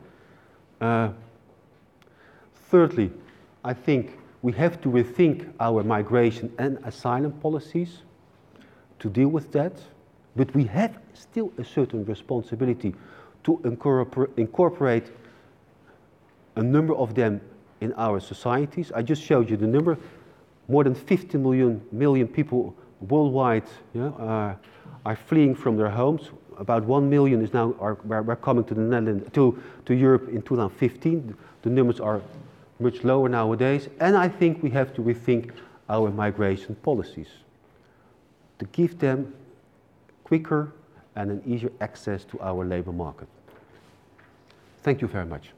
Uh, 0.80 1.10
thirdly, 2.68 3.10
I 3.64 3.72
think 3.72 4.18
we 4.44 4.52
have 4.52 4.78
to 4.78 4.90
rethink 4.90 5.50
our 5.58 5.82
migration 5.82 6.52
and 6.58 6.76
asylum 6.84 7.32
policies 7.32 8.02
to 8.98 9.08
deal 9.08 9.28
with 9.28 9.50
that. 9.52 9.72
But 10.36 10.54
we 10.54 10.64
have 10.64 10.98
still 11.14 11.50
a 11.56 11.64
certain 11.64 12.04
responsibility 12.04 12.94
to 13.44 13.58
incorporate 14.36 15.06
a 16.56 16.62
number 16.62 16.94
of 16.94 17.14
them 17.14 17.40
in 17.80 17.94
our 17.94 18.20
societies. 18.20 18.92
I 18.94 19.00
just 19.00 19.22
showed 19.22 19.48
you 19.48 19.56
the 19.56 19.66
number. 19.66 19.96
More 20.68 20.84
than 20.84 20.94
50 20.94 21.38
million, 21.38 21.80
million 21.90 22.28
people 22.28 22.76
worldwide 23.00 23.64
yeah, 23.94 24.08
uh, 24.08 24.56
are 25.06 25.16
fleeing 25.16 25.54
from 25.54 25.78
their 25.78 25.88
homes. 25.88 26.28
About 26.58 26.84
1 26.84 27.08
million 27.08 27.42
is 27.42 27.54
now 27.54 27.74
are, 27.80 27.96
are 28.10 28.36
coming 28.36 28.64
to 28.64 28.74
the 28.74 28.82
Netherlands, 28.82 29.26
to, 29.32 29.58
to 29.86 29.94
Europe 29.94 30.28
in 30.28 30.42
2015. 30.42 31.34
The 31.62 31.70
numbers 31.70 31.98
are 31.98 32.20
much 32.80 33.04
lower 33.04 33.28
nowadays. 33.28 33.88
And 34.00 34.16
I 34.16 34.28
think 34.28 34.62
we 34.62 34.70
have 34.70 34.94
to 34.94 35.02
rethink 35.02 35.52
our 35.88 36.10
migration 36.10 36.74
policies 36.76 37.28
to 38.58 38.64
give 38.66 38.98
them 38.98 39.34
quicker 40.24 40.72
and 41.16 41.30
an 41.30 41.42
easier 41.46 41.70
access 41.80 42.24
to 42.24 42.40
our 42.40 42.64
labor 42.64 42.92
market. 42.92 43.28
Thank 44.82 45.00
you 45.00 45.08
very 45.08 45.26
much. 45.26 45.50